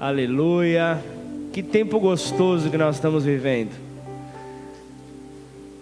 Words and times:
Aleluia. 0.00 0.98
Que 1.52 1.62
tempo 1.62 2.00
gostoso 2.00 2.70
que 2.70 2.78
nós 2.78 2.94
estamos 2.94 3.22
vivendo. 3.22 3.72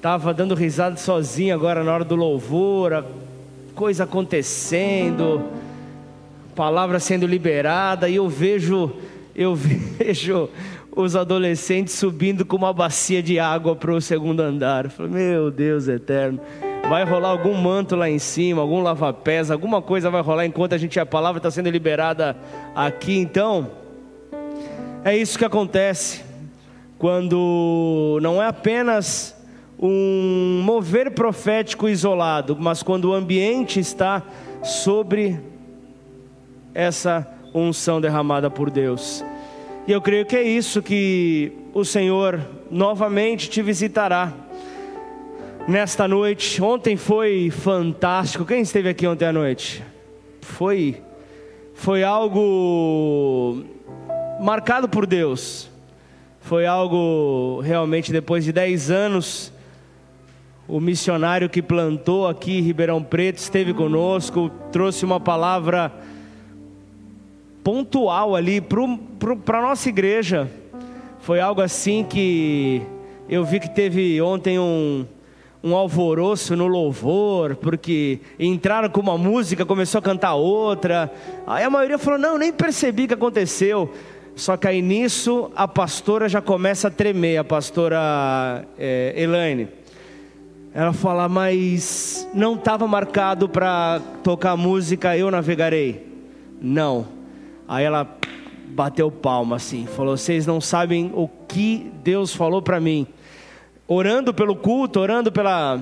Tava 0.02 0.34
dando 0.34 0.56
risada 0.56 0.96
sozinho 0.96 1.54
agora 1.54 1.84
na 1.84 1.94
hora 1.94 2.04
do 2.04 2.16
louvor, 2.16 2.94
a 2.94 3.04
coisa 3.76 4.02
acontecendo, 4.02 5.40
palavra 6.56 6.98
sendo 6.98 7.28
liberada 7.28 8.08
e 8.08 8.16
eu 8.16 8.28
vejo 8.28 8.90
eu 9.36 9.54
vejo 9.54 10.50
os 10.90 11.14
adolescentes 11.14 11.94
subindo 11.94 12.44
com 12.44 12.56
uma 12.56 12.72
bacia 12.72 13.22
de 13.22 13.38
água 13.38 13.76
para 13.76 13.92
o 13.92 14.00
segundo 14.00 14.40
andar. 14.40 14.90
Eu 14.98 15.08
meu 15.08 15.48
Deus 15.48 15.86
eterno. 15.86 16.40
Vai 16.88 17.04
rolar 17.04 17.28
algum 17.28 17.54
manto 17.54 17.94
lá 17.94 18.10
em 18.10 18.18
cima, 18.18 18.62
algum 18.62 18.82
lava-pés, 18.82 19.48
alguma 19.48 19.80
coisa 19.80 20.10
vai 20.10 20.22
rolar 20.22 20.44
enquanto 20.44 20.72
a 20.72 20.78
gente 20.78 20.98
a 20.98 21.06
palavra 21.06 21.38
está 21.38 21.52
sendo 21.52 21.70
liberada 21.70 22.36
aqui. 22.74 23.16
Então, 23.16 23.70
é 25.10 25.16
isso 25.16 25.38
que 25.38 25.44
acontece 25.44 26.22
quando 26.98 28.18
não 28.20 28.42
é 28.42 28.46
apenas 28.46 29.34
um 29.78 30.60
mover 30.64 31.12
profético 31.12 31.88
isolado, 31.88 32.56
mas 32.58 32.82
quando 32.82 33.06
o 33.06 33.14
ambiente 33.14 33.80
está 33.80 34.22
sobre 34.62 35.40
essa 36.74 37.26
unção 37.54 38.00
derramada 38.00 38.50
por 38.50 38.70
Deus. 38.70 39.24
E 39.86 39.92
eu 39.92 40.02
creio 40.02 40.26
que 40.26 40.36
é 40.36 40.42
isso 40.42 40.82
que 40.82 41.52
o 41.72 41.84
Senhor 41.84 42.40
novamente 42.70 43.48
te 43.48 43.62
visitará 43.62 44.32
nesta 45.66 46.06
noite. 46.06 46.60
Ontem 46.60 46.96
foi 46.96 47.50
fantástico. 47.50 48.44
Quem 48.44 48.60
esteve 48.60 48.90
aqui 48.90 49.06
ontem 49.06 49.24
à 49.24 49.32
noite? 49.32 49.82
Foi 50.42 51.02
foi 51.72 52.02
algo 52.02 53.64
marcado 54.40 54.88
por 54.88 55.06
Deus. 55.06 55.68
Foi 56.40 56.66
algo 56.66 57.60
realmente 57.60 58.12
depois 58.12 58.44
de 58.44 58.52
10 58.52 58.90
anos. 58.90 59.52
O 60.66 60.80
missionário 60.80 61.48
que 61.48 61.62
plantou 61.62 62.26
aqui 62.26 62.58
em 62.58 62.62
Ribeirão 62.62 63.02
Preto 63.02 63.38
esteve 63.38 63.72
conosco, 63.72 64.50
trouxe 64.70 65.04
uma 65.04 65.18
palavra 65.18 65.92
pontual 67.64 68.34
ali 68.36 68.60
para 68.60 69.58
a 69.58 69.62
nossa 69.62 69.88
igreja. 69.88 70.48
Foi 71.20 71.40
algo 71.40 71.60
assim 71.60 72.04
que 72.04 72.82
eu 73.28 73.44
vi 73.44 73.60
que 73.60 73.68
teve 73.68 74.20
ontem 74.22 74.58
um, 74.58 75.06
um 75.62 75.74
alvoroço 75.74 76.56
no 76.56 76.66
louvor, 76.66 77.56
porque 77.56 78.20
entraram 78.38 78.88
com 78.88 79.00
uma 79.00 79.18
música, 79.18 79.66
começou 79.66 79.98
a 79.98 80.02
cantar 80.02 80.34
outra. 80.34 81.12
Aí 81.46 81.64
a 81.64 81.70
maioria 81.70 81.98
falou: 81.98 82.18
Não, 82.18 82.38
nem 82.38 82.52
percebi 82.52 83.04
o 83.04 83.08
que 83.08 83.14
aconteceu. 83.14 83.92
Só 84.38 84.56
que 84.56 84.68
aí 84.68 84.80
nisso 84.80 85.50
a 85.56 85.66
pastora 85.66 86.28
já 86.28 86.40
começa 86.40 86.86
a 86.86 86.90
tremer, 86.92 87.38
a 87.38 87.44
pastora 87.44 88.64
é, 88.78 89.12
Elaine. 89.16 89.66
Ela 90.72 90.92
fala, 90.92 91.28
mas 91.28 92.28
não 92.32 92.54
estava 92.54 92.86
marcado 92.86 93.48
para 93.48 94.00
tocar 94.22 94.56
música 94.56 95.18
Eu 95.18 95.28
Navegarei. 95.28 96.06
Não. 96.62 97.08
Aí 97.66 97.84
ela 97.84 98.16
bateu 98.68 99.10
palma 99.10 99.56
assim, 99.56 99.86
falou: 99.86 100.16
Vocês 100.16 100.46
não 100.46 100.60
sabem 100.60 101.10
o 101.16 101.28
que 101.48 101.90
Deus 102.04 102.32
falou 102.32 102.62
para 102.62 102.78
mim. 102.78 103.08
Orando 103.88 104.32
pelo 104.32 104.54
culto, 104.54 105.00
orando 105.00 105.32
pela, 105.32 105.80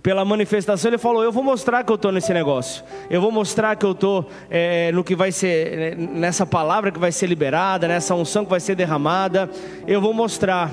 pela 0.00 0.24
manifestação, 0.24 0.90
ele 0.90 0.98
falou: 0.98 1.22
Eu 1.22 1.32
vou 1.32 1.42
mostrar 1.42 1.84
que 1.84 1.92
eu 1.92 1.96
estou 1.96 2.12
nesse 2.12 2.32
negócio. 2.32 2.82
Eu 3.10 3.20
vou 3.20 3.30
mostrar 3.30 3.76
que 3.76 3.84
eu 3.84 3.92
estou 3.92 4.28
é, 4.48 4.90
no 4.92 5.04
que 5.04 5.14
vai 5.14 5.30
ser, 5.30 5.96
nessa 5.96 6.46
palavra 6.46 6.90
que 6.90 6.98
vai 6.98 7.12
ser 7.12 7.26
liberada, 7.26 7.86
nessa 7.86 8.14
unção 8.14 8.44
que 8.44 8.50
vai 8.50 8.60
ser 8.60 8.74
derramada. 8.74 9.50
Eu 9.86 10.00
vou 10.00 10.14
mostrar. 10.14 10.70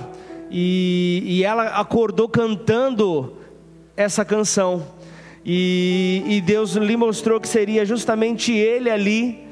E, 0.49 1.21
e 1.25 1.43
ela 1.43 1.79
acordou 1.79 2.29
cantando 2.29 3.37
essa 3.97 4.23
canção. 4.23 4.85
E, 5.45 6.23
e 6.27 6.41
Deus 6.41 6.73
lhe 6.73 6.95
mostrou 6.95 7.39
que 7.39 7.47
seria 7.47 7.85
justamente 7.85 8.51
ele 8.51 8.89
ali, 8.89 9.47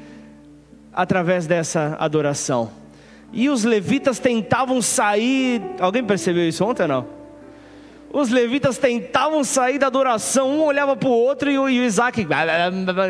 através 0.92 1.46
dessa 1.46 1.96
adoração. 1.98 2.70
E 3.32 3.50
os 3.50 3.64
levitas 3.64 4.18
tentavam 4.18 4.80
sair. 4.80 5.60
Alguém 5.78 6.02
percebeu 6.02 6.48
isso 6.48 6.64
ontem 6.64 6.82
ou 6.82 6.88
não? 6.88 7.17
Os 8.10 8.30
levitas 8.30 8.78
tentavam 8.78 9.44
sair 9.44 9.78
da 9.78 9.86
adoração, 9.86 10.48
um 10.48 10.62
olhava 10.62 10.96
para 10.96 11.08
o 11.08 11.12
outro 11.12 11.50
e 11.50 11.58
o, 11.58 11.68
Isaac, 11.68 12.26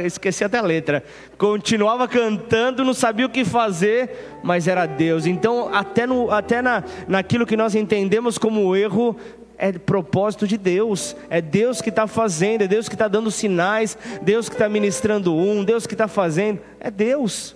esqueci 0.05 0.43
até 0.43 0.59
a 0.59 0.63
letra, 0.63 1.05
continuava 1.37 2.09
cantando, 2.09 2.85
não 2.85 2.93
sabia 2.93 3.27
o 3.27 3.31
que 3.31 3.45
fazer, 3.45 4.39
mas 4.43 4.67
era 4.67 4.87
Deus. 4.87 5.25
Então, 5.25 5.73
até, 5.73 6.05
no, 6.05 6.31
até 6.33 6.61
na, 6.61 6.83
naquilo 7.07 7.47
que 7.47 7.57
nós 7.57 7.77
entendemos 7.77 8.39
como 8.39 8.75
erro, 8.75 9.17
é 9.57 9.71
propósito 9.73 10.49
de 10.49 10.57
Deus, 10.57 11.15
é 11.31 11.41
Deus 11.41 11.81
que 11.81 11.91
está 11.91 12.09
fazendo, 12.09 12.63
é 12.63 12.69
Deus 12.69 12.89
que 12.89 12.95
está 12.97 13.07
dando 13.07 13.31
sinais, 13.31 13.97
Deus 14.23 14.49
que 14.49 14.57
está 14.57 14.69
ministrando 14.69 15.35
um, 15.35 15.65
Deus 15.65 15.87
que 15.87 15.95
está 15.95 16.09
fazendo, 16.09 16.61
é 16.81 16.91
Deus. 16.91 17.55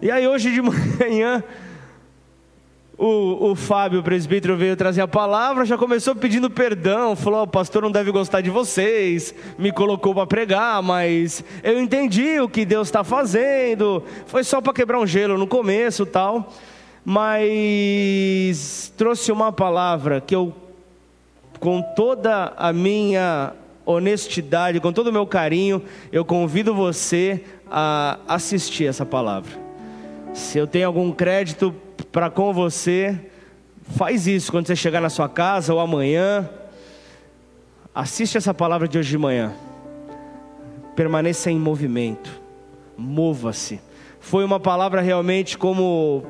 E 0.00 0.12
aí, 0.12 0.28
hoje 0.28 0.52
de 0.52 0.62
manhã 0.62 1.42
o, 2.98 3.52
o 3.52 3.54
Fábio, 3.54 4.00
o 4.00 4.02
presbítero, 4.02 4.56
veio 4.56 4.76
trazer 4.76 5.00
a 5.00 5.06
palavra, 5.06 5.64
já 5.64 5.78
começou 5.78 6.16
pedindo 6.16 6.50
perdão, 6.50 7.14
falou: 7.14 7.42
o 7.42 7.46
pastor 7.46 7.80
não 7.80 7.92
deve 7.92 8.10
gostar 8.10 8.40
de 8.40 8.50
vocês, 8.50 9.32
me 9.56 9.70
colocou 9.70 10.12
para 10.12 10.26
pregar, 10.26 10.82
mas 10.82 11.44
eu 11.62 11.80
entendi 11.80 12.40
o 12.40 12.48
que 12.48 12.64
Deus 12.64 12.88
está 12.88 13.04
fazendo, 13.04 14.02
foi 14.26 14.42
só 14.42 14.60
para 14.60 14.72
quebrar 14.72 14.98
um 14.98 15.06
gelo 15.06 15.38
no 15.38 15.46
começo 15.46 16.04
tal, 16.04 16.52
mas 17.04 18.92
trouxe 18.96 19.30
uma 19.30 19.52
palavra 19.52 20.20
que 20.20 20.34
eu, 20.34 20.52
com 21.60 21.80
toda 21.80 22.52
a 22.56 22.72
minha 22.72 23.52
honestidade, 23.86 24.80
com 24.80 24.92
todo 24.92 25.06
o 25.06 25.12
meu 25.12 25.26
carinho, 25.26 25.84
eu 26.10 26.24
convido 26.24 26.74
você 26.74 27.44
a 27.70 28.18
assistir 28.26 28.86
essa 28.86 29.06
palavra. 29.06 29.52
Se 30.34 30.58
eu 30.58 30.66
tenho 30.66 30.88
algum 30.88 31.12
crédito 31.12 31.74
para 32.06 32.30
com 32.30 32.52
você. 32.52 33.18
Faz 33.96 34.26
isso 34.26 34.50
quando 34.52 34.66
você 34.66 34.76
chegar 34.76 35.00
na 35.00 35.10
sua 35.10 35.28
casa 35.28 35.72
ou 35.72 35.80
amanhã. 35.80 36.48
Assiste 37.94 38.36
essa 38.36 38.52
palavra 38.52 38.86
de 38.86 38.98
hoje 38.98 39.10
de 39.10 39.18
manhã. 39.18 39.52
Permaneça 40.94 41.50
em 41.50 41.58
movimento. 41.58 42.30
Mova-se. 42.96 43.80
Foi 44.20 44.44
uma 44.44 44.60
palavra 44.60 45.00
realmente 45.00 45.56
como 45.56 46.24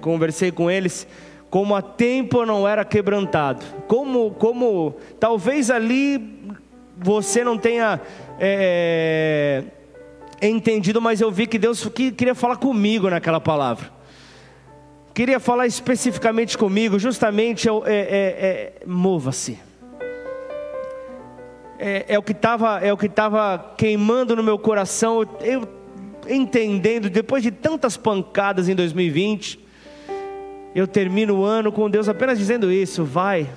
conversei 0.00 0.52
com 0.52 0.70
eles, 0.70 1.06
como 1.48 1.74
há 1.74 1.80
tempo 1.80 2.44
não 2.44 2.68
era 2.68 2.84
quebrantado. 2.84 3.64
Como, 3.88 4.30
como 4.32 4.94
talvez 5.18 5.70
ali 5.70 6.52
você 6.96 7.42
não 7.42 7.56
tenha 7.58 8.00
é, 8.38 9.64
entendido, 10.42 11.00
mas 11.00 11.20
eu 11.20 11.30
vi 11.30 11.46
que 11.46 11.58
Deus 11.58 11.88
queria 11.88 12.34
falar 12.34 12.56
comigo 12.56 13.08
naquela 13.08 13.40
palavra 13.40 13.93
queria 15.14 15.38
falar 15.38 15.66
especificamente 15.68 16.58
comigo, 16.58 16.98
justamente 16.98 17.68
é, 17.68 17.72
é, 17.72 17.94
é, 17.94 18.72
mova-se. 18.84 19.60
É, 21.78 22.06
é, 22.08 22.18
o 22.18 22.22
que 22.22 22.32
estava 22.32 22.80
é 22.80 22.92
o 22.92 22.96
que 22.96 23.06
estava 23.06 23.74
queimando 23.78 24.34
no 24.34 24.42
meu 24.42 24.58
coração. 24.58 25.24
Eu 25.40 25.68
entendendo 26.28 27.08
depois 27.08 27.42
de 27.42 27.52
tantas 27.52 27.96
pancadas 27.96 28.68
em 28.68 28.74
2020, 28.74 29.60
eu 30.74 30.88
termino 30.88 31.36
o 31.40 31.44
ano 31.44 31.70
com 31.70 31.88
Deus 31.88 32.08
apenas 32.08 32.36
dizendo 32.36 32.72
isso, 32.72 33.04
vai. 33.04 33.48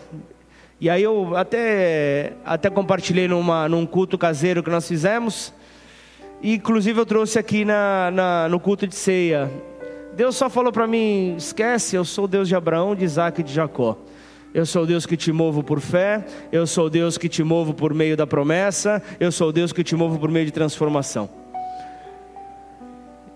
E 0.80 0.92
aí 0.92 1.02
eu 1.02 1.36
até 1.36 2.34
até 2.46 2.70
compartilhei 2.70 3.28
numa, 3.28 3.68
num 3.68 3.84
culto 3.84 4.16
caseiro 4.16 4.62
que 4.62 4.70
nós 4.70 4.88
fizemos. 4.88 5.52
E 6.40 6.54
inclusive 6.54 7.00
eu 7.00 7.06
trouxe 7.06 7.40
aqui 7.40 7.66
na, 7.66 8.12
na 8.12 8.50
no 8.50 8.60
culto 8.60 8.86
de 8.86 8.94
ceia 8.94 9.50
Deus 10.18 10.36
só 10.36 10.50
falou 10.50 10.72
para 10.72 10.88
mim: 10.88 11.36
esquece, 11.38 11.96
eu 11.96 12.04
sou 12.04 12.26
o 12.26 12.28
Deus 12.28 12.48
de 12.48 12.56
Abraão, 12.56 12.96
de 12.96 13.06
Isaac 13.06 13.40
e 13.40 13.44
de 13.44 13.54
Jacó. 13.54 13.96
Eu 14.52 14.66
sou 14.66 14.82
o 14.82 14.86
Deus 14.88 15.06
que 15.06 15.16
te 15.16 15.32
movo 15.32 15.62
por 15.62 15.80
fé, 15.80 16.26
eu 16.52 16.66
sou 16.66 16.88
o 16.88 16.90
Deus 16.90 17.20
que 17.20 17.30
te 17.30 17.44
movo 17.44 17.72
por 17.72 17.94
meio 17.94 18.18
da 18.18 18.26
promessa, 18.26 19.00
eu 19.20 19.32
sou 19.32 19.50
o 19.50 19.52
Deus 19.52 19.72
que 19.72 19.84
te 19.84 19.96
movo 19.96 20.18
por 20.18 20.32
meio 20.32 20.48
de 20.48 20.52
transformação. 20.52 21.30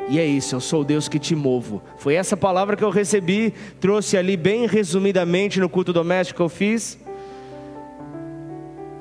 E 0.09 0.19
é 0.19 0.25
isso, 0.25 0.55
eu 0.55 0.59
sou 0.59 0.81
o 0.81 0.83
Deus 0.83 1.07
que 1.07 1.19
te 1.19 1.35
movo. 1.35 1.83
Foi 1.97 2.15
essa 2.15 2.35
palavra 2.35 2.75
que 2.75 2.83
eu 2.83 2.89
recebi, 2.89 3.53
trouxe 3.79 4.17
ali 4.17 4.35
bem 4.35 4.65
resumidamente 4.65 5.59
no 5.59 5.69
culto 5.69 5.93
doméstico 5.93 6.37
que 6.37 6.43
eu 6.43 6.49
fiz, 6.49 6.97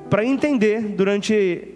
para 0.07 0.23
entender 0.23 0.81
durante 0.81 1.67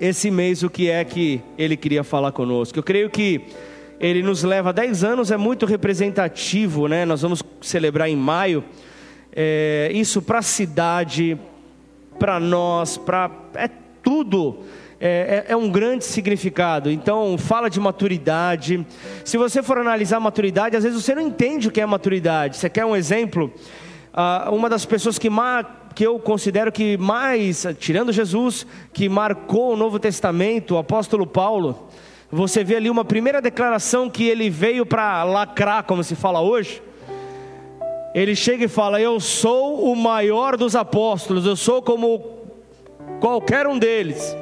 esse 0.00 0.30
mês 0.30 0.62
o 0.62 0.70
que 0.70 0.88
é 0.88 1.04
que 1.04 1.42
ele 1.58 1.76
queria 1.76 2.02
falar 2.02 2.32
conosco. 2.32 2.78
Eu 2.78 2.82
creio 2.82 3.10
que 3.10 3.42
ele 4.02 4.20
nos 4.20 4.42
leva 4.42 4.72
10 4.72 5.04
anos, 5.04 5.30
é 5.30 5.36
muito 5.36 5.64
representativo, 5.64 6.88
né? 6.88 7.04
Nós 7.04 7.22
vamos 7.22 7.40
celebrar 7.60 8.08
em 8.08 8.16
maio. 8.16 8.64
É, 9.32 9.90
isso 9.94 10.20
para 10.20 10.40
a 10.40 10.42
cidade, 10.42 11.38
para 12.18 12.40
nós, 12.40 12.98
para 12.98 13.30
é 13.54 13.70
tudo 14.02 14.58
é, 15.00 15.44
é, 15.48 15.52
é, 15.52 15.56
um 15.56 15.70
grande 15.70 16.04
significado. 16.04 16.90
Então, 16.90 17.38
fala 17.38 17.70
de 17.70 17.78
maturidade. 17.78 18.84
Se 19.24 19.36
você 19.36 19.62
for 19.62 19.78
analisar 19.78 20.18
maturidade, 20.18 20.76
às 20.76 20.82
vezes 20.82 21.00
você 21.00 21.14
não 21.14 21.22
entende 21.22 21.68
o 21.68 21.70
que 21.70 21.80
é 21.80 21.86
maturidade. 21.86 22.56
Você 22.56 22.68
quer 22.68 22.84
um 22.84 22.96
exemplo? 22.96 23.52
Ah, 24.12 24.48
uma 24.50 24.68
das 24.68 24.84
pessoas 24.84 25.16
que, 25.16 25.28
que 25.94 26.04
eu 26.04 26.18
considero 26.18 26.72
que 26.72 26.96
mais, 26.98 27.66
tirando 27.78 28.12
Jesus, 28.12 28.66
que 28.92 29.08
marcou 29.08 29.74
o 29.74 29.76
Novo 29.76 30.00
Testamento, 30.00 30.74
o 30.74 30.78
apóstolo 30.78 31.24
Paulo, 31.24 31.88
você 32.34 32.64
vê 32.64 32.76
ali 32.76 32.88
uma 32.88 33.04
primeira 33.04 33.42
declaração 33.42 34.08
que 34.08 34.24
ele 34.24 34.48
veio 34.48 34.86
para 34.86 35.22
lacrar, 35.22 35.84
como 35.84 36.02
se 36.02 36.16
fala 36.16 36.40
hoje. 36.40 36.82
Ele 38.14 38.34
chega 38.34 38.64
e 38.64 38.68
fala: 38.68 38.98
Eu 38.98 39.20
sou 39.20 39.92
o 39.92 39.94
maior 39.94 40.56
dos 40.56 40.74
apóstolos, 40.74 41.44
eu 41.44 41.54
sou 41.54 41.82
como 41.82 42.38
qualquer 43.20 43.66
um 43.66 43.78
deles. 43.78 44.34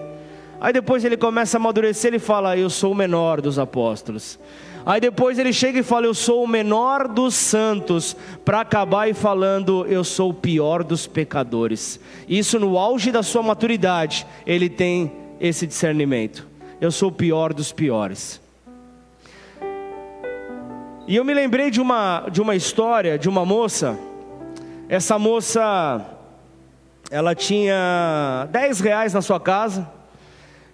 Aí 0.61 0.73
depois 0.73 1.05
ele 1.05 1.17
começa 1.17 1.57
a 1.57 1.59
amadurecer 1.59 2.15
e 2.15 2.21
fala: 2.21 2.57
Eu 2.57 2.71
sou 2.71 2.93
o 2.93 2.95
menor 2.95 3.41
dos 3.41 3.59
apóstolos. 3.59 4.39
Aí 4.87 5.01
depois 5.01 5.37
ele 5.37 5.53
chega 5.53 5.81
e 5.81 5.83
fala: 5.83 6.07
Eu 6.07 6.15
sou 6.15 6.45
o 6.45 6.49
menor 6.49 7.09
dos 7.09 7.35
santos, 7.35 8.17
para 8.45 8.61
acabar 8.61 9.09
e 9.09 9.15
falando: 9.15 9.85
Eu 9.89 10.05
sou 10.05 10.31
o 10.31 10.35
pior 10.35 10.85
dos 10.85 11.09
pecadores. 11.09 11.99
Isso 12.29 12.57
no 12.57 12.79
auge 12.79 13.11
da 13.11 13.25
sua 13.25 13.43
maturidade, 13.43 14.25
ele 14.47 14.69
tem 14.69 15.11
esse 15.41 15.67
discernimento. 15.67 16.50
Eu 16.81 16.91
sou 16.91 17.11
o 17.11 17.13
pior 17.13 17.53
dos 17.53 17.73
piores. 17.73 18.41
E 21.07 21.15
eu 21.15 21.23
me 21.23 21.35
lembrei 21.35 21.71
de 21.71 21.79
uma, 21.79 22.27
de 22.33 22.41
uma 22.41 22.57
história 22.57 23.19
de 23.19 23.29
uma 23.29 23.45
moça. 23.45 23.99
Essa 24.89 25.19
moça, 25.19 26.07
ela 27.11 27.35
tinha 27.35 28.49
10 28.51 28.81
reais 28.81 29.13
na 29.13 29.21
sua 29.21 29.39
casa 29.39 29.87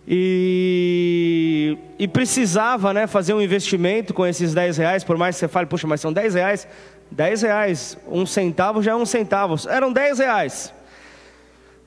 e, 0.06 1.76
e 1.98 2.06
precisava 2.06 2.92
né, 2.92 3.08
fazer 3.08 3.34
um 3.34 3.42
investimento 3.42 4.14
com 4.14 4.24
esses 4.24 4.54
10 4.54 4.76
reais, 4.76 5.02
por 5.02 5.18
mais 5.18 5.34
que 5.34 5.40
você 5.40 5.48
fale, 5.48 5.66
puxa, 5.66 5.88
mas 5.88 6.00
são 6.00 6.12
10 6.12 6.34
reais. 6.34 6.68
10 7.10 7.42
reais, 7.42 7.98
um 8.08 8.24
centavo 8.24 8.80
já 8.80 8.92
é 8.92 8.96
um 8.96 9.06
centavo, 9.06 9.56
eram 9.68 9.92
10 9.92 10.20
reais. 10.20 10.72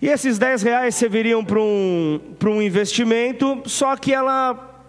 E 0.02 0.08
esses 0.08 0.38
10 0.38 0.64
reais 0.64 0.96
serviriam 0.96 1.44
para 1.44 1.60
um, 1.60 2.20
um 2.46 2.62
investimento, 2.62 3.62
só 3.66 3.98
que 3.98 4.14
ela 4.14 4.86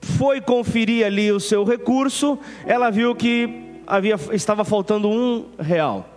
foi 0.00 0.40
conferir 0.40 1.04
ali 1.04 1.32
o 1.32 1.40
seu 1.40 1.64
recurso, 1.64 2.38
ela 2.64 2.88
viu 2.88 3.12
que 3.14 3.80
havia, 3.84 4.14
estava 4.32 4.64
faltando 4.64 5.08
um 5.08 5.46
real. 5.58 6.08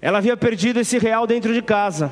Ela 0.00 0.18
havia 0.18 0.36
perdido 0.36 0.80
esse 0.80 0.98
real 0.98 1.26
dentro 1.26 1.52
de 1.52 1.60
casa. 1.60 2.10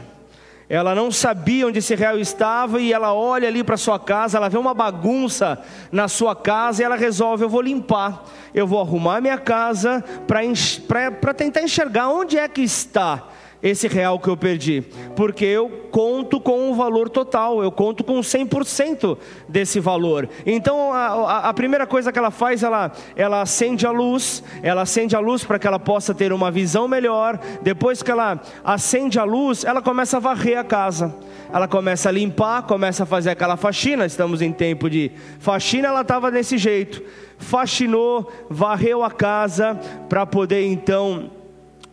Ela 0.68 0.94
não 0.94 1.10
sabia 1.10 1.66
onde 1.66 1.78
esse 1.78 1.94
real 1.94 2.18
estava 2.18 2.78
e 2.78 2.92
ela 2.92 3.14
olha 3.14 3.48
ali 3.48 3.64
para 3.64 3.76
sua 3.78 3.98
casa, 3.98 4.36
ela 4.36 4.48
vê 4.48 4.58
uma 4.58 4.74
bagunça 4.74 5.58
na 5.90 6.06
sua 6.06 6.36
casa 6.36 6.82
e 6.82 6.84
ela 6.84 6.96
resolve: 6.96 7.44
eu 7.44 7.48
vou 7.48 7.60
limpar, 7.62 8.24
eu 8.54 8.66
vou 8.66 8.80
arrumar 8.80 9.22
minha 9.22 9.38
casa 9.38 10.04
para 10.26 11.34
tentar 11.34 11.62
enxergar 11.62 12.10
onde 12.10 12.38
é 12.38 12.46
que 12.46 12.62
está 12.62 13.28
esse 13.62 13.86
real 13.86 14.18
que 14.18 14.28
eu 14.28 14.36
perdi, 14.36 14.82
porque 15.14 15.44
eu 15.44 15.70
conto 15.92 16.40
com 16.40 16.70
o 16.70 16.74
valor 16.74 17.08
total, 17.08 17.62
eu 17.62 17.70
conto 17.70 18.02
com 18.02 18.18
100% 18.18 19.16
desse 19.48 19.78
valor. 19.78 20.28
Então 20.44 20.92
a, 20.92 21.06
a, 21.06 21.48
a, 21.50 21.54
primeira 21.54 21.86
coisa 21.86 22.10
que 22.10 22.18
ela 22.18 22.30
faz, 22.30 22.62
ela, 22.62 22.90
ela 23.14 23.42
acende 23.42 23.86
a 23.86 23.90
luz, 23.90 24.42
ela 24.62 24.82
acende 24.82 25.14
a 25.14 25.20
luz 25.20 25.44
para 25.44 25.58
que 25.58 25.66
ela 25.66 25.78
possa 25.78 26.12
ter 26.12 26.32
uma 26.32 26.50
visão 26.50 26.88
melhor. 26.88 27.38
Depois 27.62 28.02
que 28.02 28.10
ela 28.10 28.40
acende 28.64 29.18
a 29.18 29.24
luz, 29.24 29.64
ela 29.64 29.80
começa 29.80 30.16
a 30.16 30.20
varrer 30.20 30.58
a 30.58 30.64
casa. 30.64 31.14
Ela 31.52 31.68
começa 31.68 32.08
a 32.08 32.12
limpar, 32.12 32.62
começa 32.62 33.02
a 33.02 33.06
fazer 33.06 33.30
aquela 33.30 33.56
faxina. 33.56 34.06
Estamos 34.06 34.42
em 34.42 34.50
tempo 34.50 34.88
de 34.90 35.12
faxina, 35.38 35.88
ela 35.88 36.00
estava 36.00 36.30
desse 36.30 36.58
jeito. 36.58 37.02
Faxinou, 37.38 38.32
varreu 38.48 39.04
a 39.04 39.10
casa 39.10 39.78
para 40.08 40.24
poder 40.24 40.64
então 40.66 41.41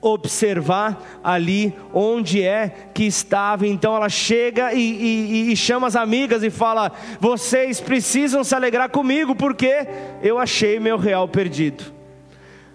observar 0.02 1.20
ali 1.24 1.74
onde 1.94 2.42
é 2.42 2.90
que 2.94 3.04
estava. 3.04 3.68
Então 3.68 3.96
ela 3.96 4.10
chega 4.10 4.74
e, 4.74 4.80
e, 4.80 5.52
e, 5.52 5.56
chama 5.56 5.88
as 5.88 5.96
amigas 5.96 6.44
e 6.44 6.50
fala: 6.50 6.92
Vocês 7.20 7.80
precisam 7.80 8.44
se 8.44 8.56
alegrar 8.56 8.90
comigo 8.90 9.36
porque 9.36 9.88
eu 10.22 10.38
achei 10.38 10.80
meu 10.80 10.98
real 10.98 11.28
perdido. 11.28 12.00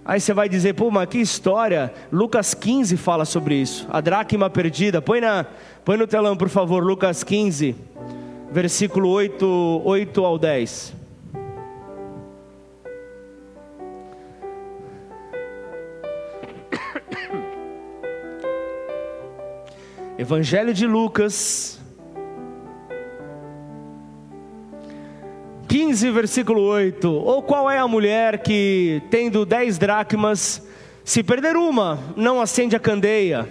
Aí 0.07 0.21
você 0.21 0.35
vai 0.35 0.51
dizer, 0.51 0.75
pô, 0.75 0.91
mas 0.91 1.09
que 1.09 1.19
história. 1.19 1.93
Lucas 2.13 2.53
15 2.53 2.95
fala 2.99 3.25
sobre 3.25 3.55
isso. 3.55 3.87
A 3.91 4.03
dracma 4.03 4.51
perdida. 4.51 5.01
Põe, 5.01 5.21
na, 5.21 5.47
põe 5.83 5.97
no 5.97 6.07
telão, 6.07 6.37
por 6.37 6.51
favor, 6.51 6.85
Lucas 6.85 7.25
15, 7.25 7.75
versículo 8.53 9.09
8, 9.09 9.83
8 9.83 10.25
ao 10.25 10.39
10. 10.39 11.04
Evangelho 20.25 20.73
de 20.73 20.87
Lucas, 20.87 21.79
15, 25.69 26.11
versículo 26.13 26.63
8. 26.63 27.13
Ou 27.13 27.43
qual 27.43 27.71
é 27.71 27.79
a 27.79 27.87
mulher 27.87 28.39
que, 28.39 29.03
tendo 29.11 29.45
dez 29.45 29.77
dracmas, 29.77 30.67
se 31.05 31.23
perder 31.23 31.57
uma, 31.57 31.99
não 32.17 32.41
acende 32.41 32.75
a 32.75 32.81
candeia, 32.81 33.47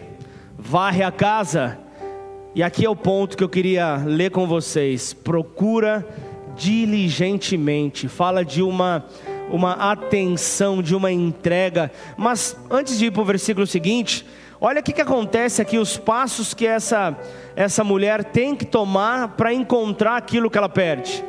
varre 0.57 1.03
a 1.03 1.11
casa? 1.11 1.77
E 2.55 2.63
aqui 2.63 2.83
é 2.83 2.89
o 2.89 2.95
ponto 2.95 3.37
que 3.37 3.43
eu 3.43 3.49
queria 3.49 3.97
ler 3.97 4.31
com 4.31 4.47
vocês. 4.47 5.13
Procura 5.13 6.03
diligentemente. 6.55 8.07
Fala 8.07 8.43
de 8.43 8.63
uma 8.63 9.05
uma 9.51 9.73
atenção, 9.73 10.81
de 10.81 10.95
uma 10.95 11.11
entrega. 11.11 11.91
Mas 12.17 12.57
antes 12.71 12.97
de 12.97 13.05
ir 13.05 13.11
para 13.11 13.21
o 13.21 13.25
versículo 13.25 13.67
seguinte, 13.67 14.25
Olha 14.65 14.79
o 14.79 14.83
que, 14.83 14.93
que 14.93 15.01
acontece 15.01 15.61
aqui, 15.61 15.77
os 15.77 15.97
passos 15.97 16.53
que 16.53 16.65
essa, 16.65 17.17
essa 17.53 17.83
mulher 17.83 18.23
tem 18.23 18.55
que 18.55 18.63
tomar 18.63 19.35
para 19.35 19.53
encontrar 19.53 20.15
aquilo 20.15 20.49
que 20.49 20.57
ela 20.57 20.69
perde. 20.69 21.21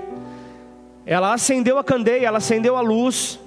Ela 1.05 1.35
acendeu 1.35 1.77
a 1.77 1.83
candeia, 1.83 2.29
ela 2.29 2.39
acendeu 2.39 2.77
a 2.77 2.81
luz, 2.81 3.41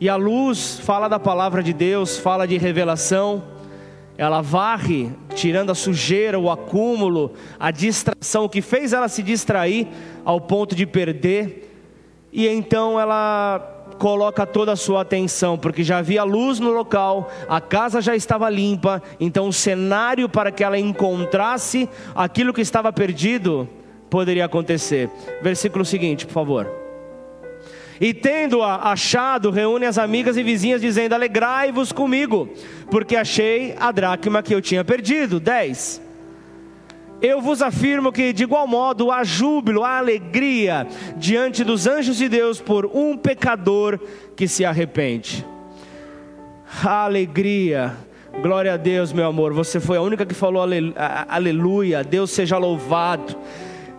e 0.00 0.08
a 0.08 0.16
luz 0.16 0.80
fala 0.80 1.06
da 1.06 1.20
palavra 1.20 1.62
de 1.62 1.74
Deus, 1.74 2.16
fala 2.16 2.48
de 2.48 2.56
revelação. 2.56 3.42
Ela 4.16 4.40
varre, 4.40 5.10
tirando 5.34 5.68
a 5.68 5.74
sujeira, 5.74 6.38
o 6.38 6.50
acúmulo, 6.50 7.34
a 7.58 7.70
distração, 7.70 8.48
que 8.48 8.62
fez 8.62 8.94
ela 8.94 9.06
se 9.06 9.22
distrair 9.22 9.86
ao 10.24 10.40
ponto 10.40 10.74
de 10.74 10.86
perder. 10.86 11.70
E 12.32 12.48
então 12.48 12.98
ela 12.98 13.79
coloca 14.00 14.46
toda 14.46 14.72
a 14.72 14.76
sua 14.76 15.02
atenção, 15.02 15.58
porque 15.58 15.84
já 15.84 15.98
havia 15.98 16.24
luz 16.24 16.58
no 16.58 16.70
local, 16.70 17.30
a 17.46 17.60
casa 17.60 18.00
já 18.00 18.16
estava 18.16 18.48
limpa, 18.48 19.02
então 19.20 19.46
o 19.46 19.52
cenário 19.52 20.26
para 20.26 20.50
que 20.50 20.64
ela 20.64 20.78
encontrasse 20.78 21.86
aquilo 22.14 22.54
que 22.54 22.62
estava 22.62 22.90
perdido 22.90 23.68
poderia 24.08 24.46
acontecer. 24.46 25.10
Versículo 25.42 25.84
seguinte, 25.84 26.24
por 26.24 26.32
favor. 26.32 26.70
E 28.00 28.14
tendo-a 28.14 28.90
achado, 28.90 29.50
reúne 29.50 29.84
as 29.84 29.98
amigas 29.98 30.38
e 30.38 30.42
vizinhas, 30.42 30.80
dizendo: 30.80 31.14
Alegrai-vos 31.14 31.92
comigo, 31.92 32.48
porque 32.90 33.14
achei 33.14 33.76
a 33.78 33.92
dracma 33.92 34.42
que 34.42 34.54
eu 34.54 34.62
tinha 34.62 34.82
perdido. 34.82 35.38
10. 35.38 36.09
Eu 37.22 37.40
vos 37.40 37.60
afirmo 37.60 38.10
que, 38.10 38.32
de 38.32 38.44
igual 38.44 38.66
modo, 38.66 39.10
há 39.10 39.22
júbilo, 39.22 39.84
há 39.84 39.98
alegria 39.98 40.86
diante 41.16 41.62
dos 41.62 41.86
anjos 41.86 42.16
de 42.16 42.28
Deus 42.28 42.60
por 42.60 42.86
um 42.86 43.16
pecador 43.16 44.00
que 44.34 44.48
se 44.48 44.64
arrepende. 44.64 45.46
Alegria, 46.82 47.94
glória 48.40 48.72
a 48.72 48.76
Deus, 48.78 49.12
meu 49.12 49.26
amor. 49.26 49.52
Você 49.52 49.78
foi 49.78 49.98
a 49.98 50.02
única 50.02 50.24
que 50.24 50.32
falou 50.34 50.62
aleluia, 51.28 52.02
Deus 52.02 52.30
seja 52.30 52.56
louvado. 52.56 53.36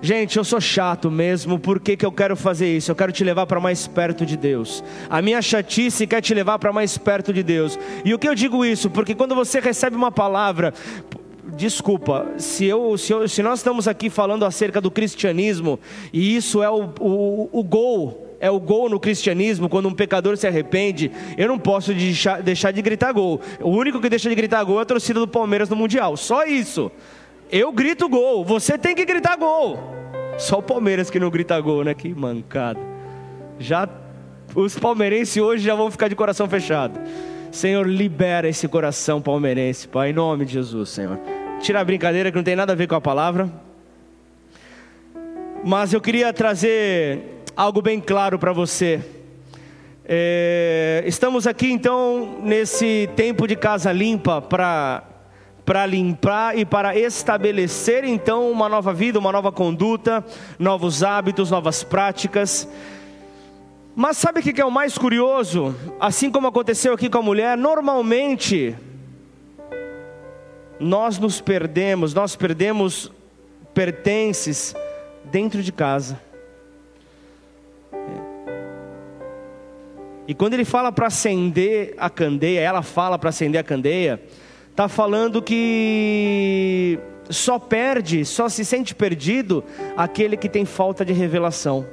Gente, 0.04 0.38
eu 0.38 0.44
sou 0.44 0.60
chato 0.60 1.12
mesmo, 1.12 1.60
por 1.60 1.80
que, 1.80 1.96
que 1.96 2.04
eu 2.04 2.12
quero 2.12 2.36
fazer 2.36 2.76
isso? 2.76 2.90
Eu 2.90 2.96
quero 2.96 3.12
te 3.12 3.24
levar 3.24 3.46
para 3.46 3.60
mais 3.60 3.86
perto 3.86 4.26
de 4.26 4.36
Deus. 4.36 4.84
A 5.08 5.22
minha 5.22 5.44
chatice 5.44 6.08
quer 6.08 6.22
te 6.22 6.34
levar 6.34 6.58
para 6.58 6.74
mais 6.74 6.98
perto 6.98 7.32
de 7.32 7.44
Deus. 7.44 7.78
E 8.04 8.12
o 8.12 8.18
que 8.18 8.28
eu 8.28 8.34
digo 8.34 8.66
isso? 8.66 8.90
Porque 8.90 9.14
quando 9.14 9.36
você 9.36 9.60
recebe 9.60 9.96
uma 9.96 10.12
palavra, 10.12 10.74
desculpa, 11.56 12.28
se, 12.38 12.66
eu, 12.66 12.98
se, 12.98 13.14
eu, 13.14 13.28
se 13.28 13.44
nós 13.44 13.60
estamos 13.60 13.88
aqui 13.88 14.10
falando 14.10 14.46
acerca 14.46 14.82
do 14.82 14.90
cristianismo, 14.90 15.80
e 16.12 16.36
isso 16.36 16.62
é 16.64 16.70
o, 16.70 16.90
o, 17.00 17.50
o 17.52 17.64
gol 17.64 18.28
é 18.42 18.50
o 18.50 18.60
gol 18.60 18.90
no 18.90 19.00
cristianismo, 19.00 19.70
quando 19.70 19.88
um 19.88 19.94
pecador 19.94 20.36
se 20.36 20.48
arrepende, 20.48 21.12
eu 21.38 21.48
não 21.48 21.60
posso 21.60 21.94
deixar, 21.94 22.42
deixar, 22.42 22.72
de 22.72 22.82
gritar 22.82 23.12
gol. 23.14 23.40
O 23.62 23.70
único 23.70 24.02
que 24.02 24.10
deixa 24.10 24.28
de 24.28 24.34
gritar 24.34 24.64
gol 24.64 24.80
é 24.80 24.82
a 24.82 24.86
torcida 24.86 25.20
do 25.20 25.28
Palmeiras 25.28 25.70
no 25.70 25.76
Mundial. 25.76 26.18
Só 26.18 26.44
isso. 26.44 26.92
Eu 27.52 27.72
grito 27.72 28.10
gol, 28.10 28.44
você 28.44 28.80
tem 28.80 28.96
que 28.96 29.06
gritar 29.06 29.38
gol. 29.38 29.78
Só 30.40 30.58
o 30.58 30.64
Palmeiras 30.64 31.12
que 31.12 31.20
não 31.20 31.30
grita 31.30 31.60
gol, 31.62 31.84
né? 31.84 31.94
Que 31.94 32.10
mancada. 32.16 32.80
Já 33.60 33.88
os 34.56 34.78
palmeirenses 34.78 35.38
hoje 35.38 35.64
já 35.64 35.76
vão 35.76 35.92
ficar 35.92 36.08
de 36.08 36.16
coração 36.16 36.50
fechado. 36.50 37.00
Senhor, 37.52 37.88
libera 37.88 38.50
esse 38.50 38.68
coração 38.68 39.22
palmeirense, 39.22 39.88
Pai, 39.88 40.10
em 40.10 40.14
nome 40.14 40.46
de 40.46 40.54
Jesus, 40.54 40.90
Senhor. 40.90 41.20
Tira 41.62 41.80
a 41.80 41.86
brincadeira 41.86 42.32
que 42.32 42.38
não 42.38 42.44
tem 42.44 42.56
nada 42.56 42.74
a 42.74 42.76
ver 42.76 42.88
com 42.88 42.96
a 42.96 43.02
palavra. 43.02 43.48
Mas 45.64 45.94
eu 45.94 46.02
queria 46.02 46.34
trazer 46.34 47.44
algo 47.56 47.84
bem 47.84 48.00
claro 48.00 48.40
para 48.40 48.52
você. 48.52 49.00
É, 50.04 51.04
estamos 51.06 51.46
aqui 51.46 51.72
então 51.72 52.40
nesse 52.42 53.08
tempo 53.16 53.48
de 53.48 53.56
casa 53.56 53.92
limpa 53.92 54.42
para 54.42 55.04
para 55.64 55.86
limpar 55.86 56.58
e 56.58 56.66
para 56.66 56.98
estabelecer 56.98 58.04
então 58.04 58.52
uma 58.52 58.68
nova 58.68 58.92
vida, 58.92 59.20
uma 59.20 59.32
nova 59.32 59.52
conduta, 59.52 60.26
novos 60.58 61.04
hábitos, 61.04 61.52
novas 61.52 61.84
práticas. 61.84 62.68
Mas 63.96 64.18
sabe 64.18 64.40
o 64.40 64.44
que 64.44 64.60
é 64.60 64.66
o 64.66 64.72
mais 64.72 64.98
curioso? 64.98 65.76
Assim 66.00 66.32
como 66.32 66.48
aconteceu 66.48 66.92
aqui 66.94 67.08
com 67.08 67.20
a 67.20 67.22
mulher, 67.22 67.56
normalmente 67.56 68.76
nós 70.82 71.20
nos 71.20 71.40
perdemos, 71.40 72.14
nós 72.14 72.36
perdemos 72.36 73.12
pertences 73.72 74.74
dentro 75.26 75.62
de 75.62 75.72
casa. 75.72 76.20
E 80.28 80.34
quando 80.34 80.56
ele 80.56 80.66
fala 80.66 80.92
para 80.92 81.08
acender 81.08 81.94
a 81.98 82.10
candeia, 82.10 82.60
ela 82.60 82.82
fala 82.82 83.20
para 83.20 83.30
acender 83.30 83.62
a 83.62 83.64
candeia, 83.64 84.22
está 84.72 84.88
falando 84.88 85.42
que 85.42 86.98
só 87.30 87.60
perde, 87.60 88.26
só 88.26 88.50
se 88.50 88.66
sente 88.66 88.96
perdido 88.96 89.64
aquele 89.96 90.36
que 90.36 90.50
tem 90.50 90.66
falta 90.66 91.06
de 91.06 91.14
revelação, 91.14 91.86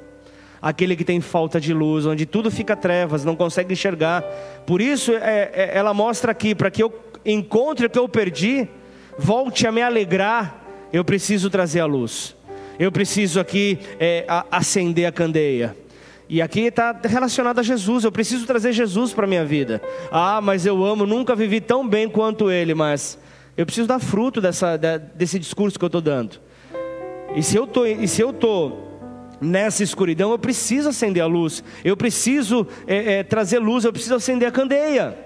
aquele 0.63 0.97
que 0.97 1.05
tem 1.05 1.21
falta 1.21 1.61
de 1.61 1.75
luz, 1.75 2.07
onde 2.07 2.25
tudo 2.25 2.51
fica 2.51 2.75
trevas, 2.75 3.25
não 3.25 3.37
consegue 3.37 3.75
enxergar. 3.75 4.23
Por 4.67 4.81
isso 4.81 5.13
é, 5.13 5.51
é, 5.53 5.71
ela 5.75 5.93
mostra 5.93 6.33
aqui, 6.33 6.55
para 6.55 6.71
que 6.71 6.83
eu 6.83 6.93
encontre 7.25 7.87
o 7.87 7.91
que 7.91 7.99
eu 7.99 8.09
perdi, 8.09 8.69
volte 9.19 9.67
a 9.67 9.73
me 9.73 9.83
alegrar, 9.83 10.63
eu 10.93 11.05
preciso 11.05 11.51
trazer 11.51 11.81
a 11.81 11.87
luz. 11.87 12.37
Eu 12.79 12.93
preciso 12.93 13.41
aqui 13.41 13.79
é, 13.99 14.25
acender 14.51 15.07
a 15.07 15.13
candeia. 15.13 15.77
E 16.29 16.41
aqui 16.41 16.61
está 16.61 16.99
relacionado 17.05 17.59
a 17.59 17.63
Jesus. 17.63 18.05
Eu 18.05 18.13
preciso 18.13 18.47
trazer 18.47 18.73
Jesus 18.73 19.13
para 19.13 19.25
a 19.25 19.29
minha 19.29 19.45
vida. 19.45 19.83
Ah, 20.13 20.41
mas 20.41 20.65
eu 20.65 20.85
amo, 20.85 21.05
nunca 21.05 21.35
vivi 21.35 21.61
tão 21.61 21.87
bem 21.87 22.09
quanto 22.09 22.51
Ele, 22.51 22.75
mas 22.75 23.19
eu 23.57 23.67
preciso 23.67 23.89
dar 23.89 23.99
fruto 23.99 24.41
dessa, 24.41 24.77
desse 24.77 25.39
discurso 25.39 25.79
que 25.79 25.85
eu 25.85 25.89
estou 25.89 26.01
dando. 26.01 26.39
E 27.35 27.43
se 27.43 27.57
eu 27.57 27.69
e 27.87 28.33
tô 28.35 28.73
nessa 29.41 29.83
escuridão, 29.83 30.31
eu 30.31 30.39
preciso 30.39 30.89
acender 30.89 31.23
a 31.23 31.27
luz. 31.27 31.65
Eu 31.85 31.97
preciso 31.97 32.67
é, 32.87 33.15
é, 33.15 33.23
trazer 33.23 33.59
luz. 33.59 33.85
Eu 33.85 33.93
preciso 33.93 34.15
acender 34.15 34.47
a 34.47 34.53
candeia 34.53 35.17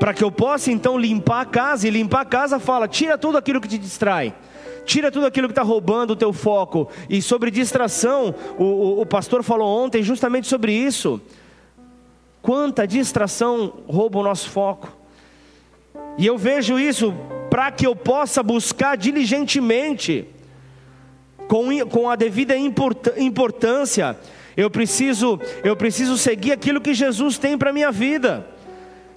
para 0.00 0.14
que 0.14 0.24
eu 0.24 0.32
possa 0.32 0.72
então 0.72 0.98
limpar 0.98 1.42
a 1.42 1.44
casa. 1.44 1.86
E 1.86 1.90
limpar 1.90 2.22
a 2.22 2.24
casa 2.24 2.58
fala: 2.58 2.88
tira 2.88 3.18
tudo 3.18 3.36
aquilo 3.38 3.60
que 3.60 3.68
te 3.68 3.78
distrai. 3.78 4.34
Tira 4.86 5.12
tudo 5.12 5.26
aquilo 5.26 5.46
que 5.46 5.52
está 5.52 5.62
roubando 5.62 6.12
o 6.12 6.16
teu 6.16 6.32
foco. 6.32 6.88
E 7.08 7.20
sobre 7.20 7.50
distração, 7.50 8.34
o, 8.58 8.64
o, 8.64 9.00
o 9.02 9.06
pastor 9.06 9.42
falou 9.44 9.68
ontem 9.68 10.02
justamente 10.02 10.48
sobre 10.48 10.72
isso. 10.72 11.20
Quanta 12.40 12.86
distração 12.86 13.74
rouba 13.86 14.18
o 14.18 14.22
nosso 14.24 14.48
foco. 14.48 14.88
E 16.16 16.26
eu 16.26 16.38
vejo 16.38 16.78
isso 16.78 17.14
para 17.50 17.70
que 17.70 17.86
eu 17.86 17.94
possa 17.94 18.42
buscar 18.42 18.96
diligentemente, 18.96 20.26
com, 21.46 21.66
com 21.88 22.08
a 22.08 22.16
devida 22.16 22.54
importância, 22.56 24.16
eu 24.56 24.70
preciso, 24.70 25.38
eu 25.62 25.76
preciso 25.76 26.16
seguir 26.16 26.52
aquilo 26.52 26.80
que 26.80 26.94
Jesus 26.94 27.36
tem 27.38 27.58
para 27.58 27.70
a 27.70 27.72
minha 27.72 27.90
vida. 27.90 28.46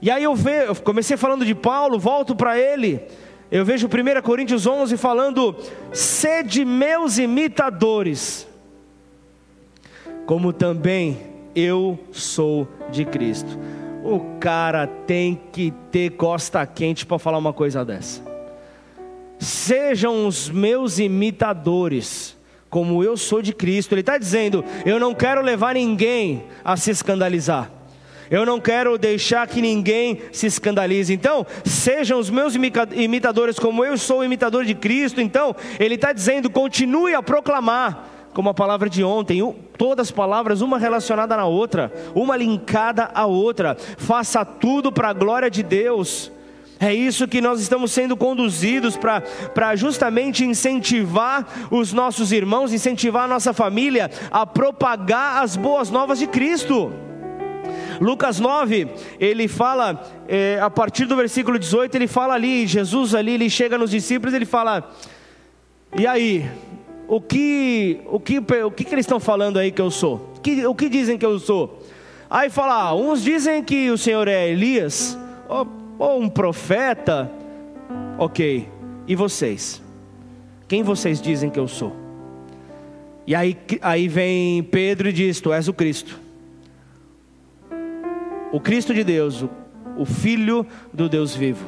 E 0.04 0.12
aí 0.12 0.22
eu, 0.22 0.36
ve, 0.36 0.66
eu 0.68 0.76
comecei 0.76 1.16
falando 1.16 1.46
de 1.46 1.56
Paulo, 1.56 1.98
volto 1.98 2.36
para 2.36 2.60
ele. 2.60 3.02
Eu 3.50 3.64
vejo 3.64 3.88
1 3.88 4.22
Coríntios 4.22 4.68
11 4.68 4.98
falando: 4.98 5.56
sede 5.94 6.66
meus 6.66 7.18
imitadores, 7.18 8.46
como 10.26 10.52
também 10.52 11.20
eu 11.56 11.98
sou 12.12 12.68
de 12.92 13.06
Cristo. 13.06 13.58
O 14.04 14.20
cara 14.42 14.88
tem 14.88 15.40
que 15.54 15.72
ter 15.90 16.10
costa 16.18 16.66
quente 16.66 17.06
para 17.06 17.18
falar 17.18 17.38
uma 17.38 17.54
coisa 17.54 17.86
dessa. 17.86 18.22
Sejam 19.40 20.28
os 20.28 20.50
meus 20.50 21.00
imitadores, 21.00 22.36
como 22.70 23.02
eu 23.02 23.16
sou 23.16 23.42
de 23.42 23.54
Cristo. 23.54 23.94
Ele 23.94 24.02
está 24.02 24.18
dizendo: 24.18 24.66
eu 24.86 25.00
não 25.00 25.16
quero 25.16 25.42
levar 25.42 25.76
ninguém 25.76 26.44
a 26.62 26.76
se 26.76 26.92
escandalizar. 26.92 27.72
Eu 28.30 28.46
não 28.46 28.60
quero 28.60 28.98
deixar 28.98 29.48
que 29.48 29.62
ninguém 29.62 30.22
se 30.32 30.48
escandalize. 30.48 31.14
Então, 31.14 31.46
sejam 31.66 32.20
os 32.20 32.30
meus 32.30 32.56
imitadores, 32.56 33.60
como 33.60 33.84
eu 33.84 33.98
sou 33.98 34.24
imitador 34.24 34.66
de 34.66 34.74
Cristo. 34.74 35.22
Então, 35.22 35.56
ele 35.80 35.96
está 35.96 36.14
dizendo: 36.14 36.50
continue 36.50 37.14
a 37.14 37.22
proclamar 37.22 38.10
como 38.34 38.50
a 38.50 38.54
palavra 38.54 38.90
de 38.90 39.04
ontem, 39.04 39.56
todas 39.78 40.08
as 40.08 40.12
palavras, 40.12 40.62
uma 40.62 40.80
relacionada 40.80 41.38
na 41.38 41.46
outra, 41.46 41.94
uma 42.16 42.36
linkada 42.36 43.10
à 43.14 43.26
outra. 43.26 43.78
Faça 43.98 44.44
tudo 44.44 44.92
para 44.92 45.10
a 45.10 45.14
glória 45.14 45.52
de 45.52 45.62
Deus. 45.62 46.32
É 46.80 46.94
isso 46.94 47.28
que 47.28 47.40
nós 47.40 47.62
estamos 47.62 47.92
sendo 47.92 48.18
conduzidos 48.18 48.98
para 48.98 49.76
justamente 49.76 50.44
incentivar 50.44 51.48
os 51.72 51.94
nossos 51.94 52.32
irmãos, 52.32 52.74
incentivar 52.74 53.26
a 53.26 53.28
nossa 53.28 53.54
família 53.54 54.12
a 54.32 54.46
propagar 54.46 55.44
as 55.44 55.56
boas 55.56 55.90
novas 55.90 56.20
de 56.20 56.28
Cristo. 56.28 56.92
Lucas 58.00 58.40
9, 58.40 58.88
ele 59.20 59.48
fala, 59.48 60.02
é, 60.28 60.60
a 60.62 60.70
partir 60.70 61.06
do 61.06 61.16
versículo 61.16 61.58
18, 61.60 61.96
ele 61.96 62.08
fala 62.08 62.34
ali, 62.34 62.66
Jesus 62.66 63.14
ali, 63.14 63.34
ele 63.34 63.50
chega 63.50 63.78
nos 63.78 63.92
discípulos, 63.92 64.34
ele 64.34 64.46
fala, 64.46 64.92
e 65.98 66.08
aí, 66.08 66.50
o 67.08 67.22
que, 67.22 68.00
o 68.08 68.20
que, 68.20 68.40
o 68.40 68.72
que, 68.72 68.84
que 68.84 68.96
eles 68.96 69.06
estão 69.06 69.20
falando 69.20 69.58
aí 69.58 69.72
que 69.72 69.82
eu 69.82 69.92
sou? 69.92 70.34
Que, 70.42 70.66
o 70.66 70.74
que 70.74 70.90
dizem 70.90 71.18
que 71.18 71.26
eu 71.26 71.40
sou? 71.40 71.82
Aí 72.30 72.50
fala, 72.50 72.90
ah, 72.90 72.96
uns 72.96 73.22
dizem 73.22 73.64
que 73.64 73.90
o 73.92 73.98
Senhor 73.98 74.28
é 74.28 74.50
Elias, 74.50 75.18
ou, 75.48 75.68
ou 76.00 76.22
um 76.22 76.30
profeta, 76.30 77.32
ok, 78.18 78.68
e 79.08 79.16
vocês? 79.16 79.82
Quem 80.68 80.82
vocês 80.82 81.22
dizem 81.22 81.50
que 81.50 81.60
eu 81.60 81.68
sou? 81.68 81.96
E 83.28 83.36
aí, 83.36 83.58
aí 83.82 84.08
vem 84.08 84.64
Pedro 84.64 85.08
e 85.08 85.14
diz: 85.14 85.40
Tu 85.40 85.54
és 85.54 85.68
o 85.68 85.74
Cristo 85.74 86.23
o 88.54 88.60
Cristo 88.60 88.94
de 88.94 89.04
Deus, 89.04 89.44
o, 89.98 90.06
Filho 90.06 90.64
do 90.94 91.10
Deus 91.10 91.36
vivo. 91.36 91.66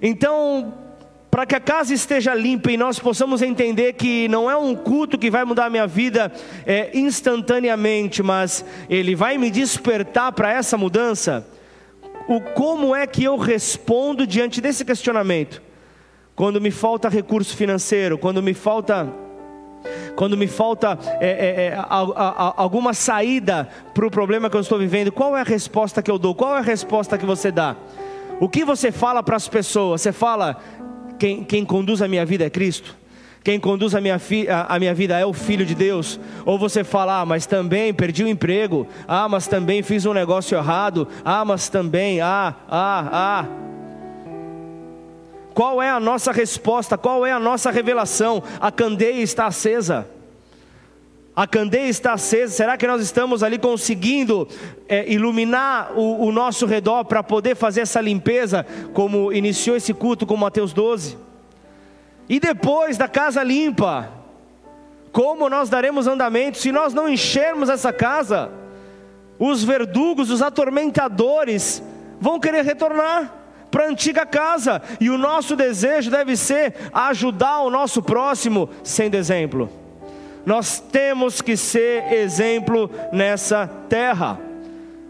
Então, 0.00 0.72
para 1.28 1.44
que 1.44 1.56
a 1.56 1.60
casa 1.60 1.92
esteja 1.92 2.32
limpa 2.32 2.70
e 2.70 2.76
nós 2.76 3.00
possamos 3.00 3.42
entender 3.42 3.94
que 3.94 4.28
não 4.28 4.48
é 4.48 4.56
um 4.56 4.76
culto 4.76 5.18
que 5.18 5.28
vai 5.28 5.44
mudar 5.44 5.66
a 5.66 5.70
minha 5.70 5.88
vida 5.88 6.30
é, 6.64 6.96
instantaneamente, 6.96 8.22
mas 8.22 8.64
ele 8.88 9.16
vai 9.16 9.36
me 9.38 9.50
despertar 9.50 10.30
para 10.30 10.52
essa 10.52 10.78
mudança. 10.78 11.44
O 12.28 12.40
como 12.40 12.94
é 12.94 13.04
que 13.04 13.24
eu 13.24 13.36
respondo 13.36 14.24
diante 14.28 14.60
desse 14.60 14.84
questionamento? 14.84 15.60
Quando 16.36 16.60
me 16.60 16.70
falta 16.70 17.08
recurso 17.08 17.56
financeiro, 17.56 18.16
quando 18.16 18.40
me 18.40 18.54
falta 18.54 19.12
quando 20.16 20.36
me 20.36 20.46
falta 20.46 20.98
é, 21.20 21.28
é, 21.28 21.66
é, 21.66 21.84
alguma 22.56 22.92
saída 22.92 23.68
para 23.94 24.06
o 24.06 24.10
problema 24.10 24.50
que 24.50 24.56
eu 24.56 24.60
estou 24.60 24.78
vivendo, 24.78 25.10
qual 25.10 25.36
é 25.36 25.40
a 25.40 25.44
resposta 25.44 26.02
que 26.02 26.10
eu 26.10 26.18
dou? 26.18 26.34
Qual 26.34 26.54
é 26.54 26.58
a 26.58 26.62
resposta 26.62 27.16
que 27.16 27.26
você 27.26 27.50
dá? 27.50 27.76
O 28.38 28.48
que 28.48 28.64
você 28.64 28.90
fala 28.90 29.22
para 29.22 29.36
as 29.36 29.48
pessoas? 29.48 30.00
Você 30.00 30.12
fala, 30.12 30.56
quem, 31.18 31.44
quem 31.44 31.64
conduz 31.64 32.00
a 32.02 32.08
minha 32.08 32.24
vida 32.24 32.44
é 32.44 32.50
Cristo? 32.50 32.96
Quem 33.42 33.58
conduz 33.58 33.94
a 33.94 34.00
minha, 34.00 34.18
fi, 34.18 34.48
a, 34.48 34.66
a, 34.68 34.78
minha 34.78 34.92
vida 34.92 35.18
é 35.18 35.24
o 35.24 35.32
Filho 35.32 35.64
de 35.64 35.74
Deus. 35.74 36.20
Ou 36.44 36.58
você 36.58 36.84
fala, 36.84 37.20
ah, 37.20 37.26
mas 37.26 37.46
também 37.46 37.92
perdi 37.92 38.22
o 38.22 38.28
emprego. 38.28 38.86
Ah, 39.08 39.28
mas 39.28 39.46
também 39.46 39.82
fiz 39.82 40.04
um 40.04 40.12
negócio 40.12 40.56
errado. 40.56 41.08
Ah, 41.24 41.44
mas 41.44 41.68
também, 41.68 42.20
ah, 42.20 42.54
ah, 42.68 43.08
ah. 43.10 43.69
Qual 45.54 45.82
é 45.82 45.90
a 45.90 46.00
nossa 46.00 46.32
resposta? 46.32 46.96
Qual 46.96 47.26
é 47.26 47.32
a 47.32 47.38
nossa 47.38 47.70
revelação? 47.70 48.42
A 48.60 48.70
candeia 48.70 49.22
está 49.22 49.46
acesa. 49.46 50.06
A 51.34 51.46
candeia 51.46 51.88
está 51.88 52.12
acesa. 52.12 52.52
Será 52.52 52.76
que 52.76 52.86
nós 52.86 53.02
estamos 53.02 53.42
ali 53.42 53.58
conseguindo 53.58 54.48
é, 54.88 55.10
iluminar 55.10 55.92
o, 55.96 56.26
o 56.26 56.32
nosso 56.32 56.66
redor 56.66 57.04
para 57.04 57.22
poder 57.22 57.56
fazer 57.56 57.82
essa 57.82 58.00
limpeza, 58.00 58.66
como 58.92 59.32
iniciou 59.32 59.76
esse 59.76 59.92
culto 59.92 60.26
com 60.26 60.36
Mateus 60.36 60.72
12? 60.72 61.16
E 62.28 62.38
depois 62.38 62.96
da 62.96 63.08
casa 63.08 63.42
limpa, 63.42 64.08
como 65.12 65.48
nós 65.48 65.68
daremos 65.68 66.06
andamento 66.06 66.58
se 66.58 66.70
nós 66.70 66.94
não 66.94 67.08
enchermos 67.08 67.68
essa 67.68 67.92
casa? 67.92 68.50
Os 69.38 69.64
verdugos, 69.64 70.30
os 70.30 70.42
atormentadores 70.42 71.82
vão 72.20 72.38
querer 72.38 72.64
retornar 72.64 73.39
para 73.70 73.84
a 73.84 73.88
antiga 73.88 74.26
casa, 74.26 74.82
e 75.00 75.08
o 75.08 75.18
nosso 75.18 75.54
desejo 75.54 76.10
deve 76.10 76.36
ser 76.36 76.74
ajudar 76.92 77.60
o 77.60 77.70
nosso 77.70 78.02
próximo 78.02 78.68
sendo 78.82 79.14
exemplo. 79.14 79.70
Nós 80.44 80.80
temos 80.80 81.40
que 81.40 81.56
ser 81.56 82.12
exemplo 82.12 82.90
nessa 83.12 83.66
terra. 83.88 84.38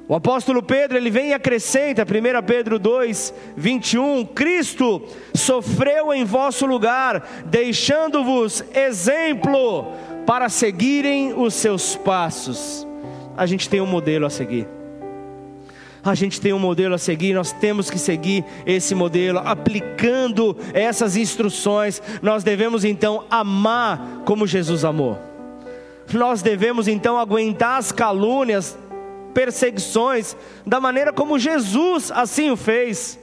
O 0.08 0.14
apóstolo 0.14 0.60
Pedro, 0.60 0.96
ele 0.96 1.08
vem 1.08 1.28
e 1.28 1.32
acrescenta, 1.32 2.02
1 2.02 2.44
Pedro 2.44 2.80
2, 2.80 3.32
21, 3.56 4.26
Cristo 4.26 5.02
sofreu 5.32 6.12
em 6.12 6.24
vosso 6.24 6.66
lugar, 6.66 7.44
deixando-vos 7.46 8.64
exemplo 8.74 9.92
para 10.26 10.48
seguirem 10.48 11.32
os 11.32 11.54
seus 11.54 11.94
passos. 11.94 12.84
A 13.36 13.46
gente 13.46 13.68
tem 13.68 13.80
um 13.80 13.86
modelo 13.86 14.26
a 14.26 14.30
seguir. 14.30 14.79
A 16.02 16.14
gente 16.14 16.40
tem 16.40 16.52
um 16.52 16.58
modelo 16.58 16.94
a 16.94 16.98
seguir, 16.98 17.34
nós 17.34 17.52
temos 17.52 17.90
que 17.90 17.98
seguir 17.98 18.44
esse 18.64 18.94
modelo, 18.94 19.38
aplicando 19.38 20.56
essas 20.72 21.16
instruções. 21.16 22.00
Nós 22.22 22.42
devemos 22.42 22.84
então 22.84 23.24
amar 23.30 24.22
como 24.24 24.46
Jesus 24.46 24.84
amou. 24.84 25.18
Nós 26.12 26.42
devemos 26.42 26.88
então 26.88 27.18
aguentar 27.18 27.78
as 27.78 27.92
calúnias, 27.92 28.78
perseguições, 29.34 30.36
da 30.66 30.80
maneira 30.80 31.12
como 31.12 31.38
Jesus 31.38 32.10
assim 32.10 32.50
o 32.50 32.56
fez. 32.56 33.18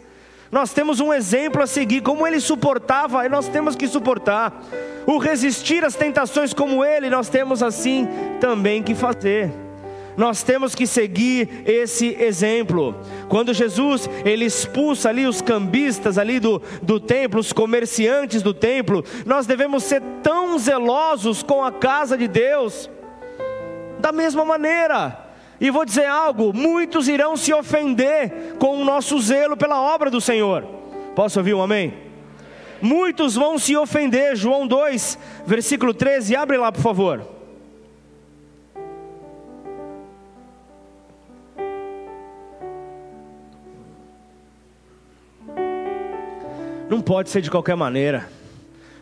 Nós 0.52 0.72
temos 0.72 1.00
um 1.00 1.12
exemplo 1.12 1.62
a 1.62 1.68
seguir, 1.68 2.02
como 2.02 2.26
ele 2.26 2.40
suportava, 2.40 3.26
e 3.26 3.30
nós 3.30 3.48
temos 3.48 3.76
que 3.76 3.88
suportar. 3.88 4.64
O 5.06 5.18
resistir 5.18 5.84
às 5.84 5.96
tentações 5.96 6.54
como 6.54 6.86
ele, 6.86 7.10
nós 7.10 7.28
temos 7.28 7.62
assim 7.62 8.08
também 8.40 8.82
que 8.82 8.96
fazer. 8.96 9.52
Nós 10.18 10.42
temos 10.42 10.74
que 10.74 10.88
seguir 10.88 11.64
esse 11.64 12.08
exemplo. 12.20 12.96
Quando 13.30 13.54
Jesus 13.54 14.10
ele 14.26 14.46
expulsa 14.46 15.10
ali 15.10 15.28
os 15.28 15.42
cambistas 15.44 16.18
ali 16.18 16.40
do, 16.40 16.60
do 16.82 17.00
templo, 17.00 17.40
os 17.40 17.54
comerciantes 17.54 18.42
do 18.42 18.52
templo, 18.52 19.06
nós 19.28 19.46
devemos 19.46 19.84
ser 19.84 20.02
tão 20.24 20.58
zelosos 20.58 21.44
com 21.44 21.64
a 21.64 21.72
casa 21.72 22.18
de 22.18 22.28
Deus. 22.28 22.90
Da 24.00 24.12
mesma 24.12 24.44
maneira, 24.44 25.24
e 25.62 25.70
vou 25.70 25.86
dizer 25.86 26.08
algo: 26.08 26.52
muitos 26.52 27.08
irão 27.08 27.38
se 27.38 27.54
ofender 27.54 28.56
com 28.58 28.82
o 28.82 28.86
nosso 28.86 29.20
zelo 29.20 29.56
pela 29.56 29.80
obra 29.80 30.10
do 30.10 30.20
Senhor. 30.20 30.66
Posso 31.16 31.40
ouvir 31.40 31.54
um 31.54 31.62
amém? 31.62 31.94
Muitos 32.82 33.36
vão 33.36 33.60
se 33.60 33.76
ofender. 33.76 34.36
João 34.36 34.66
2, 34.66 35.18
versículo 35.46 35.94
13, 35.94 36.36
abre 36.36 36.58
lá 36.58 36.72
por 36.72 36.82
favor. 36.82 37.37
Não 46.90 47.02
pode 47.02 47.30
ser 47.30 47.42
de 47.42 47.52
qualquer 47.52 47.76
maneira. 47.76 48.30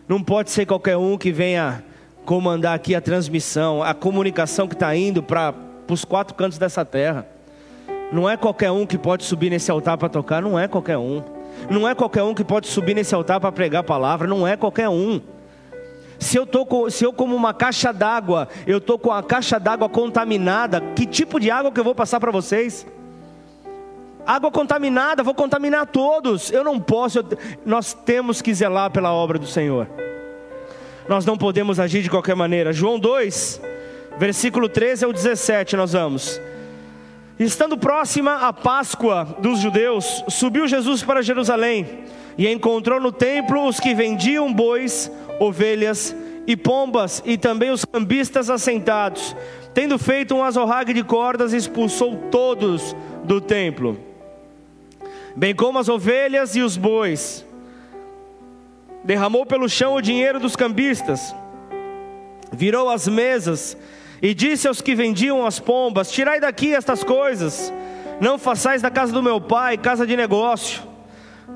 Não 0.08 0.22
pode 0.22 0.50
ser 0.50 0.66
qualquer 0.66 0.98
um 0.98 1.18
que 1.18 1.32
venha 1.32 1.84
comandar 2.26 2.74
aqui 2.74 2.96
a 2.96 3.02
transmissão, 3.02 3.84
a 3.84 3.94
comunicação 3.94 4.68
que 4.68 4.74
está 4.74 4.96
indo 4.96 5.22
para 5.22 5.54
os 5.90 6.04
quatro 6.04 6.34
cantos 6.34 6.58
dessa 6.58 6.84
terra. 6.84 7.28
Não 8.12 8.28
é 8.28 8.36
qualquer 8.36 8.72
um 8.72 8.86
que 8.86 8.98
pode 8.98 9.24
subir 9.24 9.52
nesse 9.52 9.70
altar 9.70 9.98
para 9.98 10.10
tocar, 10.10 10.42
não 10.42 10.58
é 10.58 10.68
qualquer 10.68 10.98
um. 10.98 11.24
Não 11.70 11.88
é 11.88 11.94
qualquer 11.94 12.24
um 12.24 12.34
que 12.34 12.44
pode 12.44 12.68
subir 12.68 12.96
nesse 12.96 13.14
altar 13.14 13.40
para 13.40 13.52
pregar 13.52 13.82
a 13.82 13.84
palavra, 13.84 14.28
não 14.28 14.48
é 14.48 14.58
qualquer 14.58 14.90
um. 14.90 15.22
Se 16.20 16.38
eu, 16.38 16.46
tô 16.46 16.66
com, 16.66 16.90
se 16.90 17.04
eu 17.04 17.14
como 17.14 17.36
uma 17.36 17.54
caixa 17.54 17.92
d'água, 17.92 18.48
eu 18.66 18.80
estou 18.80 18.98
com 18.98 19.12
a 19.12 19.22
caixa 19.22 19.60
d'água 19.60 19.90
contaminada, 19.90 20.82
que 20.96 21.06
tipo 21.06 21.40
de 21.40 21.52
água 21.52 21.72
que 21.72 21.80
eu 21.80 21.84
vou 21.84 21.94
passar 21.94 22.20
para 22.20 22.32
vocês? 22.32 22.86
Água 24.26 24.50
contaminada, 24.50 25.24
vou 25.24 25.34
contaminar 25.34 25.86
todos. 25.88 26.52
Eu 26.52 26.64
não 26.64 26.80
posso, 26.80 27.20
eu, 27.20 27.26
nós 27.66 27.94
temos 27.94 28.42
que 28.42 28.54
zelar 28.54 28.92
pela 28.92 29.14
obra 29.14 29.38
do 29.38 29.48
Senhor. 29.48 29.88
Nós 31.08 31.26
não 31.26 31.38
podemos 31.38 31.80
agir 31.80 32.02
de 32.02 32.10
qualquer 32.10 32.36
maneira. 32.36 32.74
João 32.74 33.00
2, 33.00 33.62
versículo 34.18 34.68
13 34.68 35.06
ao 35.06 35.14
17, 35.14 35.76
nós 35.76 35.94
vamos. 35.94 36.42
Estando 37.38 37.78
próxima 37.78 38.48
a 38.48 38.54
Páscoa 38.54 39.36
dos 39.40 39.60
judeus, 39.60 40.24
subiu 40.30 40.68
Jesus 40.68 41.04
para 41.04 41.22
Jerusalém 41.22 42.06
e 42.38 42.48
encontrou 42.48 43.00
no 43.00 43.12
templo 43.12 43.68
os 43.68 43.80
que 43.80 43.94
vendiam 43.94 44.52
bois, 44.52 45.12
ovelhas 45.40 46.16
e 46.48 46.56
pombas 46.56 47.22
e 47.26 47.38
também 47.38 47.72
os 47.72 47.86
cambistas 47.86 48.50
assentados. 48.50 49.36
Tendo 49.74 50.00
feito 50.00 50.34
um 50.34 50.44
azorrague 50.44 50.94
de 50.94 51.04
cordas, 51.04 51.52
expulsou 51.52 52.16
todos 52.32 52.96
do 53.26 53.42
templo, 53.42 54.00
bem 55.36 55.54
como 55.54 55.80
as 55.80 55.90
ovelhas 55.90 56.56
e 56.56 56.62
os 56.62 56.78
bois. 56.78 57.46
Derramou 59.04 59.46
pelo 59.46 59.70
chão 59.70 59.96
o 59.96 60.02
dinheiro 60.02 60.40
dos 60.40 60.56
cambistas, 60.56 61.36
virou 62.52 62.90
as 62.90 63.08
mesas 63.08 63.78
e 64.22 64.34
disse 64.34 64.68
aos 64.68 64.82
que 64.82 64.96
vendiam 64.96 65.46
as 65.46 65.60
pombas: 65.60 66.12
Tirai 66.12 66.40
daqui 66.40 66.74
estas 66.74 67.04
coisas, 67.04 67.72
não 68.20 68.40
façais 68.40 68.82
da 68.82 68.90
casa 68.90 69.14
do 69.14 69.22
meu 69.22 69.40
pai 69.40 69.78
casa 69.78 70.08
de 70.08 70.16
negócio. 70.16 70.82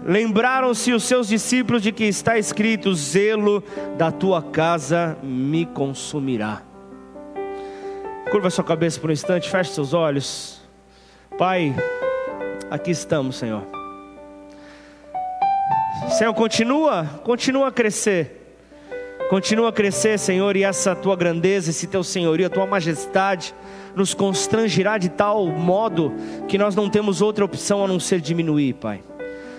Lembraram-se 0.05 0.93
os 0.93 1.03
seus 1.03 1.27
discípulos 1.27 1.81
de 1.81 1.91
que 1.91 2.03
está 2.03 2.37
escrito: 2.37 2.93
Zelo 2.93 3.63
da 3.97 4.11
tua 4.11 4.41
casa 4.41 5.17
me 5.23 5.65
consumirá. 5.65 6.61
Curva 8.29 8.51
sua 8.51 8.63
cabeça 8.63 8.99
por 8.99 9.09
um 9.09 9.13
instante, 9.13 9.49
feche 9.49 9.71
seus 9.71 9.93
olhos. 9.93 10.61
Pai, 11.37 11.73
aqui 12.69 12.91
estamos, 12.91 13.37
Senhor. 13.37 13.63
Senhor, 16.17 16.33
continua, 16.33 17.05
continua 17.23 17.67
a 17.67 17.71
crescer 17.71 18.39
Continua 19.29 19.69
a 19.69 19.71
crescer, 19.71 20.17
Senhor, 20.17 20.57
e 20.57 20.63
essa 20.63 20.95
tua 20.95 21.15
grandeza, 21.15 21.69
esse 21.69 21.85
teu 21.85 22.03
senhorio, 22.03 22.47
a 22.47 22.49
tua 22.49 22.65
majestade 22.65 23.53
nos 23.95 24.15
constrangirá 24.15 24.97
de 24.97 25.07
tal 25.07 25.45
modo 25.45 26.11
que 26.47 26.57
nós 26.57 26.75
não 26.75 26.89
temos 26.89 27.21
outra 27.21 27.45
opção 27.45 27.85
a 27.85 27.87
não 27.87 27.99
ser 27.99 28.21
diminuir, 28.21 28.73
Pai. 28.73 29.03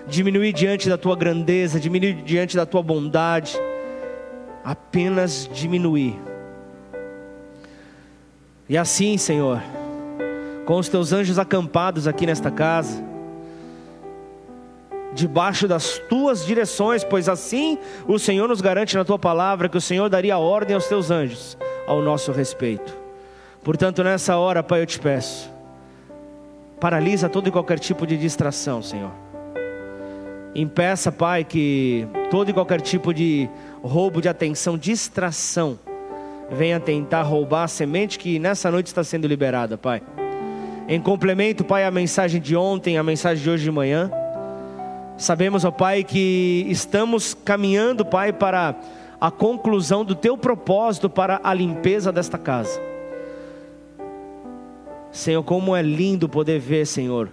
Diminuir 0.09 0.53
diante 0.53 0.89
da 0.89 0.99
tua 0.99 1.15
grandeza, 1.15 1.79
diminuir 1.79 2.15
diante 2.25 2.57
da 2.57 2.67
tua 2.67 2.83
bondade. 2.83 3.57
Apenas 4.65 5.49
diminuir. 5.55 6.19
E 8.69 8.77
assim, 8.77 9.17
Senhor, 9.17 9.63
com 10.67 10.79
os 10.79 10.89
teus 10.89 11.13
anjos 11.13 11.39
acampados 11.39 12.07
aqui 12.07 12.27
nesta 12.27 12.51
casa, 12.51 13.03
debaixo 15.13 15.67
das 15.67 15.99
tuas 16.09 16.45
direções, 16.47 17.03
pois 17.03 17.29
assim 17.29 17.79
o 18.07 18.19
Senhor 18.19 18.49
nos 18.49 18.61
garante 18.61 18.97
na 18.97 19.05
tua 19.05 19.19
palavra 19.19 19.69
que 19.69 19.77
o 19.77 19.81
Senhor 19.81 20.09
daria 20.09 20.39
ordem 20.39 20.75
aos 20.75 20.87
teus 20.87 21.11
anjos 21.11 21.57
ao 21.87 22.01
nosso 22.01 22.33
respeito. 22.33 22.97
Portanto, 23.63 24.03
nessa 24.03 24.37
hora, 24.37 24.63
Pai, 24.63 24.81
eu 24.81 24.87
te 24.87 24.99
peço, 24.99 25.51
paralisa 26.79 27.29
todo 27.29 27.49
e 27.49 27.51
qualquer 27.51 27.79
tipo 27.79 28.07
de 28.07 28.17
distração, 28.17 28.83
Senhor. 28.83 29.11
Impeça, 30.55 31.13
Pai, 31.13 31.45
que 31.45 32.07
todo 32.31 32.51
e 32.51 32.53
qualquer 32.53 32.81
tipo 32.81 33.13
de 33.13 33.49
roubo 33.83 34.21
de 34.21 34.29
atenção, 34.29 34.79
distração, 34.79 35.79
venha 36.51 36.81
tentar 36.81 37.23
roubar 37.23 37.65
a 37.65 37.69
semente 37.69 38.19
que 38.19 38.39
nessa 38.39 38.71
noite 38.71 38.87
está 38.87 39.05
sendo 39.05 39.29
liberada, 39.29 39.77
Pai. 39.79 40.03
Em 40.91 41.01
complemento, 41.01 41.63
Pai, 41.63 41.85
a 41.85 41.91
mensagem 41.93 42.41
de 42.41 42.57
ontem, 42.57 42.99
a 42.99 43.03
mensagem 43.05 43.45
de 43.45 43.49
hoje 43.49 43.63
de 43.63 43.71
manhã. 43.71 44.11
Sabemos, 45.17 45.65
ó 45.65 45.71
Pai, 45.71 46.03
que 46.03 46.67
estamos 46.69 47.33
caminhando, 47.33 48.05
Pai, 48.05 48.33
para 48.33 48.75
a 49.21 49.31
conclusão 49.31 50.05
do 50.05 50.17
teu 50.17 50.37
propósito 50.37 51.09
para 51.09 51.41
a 51.45 51.55
limpeza 51.55 52.11
desta 52.11 52.37
casa. 52.37 52.83
Senhor, 55.13 55.45
como 55.45 55.77
é 55.77 55.81
lindo 55.81 56.29
poder 56.29 56.59
ver, 56.59 56.85
Senhor, 56.89 57.31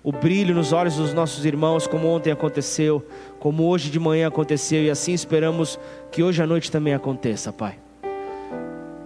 o 0.00 0.12
brilho 0.12 0.54
nos 0.54 0.72
olhos 0.72 0.94
dos 0.94 1.12
nossos 1.12 1.44
irmãos, 1.44 1.88
como 1.88 2.06
ontem 2.06 2.30
aconteceu, 2.30 3.04
como 3.40 3.64
hoje 3.64 3.90
de 3.90 3.98
manhã 3.98 4.28
aconteceu, 4.28 4.84
e 4.84 4.88
assim 4.88 5.14
esperamos 5.14 5.80
que 6.12 6.22
hoje 6.22 6.40
à 6.40 6.46
noite 6.46 6.70
também 6.70 6.94
aconteça, 6.94 7.52
Pai. 7.52 7.76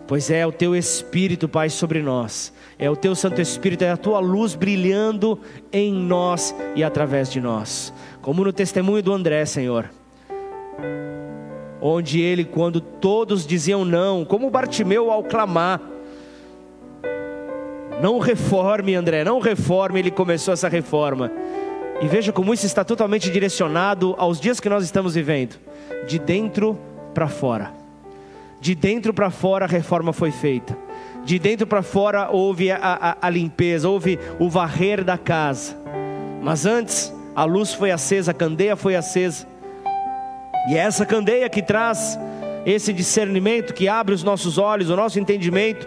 Pois 0.06 0.30
é 0.30 0.46
o 0.46 0.52
teu 0.52 0.74
Espírito, 0.74 1.48
Pai, 1.48 1.68
sobre 1.70 2.02
nós, 2.02 2.52
é 2.78 2.88
o 2.88 2.96
teu 2.96 3.14
Santo 3.14 3.40
Espírito, 3.40 3.82
é 3.82 3.90
a 3.90 3.96
tua 3.96 4.20
luz 4.20 4.54
brilhando 4.54 5.40
em 5.72 5.92
nós 5.92 6.54
e 6.76 6.84
através 6.84 7.30
de 7.30 7.40
nós 7.40 7.92
como 8.28 8.44
no 8.44 8.52
testemunho 8.52 9.02
do 9.02 9.10
André, 9.10 9.46
Senhor, 9.46 9.90
onde 11.80 12.20
ele, 12.20 12.44
quando 12.44 12.78
todos 12.78 13.46
diziam 13.46 13.86
não, 13.86 14.22
como 14.22 14.50
Bartimeu 14.50 15.10
ao 15.10 15.22
clamar, 15.22 15.80
não 18.02 18.18
reforme, 18.18 18.94
André, 18.94 19.24
não 19.24 19.40
reforme, 19.40 19.98
ele 19.98 20.10
começou 20.10 20.52
essa 20.52 20.68
reforma. 20.68 21.32
E 22.02 22.06
veja 22.06 22.30
como 22.30 22.52
isso 22.52 22.66
está 22.66 22.84
totalmente 22.84 23.30
direcionado 23.30 24.14
aos 24.18 24.38
dias 24.38 24.60
que 24.60 24.68
nós 24.68 24.84
estamos 24.84 25.14
vivendo, 25.14 25.56
de 26.06 26.18
dentro 26.18 26.78
para 27.14 27.28
fora. 27.28 27.72
De 28.60 28.74
dentro 28.74 29.14
para 29.14 29.30
fora 29.30 29.64
a 29.64 29.68
reforma 29.68 30.12
foi 30.12 30.30
feita. 30.30 30.76
De 31.28 31.38
dentro 31.38 31.66
para 31.66 31.82
fora 31.82 32.30
houve 32.30 32.70
a, 32.70 32.78
a, 32.80 33.26
a 33.26 33.28
limpeza, 33.28 33.86
houve 33.86 34.18
o 34.38 34.48
varrer 34.48 35.04
da 35.04 35.18
casa. 35.18 35.76
Mas 36.42 36.64
antes, 36.64 37.12
a 37.36 37.44
luz 37.44 37.74
foi 37.74 37.90
acesa, 37.90 38.30
a 38.30 38.34
candeia 38.34 38.74
foi 38.74 38.96
acesa. 38.96 39.46
E 40.70 40.74
é 40.74 40.78
essa 40.78 41.04
candeia 41.04 41.46
que 41.50 41.60
traz 41.60 42.18
esse 42.64 42.94
discernimento, 42.94 43.74
que 43.74 43.88
abre 43.88 44.14
os 44.14 44.22
nossos 44.22 44.56
olhos, 44.56 44.88
o 44.88 44.96
nosso 44.96 45.20
entendimento, 45.20 45.86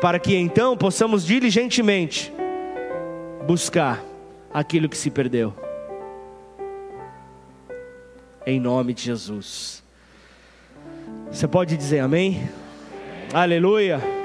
para 0.00 0.18
que 0.18 0.34
então 0.34 0.76
possamos 0.76 1.24
diligentemente 1.24 2.32
buscar 3.46 4.02
aquilo 4.52 4.88
que 4.88 4.98
se 4.98 5.08
perdeu. 5.08 5.54
Em 8.44 8.58
nome 8.58 8.92
de 8.92 9.02
Jesus. 9.02 9.84
Você 11.30 11.46
pode 11.46 11.76
dizer 11.76 12.00
amém? 12.00 12.50
Aleluia. 13.32 14.19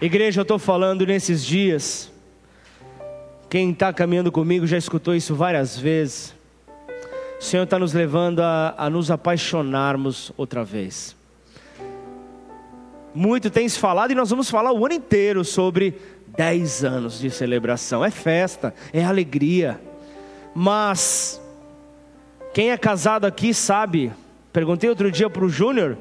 Igreja, 0.00 0.38
eu 0.38 0.42
estou 0.42 0.60
falando 0.60 1.04
nesses 1.04 1.44
dias. 1.44 2.08
Quem 3.50 3.72
está 3.72 3.92
caminhando 3.92 4.30
comigo 4.30 4.64
já 4.64 4.78
escutou 4.78 5.12
isso 5.12 5.34
várias 5.34 5.76
vezes. 5.76 6.32
O 7.40 7.42
Senhor 7.42 7.64
está 7.64 7.80
nos 7.80 7.92
levando 7.92 8.38
a, 8.38 8.76
a, 8.78 8.88
nos 8.88 9.10
apaixonarmos 9.10 10.30
outra 10.36 10.62
vez. 10.62 11.16
Muito 13.12 13.50
tem 13.50 13.68
se 13.68 13.76
falado 13.76 14.12
e 14.12 14.14
nós 14.14 14.30
vamos 14.30 14.48
falar 14.48 14.72
o 14.72 14.86
ano 14.86 14.94
inteiro 14.94 15.44
sobre 15.44 16.00
10 16.28 16.84
anos 16.84 17.18
de 17.18 17.28
celebração. 17.28 18.04
É 18.04 18.10
festa, 18.12 18.72
é 18.92 19.04
alegria. 19.04 19.80
Mas 20.54 21.42
quem 22.54 22.70
é 22.70 22.76
casado 22.76 23.24
aqui 23.24 23.52
sabe, 23.52 24.12
perguntei 24.52 24.88
outro 24.88 25.10
dia 25.10 25.28
para 25.28 25.44
o 25.44 25.48
Júnior, 25.48 25.98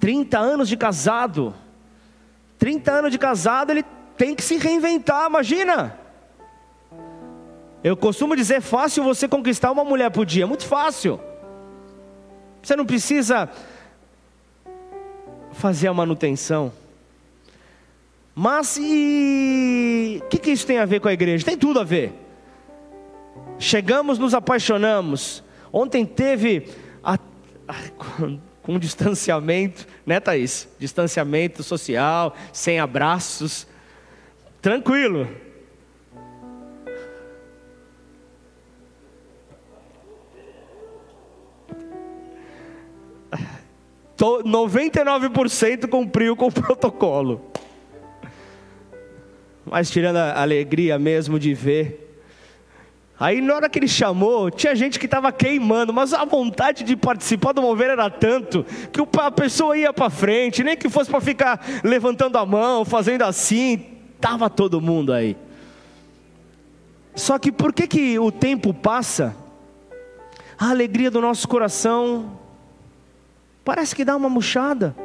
30 0.00 0.36
anos 0.40 0.68
de 0.68 0.76
casado. 0.76 1.54
30 2.62 2.92
anos 2.92 3.10
de 3.10 3.18
casado, 3.18 3.72
ele 3.72 3.84
tem 4.16 4.36
que 4.36 4.42
se 4.44 4.56
reinventar, 4.56 5.26
imagina. 5.28 5.98
Eu 7.82 7.96
costumo 7.96 8.36
dizer, 8.36 8.60
fácil 8.60 9.02
você 9.02 9.26
conquistar 9.26 9.72
uma 9.72 9.82
mulher 9.82 10.12
por 10.12 10.24
dia, 10.24 10.46
muito 10.46 10.64
fácil. 10.64 11.18
Você 12.62 12.76
não 12.76 12.86
precisa 12.86 13.50
fazer 15.50 15.88
a 15.88 15.92
manutenção. 15.92 16.72
Mas 18.32 18.76
e 18.80 20.20
o 20.22 20.28
que, 20.28 20.38
que 20.38 20.52
isso 20.52 20.64
tem 20.64 20.78
a 20.78 20.84
ver 20.84 21.00
com 21.00 21.08
a 21.08 21.12
igreja? 21.12 21.44
Tem 21.44 21.58
tudo 21.58 21.80
a 21.80 21.84
ver. 21.84 22.12
Chegamos, 23.58 24.20
nos 24.20 24.34
apaixonamos. 24.34 25.42
Ontem 25.72 26.06
teve 26.06 26.68
a, 27.02 27.18
com 28.62 28.78
distanciamento, 28.80 29.86
né, 30.06 30.20
Thaís? 30.20 30.68
Distanciamento 30.78 31.62
social, 31.62 32.36
sem 32.52 32.78
abraços. 32.78 33.66
Tranquilo. 34.60 35.28
99% 44.22 45.88
cumpriu 45.88 46.36
com 46.36 46.46
o 46.46 46.52
protocolo. 46.52 47.50
Mas 49.64 49.90
tirando 49.90 50.16
a 50.16 50.40
alegria 50.40 50.98
mesmo 50.98 51.38
de 51.38 51.54
ver. 51.54 52.11
Aí 53.18 53.40
na 53.40 53.54
hora 53.54 53.68
que 53.68 53.78
ele 53.78 53.88
chamou, 53.88 54.50
tinha 54.50 54.74
gente 54.74 54.98
que 54.98 55.04
estava 55.04 55.30
queimando, 55.30 55.92
mas 55.92 56.12
a 56.12 56.24
vontade 56.24 56.82
de 56.82 56.96
participar 56.96 57.52
do 57.52 57.62
mover 57.62 57.90
era 57.90 58.10
tanto 58.10 58.64
que 58.92 59.00
a 59.20 59.30
pessoa 59.30 59.76
ia 59.76 59.92
para 59.92 60.10
frente, 60.10 60.64
nem 60.64 60.76
que 60.76 60.88
fosse 60.88 61.10
para 61.10 61.20
ficar 61.20 61.64
levantando 61.84 62.36
a 62.36 62.44
mão, 62.44 62.84
fazendo 62.84 63.22
assim, 63.22 63.78
tava 64.20 64.50
todo 64.50 64.80
mundo 64.80 65.12
aí. 65.12 65.36
Só 67.14 67.38
que 67.38 67.52
por 67.52 67.72
que 67.72 67.86
que 67.86 68.18
o 68.18 68.32
tempo 68.32 68.72
passa? 68.72 69.36
A 70.58 70.70
alegria 70.70 71.10
do 71.10 71.20
nosso 71.20 71.46
coração 71.46 72.38
parece 73.64 73.94
que 73.94 74.04
dá 74.04 74.16
uma 74.16 74.28
murchada. 74.28 74.96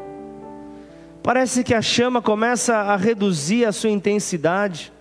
Parece 1.21 1.63
que 1.63 1.73
a 1.73 1.81
chama 1.81 2.21
começa 2.21 2.75
a 2.75 2.95
reduzir 2.95 3.65
a 3.65 3.71
sua 3.71 3.89
intensidade. 3.89 4.93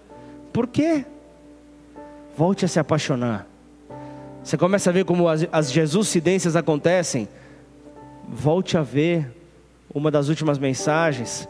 Por 0.52 0.66
quê? 0.66 1.04
Volte 2.36 2.66
a 2.66 2.68
se 2.68 2.78
apaixonar. 2.78 3.46
Você 4.44 4.58
começa 4.58 4.90
a 4.90 4.92
ver 4.92 5.04
como 5.04 5.26
as, 5.26 5.46
as 5.50 5.72
Jesuscidências 5.72 6.54
acontecem. 6.54 7.28
Volte 8.28 8.76
a 8.76 8.82
ver 8.82 9.34
uma 9.92 10.10
das 10.10 10.28
últimas 10.28 10.58
mensagens. 10.58 11.48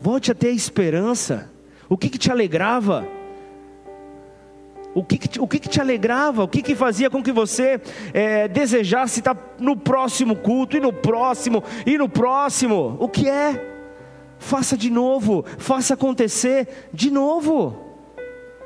Volte 0.00 0.32
a 0.32 0.34
ter 0.34 0.50
esperança. 0.50 1.50
O 1.90 1.98
que, 1.98 2.08
que 2.08 2.16
te 2.16 2.30
alegrava? 2.30 3.06
O 4.94 5.04
que, 5.04 5.18
que, 5.18 5.40
o 5.40 5.46
que, 5.46 5.58
que 5.58 5.68
te 5.68 5.80
alegrava? 5.80 6.42
O 6.42 6.48
que, 6.48 6.62
que 6.62 6.74
fazia 6.74 7.10
com 7.10 7.22
que 7.22 7.32
você 7.32 7.80
é, 8.14 8.48
desejasse 8.48 9.20
estar 9.20 9.36
no 9.58 9.76
próximo 9.76 10.36
culto, 10.36 10.76
e 10.76 10.80
no 10.80 10.92
próximo, 10.92 11.62
e 11.84 11.98
no 11.98 12.08
próximo? 12.08 12.96
O 12.98 13.08
que 13.08 13.28
é? 13.28 13.62
Faça 14.38 14.76
de 14.76 14.88
novo, 14.88 15.44
faça 15.58 15.94
acontecer 15.94 16.88
de 16.92 17.10
novo. 17.10 17.83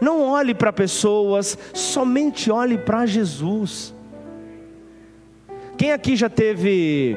Não 0.01 0.23
olhe 0.23 0.55
para 0.55 0.73
pessoas, 0.73 1.59
somente 1.75 2.51
olhe 2.51 2.79
para 2.79 3.07
Jesus. 3.07 3.95
Quem 5.77 5.93
aqui 5.93 6.17
já 6.17 6.29
teve 6.29 7.17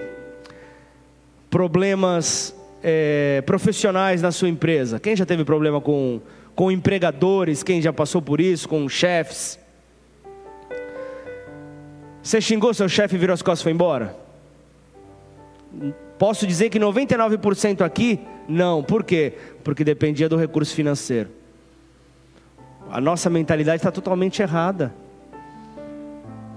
problemas 1.50 2.56
é, 2.84 3.42
profissionais 3.46 4.22
na 4.22 4.32
sua 4.32 4.50
empresa? 4.50 5.00
Quem 5.00 5.16
já 5.16 5.26
teve 5.26 5.44
problema 5.44 5.80
com 5.82 6.22
com 6.56 6.72
empregadores, 6.72 7.64
quem 7.64 7.82
já 7.82 7.94
passou 7.94 8.22
por 8.22 8.40
isso, 8.42 8.68
com 8.68 8.88
chefes. 8.88 9.60
Você 12.22 12.40
xingou 12.40 12.74
seu 12.74 12.88
chefe 12.88 13.18
virou 13.18 13.34
as 13.34 13.42
costas 13.42 13.62
e 13.62 13.64
foi 13.64 13.72
embora? 13.72 14.16
Posso 16.20 16.46
dizer 16.46 16.70
que 16.70 16.80
99% 16.80 17.82
aqui, 17.82 18.20
não. 18.48 18.84
Por 18.84 19.04
quê? 19.04 19.34
Porque 19.64 19.84
dependia 19.84 20.30
do 20.30 20.38
recurso 20.38 20.76
financeiro. 20.76 21.30
A 22.92 23.00
nossa 23.00 23.30
mentalidade 23.30 23.78
está 23.78 23.90
totalmente 23.90 24.42
errada. 24.42 24.94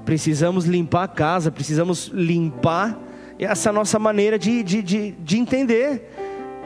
Precisamos 0.05 0.65
limpar 0.65 1.05
a 1.05 1.09
casa, 1.09 1.51
precisamos 1.53 2.09
limpar 2.09 2.99
essa 3.39 3.73
nossa 3.73 4.01
maneira 4.01 4.37
de, 4.37 4.65
de, 4.65 4.83
de, 4.83 5.11
de 5.13 5.39
entender 5.39 6.11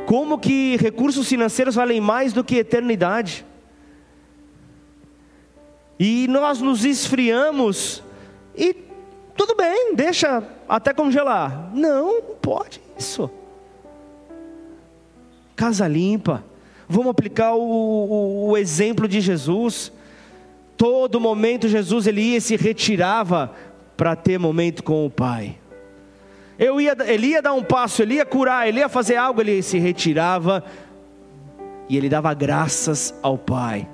como 0.06 0.38
que 0.38 0.76
recursos 0.78 1.28
financeiros 1.28 1.74
valem 1.74 2.00
mais 2.00 2.32
do 2.32 2.42
que 2.42 2.56
eternidade. 2.56 3.44
E 6.00 6.26
nós 6.28 6.62
nos 6.62 6.86
esfriamos 6.86 8.02
e 8.56 8.74
tudo 9.36 9.54
bem, 9.54 9.94
deixa 9.94 10.42
até 10.66 10.94
congelar. 10.94 11.70
Não, 11.74 12.20
não 12.20 12.34
pode 12.36 12.80
isso. 12.98 13.30
Casa 15.54 15.86
limpa. 15.86 16.42
Vamos 16.88 17.10
aplicar 17.10 17.54
o, 17.54 17.60
o, 17.60 18.48
o 18.50 18.56
exemplo 18.56 19.06
de 19.06 19.20
Jesus. 19.20 19.92
Todo 20.76 21.20
momento 21.20 21.68
Jesus 21.68 22.06
ele 22.06 22.22
ia 22.22 22.38
e 22.38 22.40
se 22.40 22.56
retirava 22.56 23.52
para 23.96 24.16
ter 24.16 24.38
momento 24.38 24.82
com 24.82 25.04
o 25.04 25.10
Pai. 25.10 25.58
Eu 26.58 26.80
ia, 26.80 26.96
ele 27.06 27.28
ia 27.28 27.42
dar 27.42 27.52
um 27.52 27.62
passo, 27.62 28.02
ele 28.02 28.14
ia 28.14 28.26
curar, 28.26 28.66
ele 28.66 28.80
ia 28.80 28.88
fazer 28.88 29.16
algo, 29.16 29.40
ele 29.40 29.62
se 29.62 29.78
retirava 29.78 30.64
e 31.88 31.96
ele 31.96 32.08
dava 32.08 32.32
graças 32.34 33.14
ao 33.22 33.36
Pai. 33.36 33.88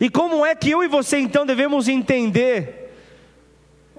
E 0.00 0.08
como 0.08 0.46
é 0.46 0.54
que 0.54 0.70
eu 0.70 0.84
e 0.84 0.88
você 0.88 1.18
então 1.18 1.44
devemos 1.44 1.88
entender 1.88 2.87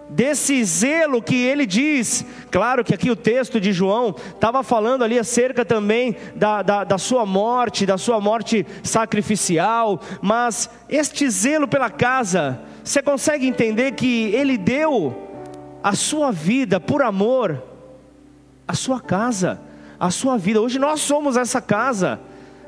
desse 0.10 0.64
zelo 0.64 1.22
que 1.22 1.36
ele 1.36 1.66
diz? 1.66 2.26
Claro 2.52 2.84
que 2.84 2.94
aqui 2.94 3.12
o 3.12 3.16
texto 3.16 3.60
de 3.60 3.72
João 3.72 4.16
estava 4.34 4.64
falando 4.64 5.04
ali 5.04 5.20
acerca 5.20 5.64
também 5.64 6.16
da, 6.36 6.62
da, 6.62 6.84
da 6.84 6.98
sua 6.98 7.26
morte, 7.26 7.86
da 7.86 7.98
sua 7.98 8.20
morte 8.20 8.66
sacrificial, 8.84 10.02
mas 10.22 10.70
este 10.90 11.30
zelo 11.30 11.68
pela 11.68 11.90
casa, 11.90 12.60
você 12.84 13.02
consegue 13.02 13.48
entender 13.48 13.92
que 13.92 14.34
ele 14.34 14.58
deu 14.58 15.16
a 15.84 15.94
sua 15.94 16.32
vida 16.32 16.80
por 16.80 17.02
amor, 17.02 17.64
a 18.68 18.74
sua 18.74 19.00
casa, 19.00 19.62
a 20.00 20.10
sua 20.10 20.38
vida. 20.38 20.62
Hoje 20.62 20.80
nós 20.80 21.02
somos 21.02 21.38
essa 21.38 21.62
casa, 21.62 22.20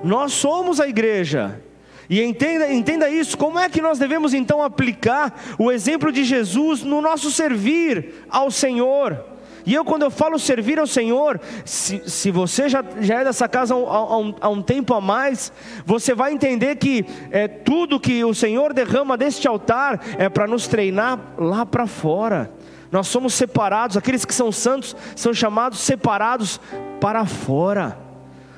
nós 0.04 0.34
somos 0.34 0.80
a 0.80 0.88
igreja. 0.88 1.62
E 2.12 2.21
entenda, 2.21 2.69
entenda 2.69 3.10
isso, 3.10 3.38
como 3.38 3.58
é 3.58 3.69
que 3.69 3.82
nós 3.82 3.97
devemos 3.97 4.34
então 4.34 4.62
aplicar 4.62 5.34
o 5.58 5.71
exemplo 5.71 6.12
de 6.12 6.26
Jesus 6.26 6.84
no 6.84 7.00
nosso 7.00 7.32
servir 7.32 8.26
ao 8.30 8.52
Senhor? 8.52 9.24
E 9.65 9.74
eu, 9.74 9.86
quando 9.86 10.02
eu 10.02 10.12
falo 10.12 10.38
servir 10.38 10.78
ao 10.78 10.86
Senhor, 10.86 11.39
se, 11.63 12.02
se 12.10 12.30
você 12.30 12.67
já, 12.67 12.84
já 13.00 13.21
é 13.21 13.24
dessa 13.24 13.47
casa 13.47 13.74
há 13.74 14.17
um, 14.17 14.36
há 14.41 14.50
um, 14.50 14.62
tempo 14.62 14.93
a 14.93 15.00
mais, 15.00 15.54
você 15.86 16.13
vai 16.13 16.34
entender 16.34 16.76
que 16.76 17.06
é, 17.32 17.47
tudo 17.47 17.97
que 17.97 18.26
o 18.26 18.34
Senhor 18.34 18.74
derrama 18.74 19.15
deste 19.15 19.47
altar 19.47 20.02
é 20.17 20.28
para 20.28 20.47
nos 20.47 20.67
treinar 20.67 21.17
lá 21.38 21.65
para 21.65 21.88
fora. 21.88 22.52
Nós 22.91 23.08
somos 23.08 23.34
separados, 23.36 23.95
aqueles 23.95 24.26
que 24.26 24.34
são 24.34 24.52
santos 24.52 24.97
são 25.15 25.34
chamados 25.34 25.80
separados 25.80 26.60
para 27.00 27.26
fora. 27.26 28.11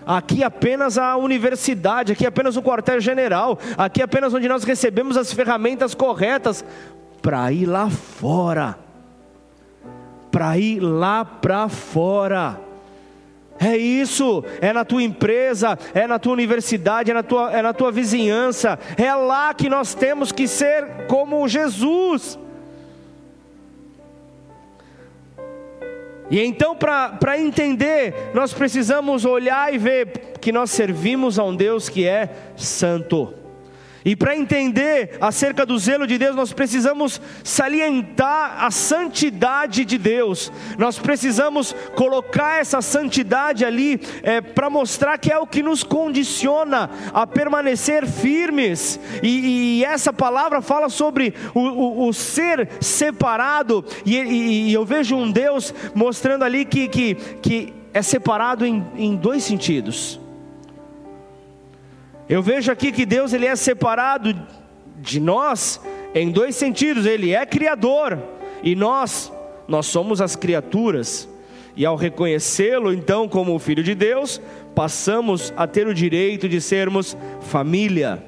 Aqui 0.06 0.44
apenas 0.44 0.98
a 0.98 1.16
universidade, 1.16 2.12
aqui 2.12 2.26
apenas 2.26 2.58
o 2.58 2.62
quartel-general, 2.62 3.58
aqui 3.78 4.02
apenas 4.02 4.34
onde 4.34 4.48
nós 4.48 4.64
recebemos 4.64 5.18
as 5.18 5.32
ferramentas 5.32 5.96
corretas 5.96 6.64
para 7.22 7.52
ir 7.52 7.66
lá 7.66 7.90
fora. 7.90 8.78
Para 10.32 10.58
ir 10.58 10.80
lá 10.80 11.24
para 11.24 11.70
fora. 11.70 12.60
É 13.60 13.78
isso, 13.78 14.44
é 14.60 14.74
na 14.74 14.84
tua 14.84 15.04
empresa, 15.04 15.78
é 15.94 16.06
na 16.06 16.20
tua 16.20 16.34
universidade, 16.34 17.12
é 17.12 17.14
na 17.14 17.24
tua, 17.24 17.52
é 17.52 17.62
na 17.62 17.72
tua 17.72 17.92
vizinhança, 17.92 18.78
é 18.98 19.14
lá 19.14 19.54
que 19.54 19.70
nós 19.70 19.94
temos 19.94 20.32
que 20.32 20.48
ser 20.48 21.06
como 21.08 21.48
Jesus. 21.48 22.38
E 26.34 26.44
então, 26.44 26.76
para 26.76 27.40
entender, 27.40 28.32
nós 28.34 28.52
precisamos 28.52 29.24
olhar 29.24 29.72
e 29.72 29.78
ver 29.78 30.34
que 30.42 30.52
nós 30.52 30.72
servimos 30.72 31.38
a 31.38 31.44
um 31.44 31.56
Deus 31.56 31.90
que 31.90 32.08
é 32.08 32.28
santo. 32.58 33.43
E 34.06 34.16
para 34.16 34.36
entender 34.36 35.18
acerca 35.22 35.66
do 35.66 35.78
zelo 35.78 36.06
de 36.06 36.18
Deus, 36.18 36.36
nós 36.36 36.52
precisamos 36.52 37.22
salientar 37.44 38.64
a 38.64 38.70
santidade 38.70 39.86
de 39.86 39.98
Deus. 39.98 40.52
Nós 40.78 41.00
precisamos 41.00 41.74
colocar 41.96 42.60
essa 42.60 42.82
santidade 42.82 43.64
ali 43.64 44.02
é, 44.22 44.42
para 44.42 44.70
mostrar 44.70 45.18
que 45.18 45.32
é 45.32 45.38
o 45.38 45.48
que 45.48 45.64
nos 45.64 45.84
condiciona 45.84 46.90
a 47.14 47.26
permanecer 47.26 48.06
firmes. 48.06 49.00
E, 49.22 49.80
e 49.80 49.86
essa 49.86 50.12
palavra 50.12 50.62
fala 50.62 50.90
sobre 50.90 51.34
o, 51.54 51.60
o, 51.60 52.08
o 52.08 52.14
ser 52.14 52.70
separado. 52.82 53.86
E, 54.06 54.18
e, 54.18 54.70
e, 54.70 54.74
eu 54.74 54.86
vejo 54.86 55.16
um 55.16 55.32
Deus 55.32 55.74
mostrando 55.96 56.44
ali 56.44 56.66
que, 56.66 56.88
que, 56.88 57.16
que 57.42 57.74
é 57.94 58.02
separado 58.02 58.66
em, 58.66 58.86
em 58.98 59.16
dois 59.16 59.44
sentidos. 59.44 60.23
Eu 62.30 62.42
vejo 62.42 62.72
aqui 62.72 62.92
que 62.92 63.06
Deus 63.06 63.34
ele 63.34 63.46
é 63.46 63.56
separado 63.56 64.34
de 64.98 65.20
nós 65.20 65.82
em 66.16 66.32
dois 66.32 66.56
sentidos. 66.56 67.06
Ele 67.06 67.34
é 67.34 67.46
criador 67.46 68.18
e 68.64 68.76
nós 68.76 69.32
nós 69.68 69.86
somos 69.86 70.22
as 70.22 70.36
criaturas. 70.36 71.28
E 71.76 71.86
ao 71.86 71.96
reconhecê-lo 71.96 72.94
então 72.94 73.28
como 73.28 73.56
o 73.56 73.60
filho 73.60 73.84
de 73.84 73.96
Deus, 73.96 74.40
passamos 74.76 75.54
a 75.58 75.66
ter 75.66 75.88
o 75.88 75.94
direito 75.94 76.48
de 76.48 76.62
sermos 76.62 77.18
família. 77.42 78.24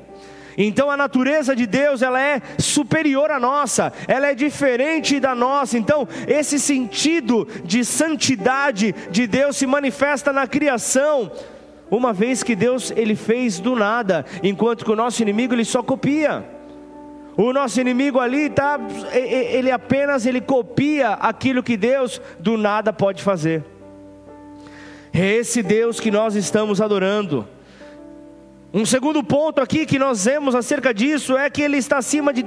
Então 0.58 0.90
a 0.90 0.98
natureza 0.98 1.56
de 1.56 1.68
Deus, 1.68 2.02
ela 2.02 2.20
é 2.20 2.42
superior 2.58 3.30
à 3.30 3.40
nossa, 3.40 3.94
ela 4.08 4.28
é 4.28 4.34
diferente 4.34 5.20
da 5.20 5.36
nossa. 5.36 5.78
Então, 5.78 6.08
esse 6.28 6.60
sentido 6.60 7.48
de 7.64 7.84
santidade 7.84 8.96
de 9.12 9.28
Deus 9.28 9.58
se 9.58 9.68
manifesta 9.68 10.32
na 10.32 10.48
criação 10.48 11.30
uma 11.90 12.12
vez 12.14 12.44
que 12.44 12.56
Deus 12.56 12.92
ele 12.96 13.16
fez 13.16 13.60
do 13.60 13.76
nada, 13.76 14.26
enquanto 14.44 14.84
que 14.84 14.92
o 14.92 14.96
nosso 14.96 15.22
inimigo 15.22 15.54
ele 15.54 15.66
só 15.66 15.84
copia. 15.84 16.44
O 17.38 17.52
nosso 17.52 17.82
inimigo 17.82 18.20
ali 18.20 18.50
tá, 18.50 18.80
ele 19.14 19.70
apenas 19.70 20.26
ele 20.26 20.40
copia 20.40 21.14
aquilo 21.14 21.62
que 21.62 21.76
Deus 21.76 22.22
do 22.40 22.58
nada 22.58 22.94
pode 22.94 23.22
fazer. 23.22 23.64
É 25.14 25.36
esse 25.36 25.62
Deus 25.62 26.00
que 26.00 26.10
nós 26.12 26.36
estamos 26.36 26.82
adorando. 26.82 27.48
Um 28.74 28.86
segundo 28.86 29.24
ponto 29.24 29.62
aqui 29.62 29.86
que 29.86 30.00
nós 30.00 30.26
vemos 30.26 30.56
acerca 30.56 30.94
disso 30.94 31.38
é 31.38 31.50
que 31.50 31.62
ele 31.62 31.78
está 31.78 31.98
acima 31.98 32.34
de 32.34 32.46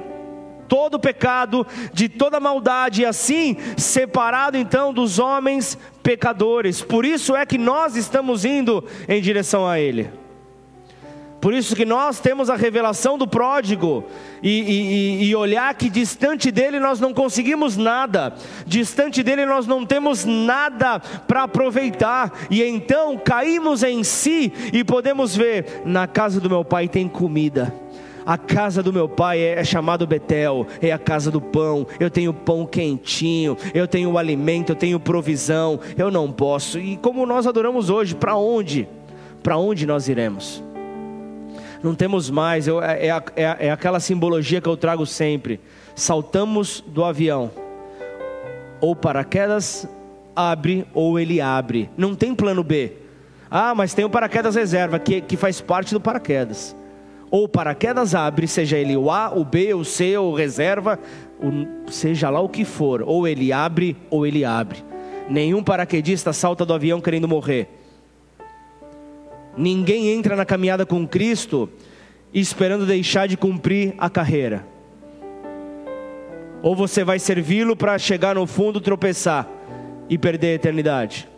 todo 0.69 0.99
pecado, 0.99 1.67
de 1.91 2.07
toda 2.07 2.39
maldade, 2.39 3.01
e 3.01 3.05
assim 3.05 3.57
separado 3.75 4.55
então 4.55 4.93
dos 4.93 5.19
homens 5.19 5.77
pecadores. 6.01 6.81
Por 6.81 7.03
isso 7.03 7.35
é 7.35 7.45
que 7.45 7.57
nós 7.57 7.95
estamos 7.95 8.45
indo 8.45 8.85
em 9.07 9.19
direção 9.19 9.67
a 9.67 9.79
Ele. 9.79 10.09
Por 11.41 11.53
isso 11.53 11.75
que 11.75 11.85
nós 11.85 12.19
temos 12.19 12.49
a 12.49 12.55
revelação 12.55 13.17
do 13.17 13.25
pródigo 13.25 14.03
e, 14.43 14.49
e, 14.49 15.29
e, 15.29 15.35
olhar 15.35 15.73
que 15.73 15.89
distante 15.89 16.51
dele 16.51 16.81
nós 16.81 16.99
não 16.99 17.13
conseguimos 17.13 17.77
nada, 17.77 18.33
distante 18.65 19.23
dele 19.23 19.45
nós 19.45 19.65
não 19.65 19.85
temos 19.85 20.25
nada 20.25 20.99
para 20.99 21.43
aproveitar, 21.43 22.33
e 22.49 22.61
então 22.61 23.17
caímos 23.17 23.83
em 23.83 24.03
si 24.03 24.51
e 24.73 24.83
podemos 24.83 25.33
ver: 25.33 25.83
na 25.85 26.07
casa 26.07 26.41
do 26.41 26.49
meu 26.49 26.65
pai 26.65 26.89
tem 26.89 27.07
comida 27.07 27.73
a 28.25 28.37
casa 28.37 28.83
do 28.83 28.91
meu 28.91 29.07
pai 29.07 29.39
é, 29.39 29.59
é 29.59 29.63
chamado 29.63 30.05
Betel, 30.05 30.67
é 30.81 30.91
a 30.91 30.97
casa 30.97 31.31
do 31.31 31.41
pão. 31.41 31.87
Eu 31.99 32.09
tenho 32.09 32.33
pão 32.33 32.65
quentinho, 32.65 33.57
eu 33.73 33.87
tenho 33.87 34.17
alimento, 34.17 34.71
eu 34.71 34.75
tenho 34.75 34.99
provisão. 34.99 35.79
Eu 35.97 36.11
não 36.11 36.31
posso. 36.31 36.79
E 36.79 36.97
como 36.97 37.25
nós 37.25 37.47
adoramos 37.47 37.89
hoje, 37.89 38.15
para 38.15 38.35
onde? 38.35 38.87
Para 39.41 39.57
onde 39.57 39.85
nós 39.85 40.07
iremos? 40.07 40.63
Não 41.81 41.95
temos 41.95 42.29
mais, 42.29 42.67
eu, 42.67 42.83
é, 42.83 43.07
é, 43.07 43.23
é, 43.35 43.67
é 43.67 43.71
aquela 43.71 43.99
simbologia 43.99 44.59
que 44.59 44.67
eu 44.67 44.75
trago 44.75 45.05
sempre. 45.05 45.59
Saltamos 45.95 46.83
do 46.85 47.05
avião, 47.05 47.51
ou 48.81 48.95
paraquedas 48.95 49.87
abre, 50.35 50.85
ou 50.93 51.17
ele 51.17 51.39
abre. 51.39 51.89
Não 51.97 52.15
tem 52.15 52.35
plano 52.35 52.63
B. 52.63 52.93
Ah, 53.49 53.73
mas 53.73 53.93
tem 53.93 54.05
o 54.05 54.09
paraquedas 54.09 54.55
reserva, 54.55 54.99
que, 54.99 55.21
que 55.21 55.37
faz 55.37 55.61
parte 55.61 55.93
do 55.93 56.01
paraquedas 56.01 56.75
ou 57.31 57.47
paraquedas 57.47 58.15
abre, 58.15 58.47
seja 58.47 58.77
ele 58.77 58.97
o 58.97 59.11
A, 59.11 59.31
o 59.35 59.45
B, 59.45 59.73
o 59.73 59.83
C, 59.83 60.17
ou 60.17 60.33
reserva, 60.33 60.99
seja 61.89 62.29
lá 62.29 62.39
o 62.39 62.49
que 62.49 62.65
for, 62.65 63.01
ou 63.01 63.27
ele 63.27 63.51
abre 63.51 63.95
ou 64.09 64.25
ele 64.25 64.43
abre. 64.43 64.83
Nenhum 65.29 65.63
paraquedista 65.63 66.33
salta 66.33 66.65
do 66.65 66.73
avião 66.73 66.99
querendo 66.99 67.27
morrer. 67.27 67.69
Ninguém 69.55 70.09
entra 70.09 70.35
na 70.35 70.45
caminhada 70.45 70.85
com 70.85 71.07
Cristo 71.07 71.69
esperando 72.33 72.85
deixar 72.85 73.27
de 73.27 73.37
cumprir 73.37 73.93
a 73.97 74.09
carreira. 74.09 74.65
Ou 76.61 76.75
você 76.75 77.03
vai 77.03 77.19
servi-lo 77.19 77.75
para 77.75 77.97
chegar 77.97 78.35
no 78.35 78.45
fundo, 78.45 78.81
tropeçar 78.81 79.47
e 80.09 80.17
perder 80.17 80.47
a 80.47 80.55
eternidade. 80.55 81.29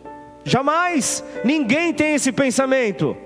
Jamais! 0.44 1.22
Ninguém 1.44 1.92
tem 1.92 2.14
esse 2.14 2.32
pensamento. 2.32 3.16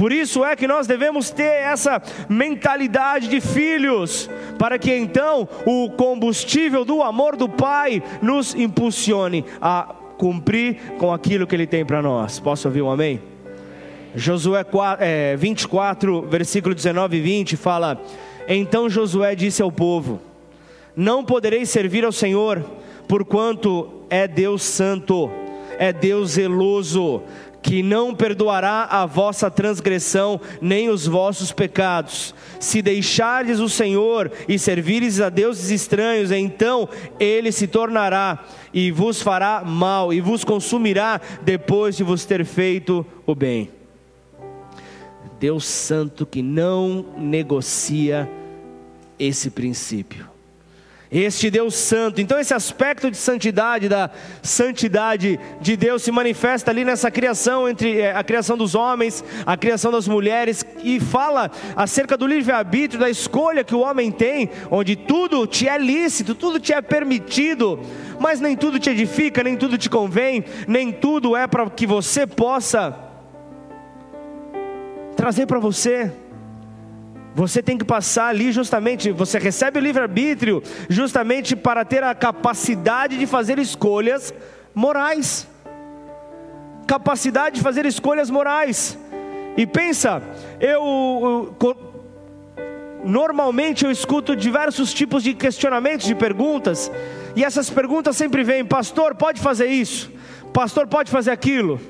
Por 0.00 0.12
isso 0.12 0.42
é 0.42 0.56
que 0.56 0.66
nós 0.66 0.86
devemos 0.86 1.28
ter 1.28 1.42
essa 1.42 2.00
mentalidade 2.26 3.28
de 3.28 3.38
filhos, 3.38 4.30
para 4.58 4.78
que 4.78 4.90
então 4.90 5.46
o 5.66 5.90
combustível 5.90 6.86
do 6.86 7.02
amor 7.02 7.36
do 7.36 7.46
Pai 7.46 8.02
nos 8.22 8.54
impulsione 8.54 9.44
a 9.60 9.94
cumprir 10.16 10.94
com 10.96 11.12
aquilo 11.12 11.46
que 11.46 11.54
Ele 11.54 11.66
tem 11.66 11.84
para 11.84 12.00
nós. 12.00 12.40
Posso 12.40 12.66
ouvir 12.66 12.80
um 12.80 12.90
amém? 12.90 13.20
Josué 14.14 14.64
24, 15.36 16.22
versículo 16.22 16.74
19 16.74 17.18
e 17.18 17.20
20 17.20 17.56
fala: 17.58 18.02
Então 18.48 18.88
Josué 18.88 19.34
disse 19.34 19.60
ao 19.60 19.70
povo: 19.70 20.18
Não 20.96 21.22
podereis 21.22 21.68
servir 21.68 22.06
ao 22.06 22.12
Senhor, 22.12 22.64
porquanto 23.06 24.06
é 24.08 24.26
Deus 24.26 24.62
santo, 24.62 25.30
é 25.78 25.92
Deus 25.92 26.30
zeloso, 26.30 27.22
que 27.62 27.82
não 27.82 28.14
perdoará 28.14 28.84
a 28.90 29.06
vossa 29.06 29.50
transgressão 29.50 30.40
nem 30.60 30.88
os 30.88 31.06
vossos 31.06 31.52
pecados. 31.52 32.34
Se 32.58 32.80
deixardes 32.80 33.58
o 33.58 33.68
Senhor 33.68 34.30
e 34.48 34.58
servires 34.58 35.20
a 35.20 35.28
deuses 35.28 35.70
estranhos, 35.70 36.30
então 36.30 36.88
ele 37.18 37.52
se 37.52 37.66
tornará 37.66 38.44
e 38.72 38.90
vos 38.90 39.20
fará 39.20 39.62
mal 39.64 40.12
e 40.12 40.20
vos 40.20 40.44
consumirá 40.44 41.20
depois 41.42 41.96
de 41.96 42.04
vos 42.04 42.24
ter 42.24 42.44
feito 42.44 43.04
o 43.26 43.34
bem. 43.34 43.70
Deus 45.38 45.64
Santo 45.64 46.26
que 46.26 46.42
não 46.42 47.14
negocia 47.16 48.28
esse 49.18 49.50
princípio 49.50 50.29
este 51.10 51.50
Deus 51.50 51.74
santo. 51.74 52.20
Então 52.20 52.38
esse 52.38 52.54
aspecto 52.54 53.10
de 53.10 53.16
santidade, 53.16 53.88
da 53.88 54.10
santidade 54.42 55.40
de 55.60 55.76
Deus 55.76 56.02
se 56.02 56.12
manifesta 56.12 56.70
ali 56.70 56.84
nessa 56.84 57.10
criação 57.10 57.68
entre 57.68 57.98
é, 57.98 58.14
a 58.14 58.22
criação 58.22 58.56
dos 58.56 58.74
homens, 58.74 59.24
a 59.44 59.56
criação 59.56 59.90
das 59.90 60.06
mulheres 60.06 60.64
e 60.82 61.00
fala 61.00 61.50
acerca 61.74 62.16
do 62.16 62.26
livre-arbítrio, 62.26 63.00
da 63.00 63.10
escolha 63.10 63.64
que 63.64 63.74
o 63.74 63.80
homem 63.80 64.10
tem, 64.10 64.50
onde 64.70 64.94
tudo 64.94 65.46
te 65.46 65.68
é 65.68 65.76
lícito, 65.76 66.34
tudo 66.34 66.60
te 66.60 66.72
é 66.72 66.80
permitido, 66.80 67.80
mas 68.20 68.40
nem 68.40 68.56
tudo 68.56 68.78
te 68.78 68.90
edifica, 68.90 69.42
nem 69.42 69.56
tudo 69.56 69.76
te 69.76 69.90
convém, 69.90 70.44
nem 70.68 70.92
tudo 70.92 71.34
é 71.34 71.46
para 71.46 71.68
que 71.70 71.86
você 71.86 72.26
possa 72.26 72.96
trazer 75.16 75.46
para 75.46 75.58
você. 75.58 76.12
Você 77.34 77.62
tem 77.62 77.78
que 77.78 77.84
passar 77.84 78.26
ali 78.26 78.50
justamente, 78.50 79.12
você 79.12 79.38
recebe 79.38 79.78
o 79.78 79.82
livre-arbítrio 79.82 80.62
justamente 80.88 81.54
para 81.54 81.84
ter 81.84 82.02
a 82.02 82.14
capacidade 82.14 83.16
de 83.16 83.26
fazer 83.26 83.58
escolhas 83.58 84.34
morais. 84.74 85.46
Capacidade 86.86 87.56
de 87.56 87.62
fazer 87.62 87.86
escolhas 87.86 88.30
morais. 88.30 88.98
E 89.56 89.66
pensa, 89.66 90.22
eu, 90.60 91.54
eu 91.60 91.76
normalmente 93.04 93.84
eu 93.84 93.90
escuto 93.90 94.34
diversos 94.34 94.92
tipos 94.92 95.22
de 95.22 95.34
questionamentos, 95.34 96.06
de 96.06 96.14
perguntas, 96.14 96.90
e 97.36 97.44
essas 97.44 97.70
perguntas 97.70 98.16
sempre 98.16 98.42
vêm: 98.42 98.64
pastor, 98.64 99.14
pode 99.14 99.40
fazer 99.40 99.66
isso? 99.66 100.10
Pastor, 100.52 100.86
pode 100.86 101.10
fazer 101.10 101.30
aquilo? 101.30 101.80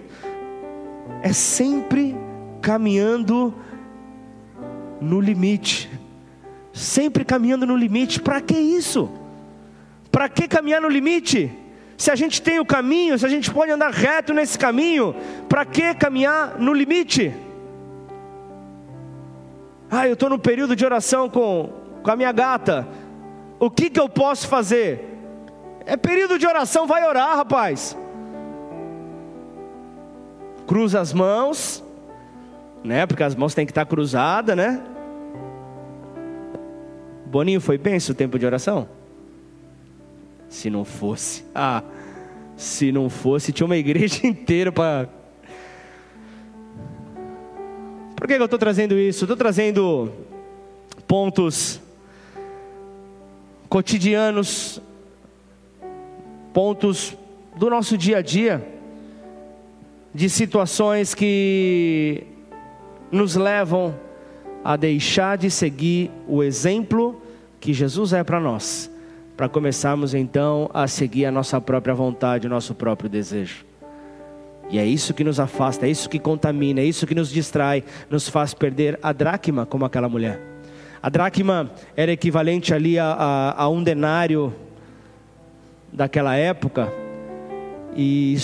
É 1.23 1.33
sempre 1.33 2.15
caminhando 2.61 3.55
no 5.01 5.21
limite, 5.21 5.91
sempre 6.73 7.25
caminhando 7.25 7.67
no 7.67 7.77
limite. 7.77 8.21
Para 8.21 8.41
que 8.41 8.55
isso? 8.55 9.11
Para 10.11 10.29
que 10.29 10.49
caminhar 10.49 10.81
no 10.81 10.89
limite? 10.89 11.51
Se 11.97 12.11
a 12.11 12.17
gente 12.17 12.41
tem 12.41 12.59
o 12.59 12.65
caminho, 12.65 13.19
se 13.19 13.27
a 13.27 13.29
gente 13.29 13.51
pode 13.51 13.71
andar 13.71 13.91
reto 13.91 14.33
nesse 14.33 14.59
caminho, 14.59 15.15
para 15.49 15.65
que 15.65 15.95
caminhar 15.95 16.59
no 16.59 16.73
limite? 16.73 17.33
Ah, 19.91 20.07
eu 20.07 20.15
estou 20.15 20.31
no 20.31 20.39
período 20.39 20.75
de 20.75 20.85
oração 20.85 21.29
com, 21.29 21.71
com 22.03 22.11
a 22.11 22.17
minha 22.17 22.33
gata. 22.33 22.87
O 23.59 23.71
que, 23.71 23.91
que 23.91 24.01
eu 24.01 24.09
posso 24.09 24.49
fazer? 24.49 25.05
É 25.85 25.97
período 25.97 26.39
de 26.39 26.47
oração, 26.47 26.87
vai 26.87 27.05
orar, 27.05 27.37
rapaz. 27.37 27.97
cruza 30.71 31.01
as 31.01 31.13
mãos, 31.13 31.83
né? 32.85 33.07
Porque 33.07 33.23
as 33.23 33.35
mãos 33.35 33.55
têm 33.55 33.67
que 33.67 33.73
estar 33.73 33.87
cruzadas, 33.87 34.57
né? 34.57 34.83
Boninho 37.27 37.61
foi 37.61 37.81
esse 37.85 38.11
o 38.11 38.15
tempo 38.15 38.39
de 38.39 38.47
oração? 38.47 38.89
Se 40.49 40.69
não 40.69 40.85
fosse, 40.85 41.45
ah, 41.55 41.83
se 42.57 42.91
não 42.91 43.09
fosse, 43.09 43.53
tinha 43.53 43.67
uma 43.67 43.77
igreja 43.77 44.27
inteira 44.27 44.73
para. 44.73 45.09
Por 48.17 48.27
que 48.27 48.35
eu 48.35 48.45
estou 48.45 48.59
trazendo 48.59 48.99
isso? 48.99 49.25
Estou 49.25 49.37
trazendo 49.37 50.13
pontos 51.07 51.81
cotidianos, 53.69 54.83
pontos 56.53 57.17
do 57.57 57.71
nosso 57.71 57.97
dia 57.97 58.19
a 58.19 58.23
dia, 58.23 58.67
de 60.13 60.29
situações 60.29 61.15
que 61.15 62.27
nos 63.11 63.37
levam 63.37 63.95
a 64.65 64.77
deixar 64.77 65.39
de 65.39 65.51
seguir 65.51 66.11
o 66.29 66.43
exemplo 66.43 67.21
que 67.59 67.73
Jesus 67.73 68.13
é 68.13 68.23
para 68.23 68.41
nós, 68.41 68.91
para 69.37 69.49
começarmos 69.49 70.15
então 70.15 70.71
a 70.73 70.87
seguir 70.87 71.27
a 71.27 71.31
nossa 71.31 71.61
própria 71.61 71.95
vontade, 71.95 72.47
o 72.47 72.51
nosso 72.51 72.75
próprio 72.75 73.09
desejo. 73.09 73.65
E 74.71 74.79
é 74.79 74.85
isso 74.87 75.13
que 75.13 75.25
nos 75.25 75.41
afasta, 75.41 75.87
é 75.87 75.91
isso 75.91 76.09
que 76.09 76.19
contamina, 76.19 76.81
é 76.81 76.85
isso 76.85 77.07
que 77.07 77.15
nos 77.15 77.31
distrai, 77.31 77.83
nos 78.09 78.29
faz 78.29 78.55
perder 78.55 78.99
a 79.03 79.13
dracma 79.13 79.67
como 79.67 79.85
aquela 79.85 80.09
mulher. 80.09 80.41
A 81.03 81.09
dracma 81.09 81.71
era 81.97 82.13
equivalente 82.13 82.73
ali 82.73 82.99
a, 82.99 83.07
a, 83.07 83.63
a 83.63 83.69
um 83.69 83.83
denário 83.83 84.55
daquela 85.93 86.37
época, 86.37 86.93
e 87.97 88.37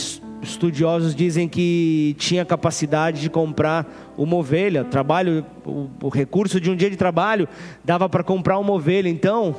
estudiosos 0.48 1.14
dizem 1.14 1.48
que 1.48 2.14
tinha 2.18 2.44
capacidade 2.44 3.20
de 3.20 3.28
comprar 3.28 4.14
uma 4.16 4.36
ovelha. 4.36 4.84
Trabalho, 4.84 5.44
o, 5.64 5.88
o 6.02 6.08
recurso 6.08 6.60
de 6.60 6.70
um 6.70 6.76
dia 6.76 6.90
de 6.90 6.96
trabalho 6.96 7.48
dava 7.84 8.08
para 8.08 8.22
comprar 8.22 8.58
uma 8.58 8.72
ovelha. 8.72 9.08
Então, 9.08 9.54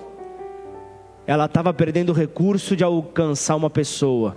ela 1.26 1.45
estava 1.45 1.73
perdendo 1.73 2.10
o 2.10 2.13
recurso 2.13 2.76
de 2.76 2.84
alcançar 2.84 3.56
uma 3.56 3.69
pessoa. 3.69 4.36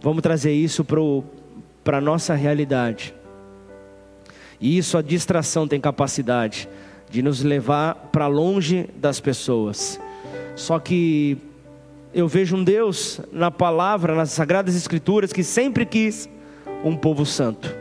Vamos 0.00 0.22
trazer 0.22 0.52
isso 0.52 0.84
para 1.84 1.98
a 1.98 2.00
nossa 2.00 2.34
realidade. 2.34 3.14
E 4.60 4.76
isso 4.76 4.98
a 4.98 5.02
distração 5.02 5.66
tem 5.66 5.80
capacidade 5.80 6.68
de 7.08 7.22
nos 7.22 7.42
levar 7.42 7.94
para 8.12 8.26
longe 8.26 8.88
das 8.96 9.20
pessoas. 9.20 10.00
Só 10.54 10.78
que 10.78 11.38
eu 12.12 12.26
vejo 12.26 12.56
um 12.56 12.64
Deus 12.64 13.20
na 13.32 13.50
palavra, 13.50 14.14
nas 14.14 14.30
sagradas 14.30 14.74
escrituras, 14.74 15.32
que 15.32 15.44
sempre 15.44 15.86
quis 15.86 16.28
um 16.84 16.96
povo 16.96 17.24
santo. 17.24 17.80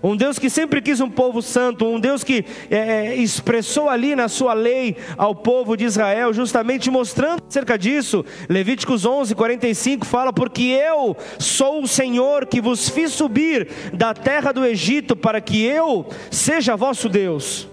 Um 0.00 0.16
Deus 0.16 0.38
que 0.38 0.48
sempre 0.48 0.80
quis 0.80 1.00
um 1.00 1.10
povo 1.10 1.42
santo, 1.42 1.84
um 1.84 1.98
Deus 1.98 2.22
que 2.22 2.44
é, 2.70 2.76
é 2.76 3.16
expressou 3.16 3.88
ali 3.88 4.14
na 4.14 4.28
sua 4.28 4.54
lei 4.54 4.96
ao 5.16 5.34
povo 5.34 5.76
de 5.76 5.84
Israel, 5.84 6.32
justamente 6.32 6.88
mostrando 6.88 7.42
acerca 7.48 7.76
disso. 7.76 8.24
Levíticos 8.48 9.04
11, 9.04 9.34
45 9.34 10.06
fala: 10.06 10.32
Porque 10.32 10.62
eu 10.62 11.16
sou 11.38 11.82
o 11.82 11.88
Senhor 11.88 12.46
que 12.46 12.60
vos 12.60 12.88
fiz 12.88 13.12
subir 13.12 13.68
da 13.92 14.14
terra 14.14 14.52
do 14.52 14.64
Egito, 14.64 15.16
para 15.16 15.40
que 15.40 15.64
eu 15.64 16.06
seja 16.30 16.76
vosso 16.76 17.08
Deus. 17.08 17.68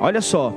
Olha 0.00 0.22
só, 0.22 0.54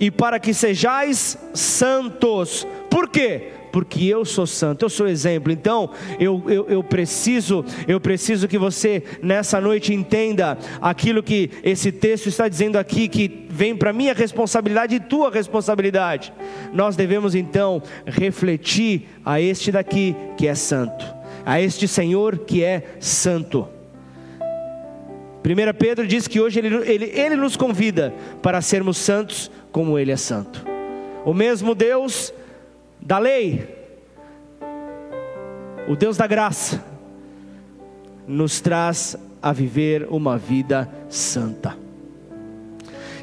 e 0.00 0.10
para 0.10 0.40
que 0.40 0.54
sejais 0.54 1.38
santos. 1.52 2.66
Por 2.92 3.08
quê? 3.08 3.52
Porque 3.72 4.04
eu 4.04 4.22
sou 4.22 4.46
santo, 4.46 4.84
eu 4.84 4.90
sou 4.90 5.08
exemplo. 5.08 5.50
Então, 5.50 5.88
eu, 6.20 6.42
eu, 6.46 6.68
eu 6.68 6.84
preciso, 6.84 7.64
eu 7.88 7.98
preciso 7.98 8.46
que 8.46 8.58
você 8.58 9.02
nessa 9.22 9.58
noite 9.62 9.94
entenda 9.94 10.58
aquilo 10.78 11.22
que 11.22 11.48
esse 11.64 11.90
texto 11.90 12.26
está 12.26 12.48
dizendo 12.48 12.76
aqui, 12.76 13.08
que 13.08 13.46
vem 13.48 13.74
para 13.74 13.94
minha 13.94 14.12
responsabilidade 14.12 14.94
e 14.96 15.00
tua 15.00 15.30
responsabilidade. 15.30 16.34
Nós 16.70 16.94
devemos 16.94 17.34
então 17.34 17.82
refletir 18.04 19.08
a 19.24 19.40
este 19.40 19.72
daqui 19.72 20.14
que 20.36 20.46
é 20.46 20.54
santo, 20.54 21.02
a 21.46 21.58
este 21.62 21.88
Senhor 21.88 22.40
que 22.40 22.62
é 22.62 22.96
santo. 23.00 23.66
1 25.42 25.78
Pedro 25.78 26.06
diz 26.06 26.28
que 26.28 26.38
hoje 26.38 26.58
ele, 26.58 26.76
ele, 26.86 27.06
ele 27.06 27.36
nos 27.36 27.56
convida 27.56 28.12
para 28.42 28.60
sermos 28.60 28.98
santos 28.98 29.50
como 29.72 29.98
Ele 29.98 30.12
é 30.12 30.16
santo. 30.16 30.64
O 31.24 31.32
mesmo 31.32 31.74
Deus 31.74 32.32
da 33.02 33.18
lei, 33.18 33.68
o 35.88 35.96
Deus 35.96 36.16
da 36.16 36.26
graça, 36.26 36.82
nos 38.26 38.60
traz 38.60 39.16
a 39.42 39.52
viver 39.52 40.06
uma 40.08 40.38
vida 40.38 40.88
santa. 41.08 41.76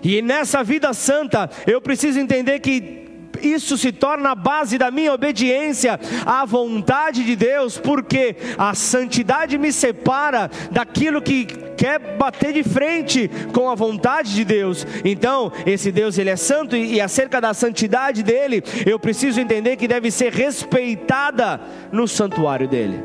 E 0.04 0.22
nessa 0.22 0.63
vida 0.63 0.94
santa, 0.94 1.50
eu 1.65 1.82
preciso 1.82 2.20
entender 2.20 2.60
que 2.60 3.09
isso 3.41 3.78
se 3.78 3.91
torna 3.91 4.32
a 4.32 4.36
base 4.36 4.78
da 4.78 4.91
minha 4.91 5.13
obediência 5.13 5.99
à 6.25 6.45
vontade 6.45 7.23
de 7.23 7.36
Deus, 7.36 7.78
porque 7.78 8.36
a 8.58 8.73
santidade 8.73 9.58
me 9.58 9.71
separa 9.71 10.49
daquilo 10.71 11.21
que 11.21 11.45
quer 11.78 12.17
bater 12.17 12.54
de 12.54 12.63
frente 12.63 13.30
com 13.54 13.69
a 13.69 13.75
vontade 13.75 14.36
de 14.36 14.43
Deus. 14.43 14.86
Então, 15.06 15.52
esse 15.65 15.91
Deus 15.91 16.17
ele 16.17 16.30
é 16.30 16.36
santo 16.36 16.75
e, 16.75 16.99
acerca 16.99 17.39
da 17.39 17.54
santidade 17.54 18.21
dele, 18.21 18.63
eu 18.86 18.99
preciso 18.99 19.39
entender 19.39 19.78
que 19.78 19.88
deve 19.88 20.12
ser 20.12 20.34
respeitada 20.34 21.62
no 21.91 22.08
santuário 22.08 22.67
dele. 22.67 23.02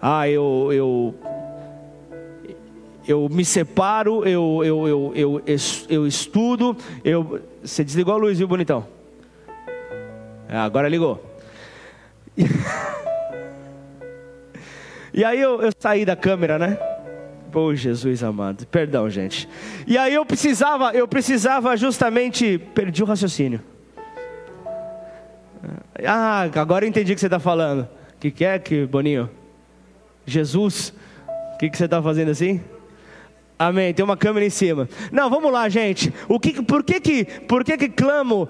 Ah, 0.00 0.28
eu, 0.28 0.70
eu 0.72 1.14
eu 3.08 3.28
me 3.28 3.44
separo, 3.44 4.24
eu, 4.26 4.62
eu, 4.64 5.12
eu, 5.14 5.42
eu 5.88 6.06
estudo, 6.06 6.76
eu... 7.04 7.40
Você 7.66 7.82
desligou 7.82 8.14
a 8.14 8.16
luz, 8.16 8.38
viu, 8.38 8.46
bonitão? 8.46 8.86
É, 10.48 10.56
agora 10.56 10.88
ligou. 10.88 11.20
e 15.12 15.24
aí 15.24 15.40
eu, 15.40 15.60
eu 15.60 15.72
saí 15.76 16.04
da 16.04 16.14
câmera, 16.14 16.60
né? 16.60 16.78
Pô, 17.50 17.74
Jesus 17.74 18.22
amado, 18.22 18.64
perdão, 18.66 19.10
gente. 19.10 19.48
E 19.84 19.98
aí 19.98 20.14
eu 20.14 20.24
precisava, 20.24 20.92
eu 20.92 21.08
precisava 21.08 21.76
justamente, 21.76 22.56
perdi 22.72 23.02
o 23.02 23.06
raciocínio. 23.06 23.60
Ah, 26.06 26.42
agora 26.54 26.84
eu 26.84 26.88
entendi 26.88 27.12
o 27.12 27.14
que 27.16 27.20
você 27.20 27.26
está 27.26 27.40
falando. 27.40 27.88
O 28.14 28.18
que, 28.20 28.30
que 28.30 28.44
é 28.44 28.60
que, 28.60 28.86
Boninho? 28.86 29.28
Jesus, 30.24 30.94
o 31.54 31.58
que, 31.58 31.68
que 31.68 31.76
você 31.76 31.86
está 31.86 32.00
fazendo 32.00 32.30
assim? 32.30 32.60
Amém. 33.58 33.94
Tem 33.94 34.04
uma 34.04 34.16
câmera 34.16 34.44
em 34.44 34.50
cima. 34.50 34.88
Não, 35.10 35.30
vamos 35.30 35.50
lá, 35.50 35.68
gente. 35.68 36.12
O 36.28 36.38
que, 36.38 36.62
por 36.62 36.84
que 36.84 37.00
que, 37.00 37.24
por 37.24 37.64
que 37.64 37.76
que 37.76 37.88
clamo 37.88 38.48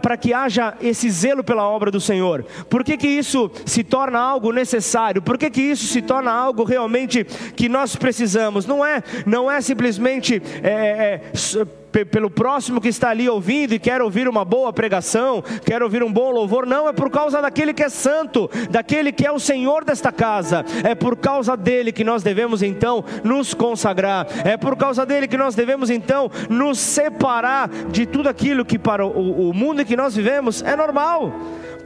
para 0.00 0.16
que 0.16 0.32
haja 0.32 0.74
esse 0.80 1.08
zelo 1.10 1.44
pela 1.44 1.68
obra 1.68 1.90
do 1.90 2.00
Senhor? 2.00 2.44
Por 2.68 2.82
que 2.82 2.96
que 2.96 3.08
isso 3.08 3.50
se 3.64 3.84
torna 3.84 4.18
algo 4.18 4.52
necessário? 4.52 5.22
Por 5.22 5.38
que 5.38 5.50
que 5.50 5.62
isso 5.62 5.86
se 5.86 6.02
torna 6.02 6.32
algo 6.32 6.64
realmente 6.64 7.24
que 7.24 7.68
nós 7.68 7.94
precisamos? 7.94 8.66
Não 8.66 8.84
é, 8.84 9.02
não 9.24 9.50
é 9.50 9.60
simplesmente 9.60 10.42
é, 10.62 10.68
é, 10.68 11.64
pelo 12.04 12.30
próximo 12.30 12.80
que 12.80 12.88
está 12.88 13.10
ali 13.10 13.28
ouvindo 13.28 13.74
e 13.74 13.78
quer 13.78 14.00
ouvir 14.02 14.28
uma 14.28 14.44
boa 14.44 14.72
pregação, 14.72 15.42
quer 15.64 15.82
ouvir 15.82 16.02
um 16.02 16.12
bom 16.12 16.30
louvor, 16.30 16.66
não, 16.66 16.88
é 16.88 16.92
por 16.92 17.10
causa 17.10 17.40
daquele 17.40 17.72
que 17.72 17.82
é 17.82 17.88
santo, 17.88 18.50
daquele 18.70 19.12
que 19.12 19.26
é 19.26 19.32
o 19.32 19.38
Senhor 19.38 19.84
desta 19.84 20.12
casa, 20.12 20.64
é 20.84 20.94
por 20.94 21.16
causa 21.16 21.56
dele 21.56 21.92
que 21.92 22.04
nós 22.04 22.22
devemos 22.22 22.62
então 22.62 23.04
nos 23.24 23.54
consagrar, 23.54 24.26
é 24.44 24.56
por 24.56 24.76
causa 24.76 25.04
dele 25.04 25.26
que 25.26 25.36
nós 25.36 25.54
devemos 25.54 25.90
então 25.90 26.30
nos 26.48 26.78
separar 26.78 27.68
de 27.90 28.06
tudo 28.06 28.28
aquilo 28.28 28.64
que 28.64 28.78
para 28.78 29.04
o, 29.06 29.50
o 29.50 29.54
mundo 29.54 29.67
em 29.74 29.84
que 29.84 29.96
nós 29.96 30.14
vivemos 30.14 30.62
é 30.62 30.76
normal 30.76 31.32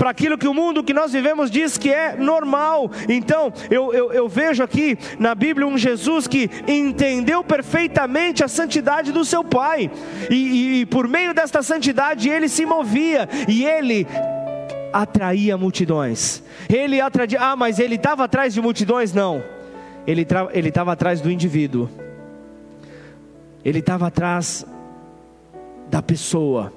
para 0.02 0.10
aquilo 0.10 0.36
que 0.36 0.48
o 0.48 0.54
mundo 0.54 0.82
que 0.82 0.92
nós 0.92 1.12
vivemos 1.12 1.48
diz 1.48 1.78
que 1.78 1.88
é 1.88 2.16
normal. 2.16 2.90
Então, 3.08 3.52
eu, 3.70 3.94
eu, 3.94 4.12
eu 4.12 4.28
vejo 4.28 4.60
aqui 4.60 4.98
na 5.16 5.32
Bíblia 5.32 5.64
um 5.64 5.78
Jesus 5.78 6.26
que 6.26 6.50
entendeu 6.66 7.44
perfeitamente 7.44 8.42
a 8.42 8.48
santidade 8.48 9.12
do 9.12 9.24
seu 9.24 9.44
Pai, 9.44 9.88
e, 10.28 10.34
e, 10.34 10.80
e 10.80 10.86
por 10.86 11.06
meio 11.06 11.32
desta 11.32 11.62
santidade 11.62 12.28
ele 12.28 12.48
se 12.48 12.66
movia, 12.66 13.28
e 13.46 13.64
ele 13.64 14.06
atraía 14.92 15.56
multidões. 15.56 16.42
Ele 16.68 17.00
atraía, 17.00 17.40
ah, 17.40 17.54
mas 17.54 17.78
ele 17.78 17.94
estava 17.94 18.24
atrás 18.24 18.54
de 18.54 18.60
multidões? 18.60 19.12
Não, 19.12 19.40
ele 20.04 20.26
estava 20.68 20.92
atrás 20.92 21.20
do 21.20 21.30
indivíduo, 21.30 21.88
ele 23.64 23.78
estava 23.78 24.08
atrás 24.08 24.66
da 25.88 26.02
pessoa 26.02 26.72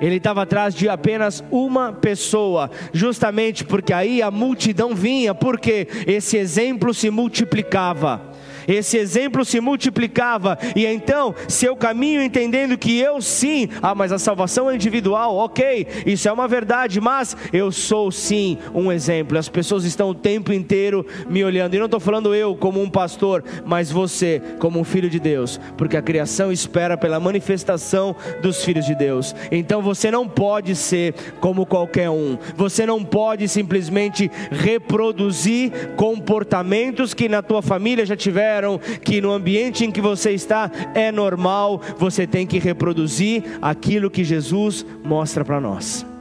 ele 0.00 0.16
estava 0.16 0.42
atrás 0.42 0.74
de 0.74 0.88
apenas 0.88 1.42
uma 1.50 1.92
pessoa, 1.92 2.70
justamente 2.92 3.64
porque 3.64 3.92
aí 3.92 4.22
a 4.22 4.30
multidão 4.30 4.94
vinha, 4.94 5.34
porque 5.34 5.88
esse 6.06 6.36
exemplo 6.36 6.92
se 6.92 7.10
multiplicava. 7.10 8.33
Esse 8.66 8.96
exemplo 8.96 9.44
se 9.44 9.60
multiplicava, 9.60 10.58
e 10.74 10.86
então, 10.86 11.34
se 11.48 11.66
eu 11.66 11.76
caminho 11.76 12.22
entendendo 12.22 12.78
que 12.78 12.98
eu 12.98 13.20
sim, 13.20 13.68
ah, 13.82 13.94
mas 13.94 14.12
a 14.12 14.18
salvação 14.18 14.70
é 14.70 14.74
individual, 14.74 15.36
ok, 15.36 15.86
isso 16.06 16.28
é 16.28 16.32
uma 16.32 16.48
verdade, 16.48 17.00
mas 17.00 17.36
eu 17.52 17.70
sou 17.72 18.10
sim 18.10 18.58
um 18.74 18.90
exemplo. 18.90 19.38
As 19.38 19.48
pessoas 19.48 19.84
estão 19.84 20.10
o 20.10 20.14
tempo 20.14 20.52
inteiro 20.52 21.06
me 21.28 21.44
olhando, 21.44 21.74
e 21.74 21.78
não 21.78 21.86
estou 21.86 22.00
falando 22.00 22.34
eu 22.34 22.54
como 22.54 22.80
um 22.80 22.90
pastor, 22.90 23.44
mas 23.64 23.90
você 23.90 24.40
como 24.58 24.78
um 24.78 24.84
filho 24.84 25.10
de 25.10 25.18
Deus, 25.18 25.60
porque 25.76 25.96
a 25.96 26.02
criação 26.02 26.52
espera 26.52 26.96
pela 26.96 27.20
manifestação 27.20 28.14
dos 28.40 28.64
filhos 28.64 28.86
de 28.86 28.94
Deus. 28.94 29.34
Então 29.50 29.82
você 29.82 30.10
não 30.10 30.28
pode 30.28 30.74
ser 30.74 31.14
como 31.40 31.66
qualquer 31.66 32.10
um, 32.10 32.38
você 32.56 32.86
não 32.86 33.04
pode 33.04 33.48
simplesmente 33.48 34.30
reproduzir 34.50 35.94
comportamentos 35.96 37.14
que 37.14 37.28
na 37.28 37.42
tua 37.42 37.62
família 37.62 38.06
já 38.06 38.16
tiveram, 38.16 38.53
que 39.02 39.20
no 39.20 39.32
ambiente 39.32 39.84
em 39.84 39.90
que 39.90 40.00
você 40.00 40.32
está 40.32 40.70
é 40.94 41.10
normal, 41.10 41.80
você 41.98 42.26
tem 42.26 42.46
que 42.46 42.58
reproduzir 42.58 43.42
aquilo 43.60 44.10
que 44.10 44.24
Jesus 44.24 44.84
mostra 45.04 45.44
para 45.44 45.60
nós. 45.60 46.13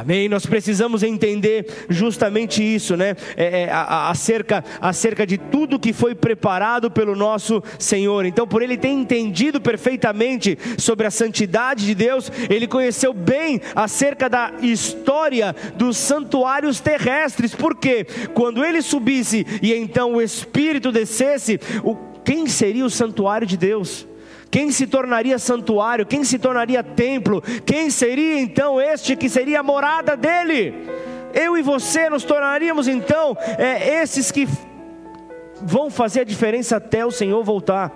Amém? 0.00 0.30
Nós 0.30 0.46
precisamos 0.46 1.02
entender 1.02 1.66
justamente 1.90 2.62
isso, 2.62 2.96
né? 2.96 3.14
É, 3.36 3.64
é, 3.64 3.70
acerca, 3.70 4.64
acerca 4.80 5.26
de 5.26 5.36
tudo 5.36 5.78
que 5.78 5.92
foi 5.92 6.14
preparado 6.14 6.90
pelo 6.90 7.14
nosso 7.14 7.62
Senhor. 7.78 8.24
Então, 8.24 8.48
por 8.48 8.62
ele 8.62 8.78
ter 8.78 8.88
entendido 8.88 9.60
perfeitamente 9.60 10.56
sobre 10.78 11.06
a 11.06 11.10
santidade 11.10 11.84
de 11.84 11.94
Deus, 11.94 12.32
ele 12.48 12.66
conheceu 12.66 13.12
bem 13.12 13.60
acerca 13.76 14.26
da 14.26 14.54
história 14.62 15.54
dos 15.76 15.98
santuários 15.98 16.80
terrestres. 16.80 17.54
Porque 17.54 18.06
quando 18.32 18.64
ele 18.64 18.80
subisse 18.80 19.46
e 19.60 19.74
então 19.74 20.14
o 20.14 20.22
Espírito 20.22 20.90
descesse, 20.90 21.60
o, 21.84 21.94
quem 22.24 22.46
seria 22.46 22.86
o 22.86 22.90
santuário 22.90 23.46
de 23.46 23.58
Deus? 23.58 24.08
Quem 24.50 24.72
se 24.72 24.86
tornaria 24.86 25.38
santuário? 25.38 26.04
Quem 26.04 26.24
se 26.24 26.38
tornaria 26.38 26.82
templo? 26.82 27.40
Quem 27.64 27.88
seria 27.88 28.40
então 28.40 28.80
este 28.80 29.14
que 29.14 29.28
seria 29.28 29.60
a 29.60 29.62
morada 29.62 30.16
dele? 30.16 30.74
Eu 31.32 31.56
e 31.56 31.62
você 31.62 32.10
nos 32.10 32.24
tornaríamos 32.24 32.88
então 32.88 33.36
é, 33.56 34.02
esses 34.02 34.32
que 34.32 34.48
vão 35.62 35.90
fazer 35.90 36.20
a 36.20 36.24
diferença 36.24 36.76
até 36.76 37.06
o 37.06 37.10
Senhor 37.10 37.42
voltar. 37.44 37.92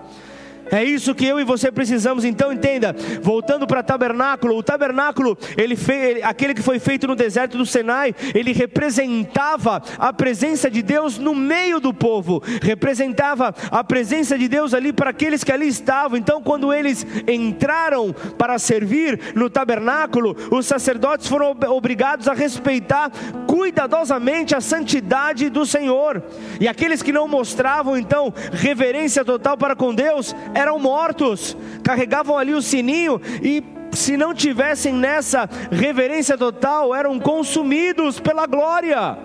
É 0.75 0.83
isso 0.83 1.15
que 1.15 1.25
eu 1.25 1.39
e 1.39 1.45
você 1.45 1.71
precisamos. 1.71 2.25
Então 2.25 2.53
entenda, 2.53 2.95
voltando 3.23 3.65
para 3.65 3.81
tabernáculo, 3.81 4.57
o 4.57 4.63
tabernáculo, 4.63 5.39
ele 5.57 5.77
fez, 5.77 6.23
aquele 6.25 6.53
que 6.53 6.63
foi 6.63 6.81
feito 6.81 7.07
no 7.07 7.15
deserto 7.15 7.57
do 7.57 7.65
Sinai, 7.65 8.13
ele 8.35 8.53
representava 8.53 9.81
a 9.99 10.13
presença 10.13 10.69
de 10.69 10.83
Deus 10.83 11.17
no 11.17 11.33
meio 11.33 11.79
do 11.79 11.95
povo, 11.95 12.43
representava 12.61 13.55
a 13.71 13.85
presença 13.85 14.37
de 14.37 14.49
Deus 14.49 14.75
ali 14.75 14.93
para 14.93 15.11
aqueles 15.11 15.45
que 15.45 15.53
ali 15.53 15.69
estavam. 15.69 16.19
Então, 16.19 16.43
quando 16.43 16.73
eles 16.73 17.07
entraram 17.29 18.13
para 18.37 18.59
servir 18.59 19.33
no 19.37 19.49
tabernáculo, 19.49 20.37
os 20.51 20.67
sacerdotes 20.67 21.29
foram 21.29 21.57
obrigados 21.69 22.27
a 22.27 22.35
respeitar 22.35 23.13
cuidadosamente 23.47 24.57
a 24.57 24.61
santidade 24.61 25.49
do 25.49 25.65
Senhor. 25.65 26.21
E 26.59 26.67
aqueles 26.67 27.01
que 27.01 27.13
não 27.13 27.29
mostravam 27.29 27.97
então 27.97 28.35
reverência 28.53 29.25
total 29.25 29.57
para 29.57 29.77
com 29.77 29.95
Deus, 29.95 30.35
eram 30.65 30.79
mortos, 30.79 31.57
carregavam 31.83 32.37
ali 32.37 32.53
o 32.53 32.63
sininho 32.63 33.21
e 33.43 33.63
se 33.93 34.17
não 34.17 34.35
tivessem 34.35 34.93
nessa 34.93 35.49
reverência 35.71 36.37
total, 36.37 36.95
eram 36.95 37.19
consumidos 37.21 38.19
pela 38.19 38.47
glória. 38.47 39.17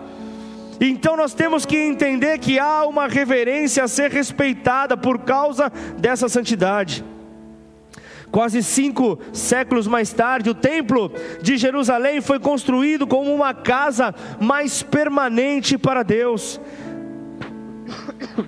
Então 0.80 1.18
nós 1.18 1.34
temos 1.34 1.66
que 1.66 1.76
entender 1.76 2.38
que 2.38 2.60
há 2.60 2.86
uma 2.86 3.08
reverência 3.08 3.84
a 3.84 3.88
ser 3.88 4.12
respeitada 4.12 4.96
por 4.96 5.20
causa 5.20 5.72
dessa 5.98 6.30
santidade. 6.30 7.04
Quase 8.32 8.62
cinco 8.62 9.20
séculos 9.34 9.88
mais 9.88 10.14
tarde, 10.14 10.52
o 10.52 10.56
templo 10.56 11.12
de 11.42 11.58
Jerusalém 11.58 12.22
foi 12.22 12.40
construído 12.40 13.08
como 13.08 13.34
uma 13.34 13.54
casa 13.54 14.14
mais 14.40 14.84
permanente 14.84 15.78
para 15.78 16.04
Deus. 16.04 16.62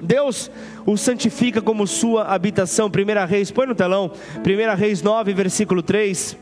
Deus 0.01 0.51
o 0.85 0.97
santifica 0.97 1.61
como 1.61 1.85
sua 1.87 2.23
habitação. 2.23 2.87
1 2.87 3.27
Reis, 3.27 3.51
põe 3.51 3.67
no 3.67 3.75
telão. 3.75 4.11
1 4.37 4.75
Reis 4.75 5.01
9, 5.01 5.33
versículo 5.33 5.81
3. 5.81 6.37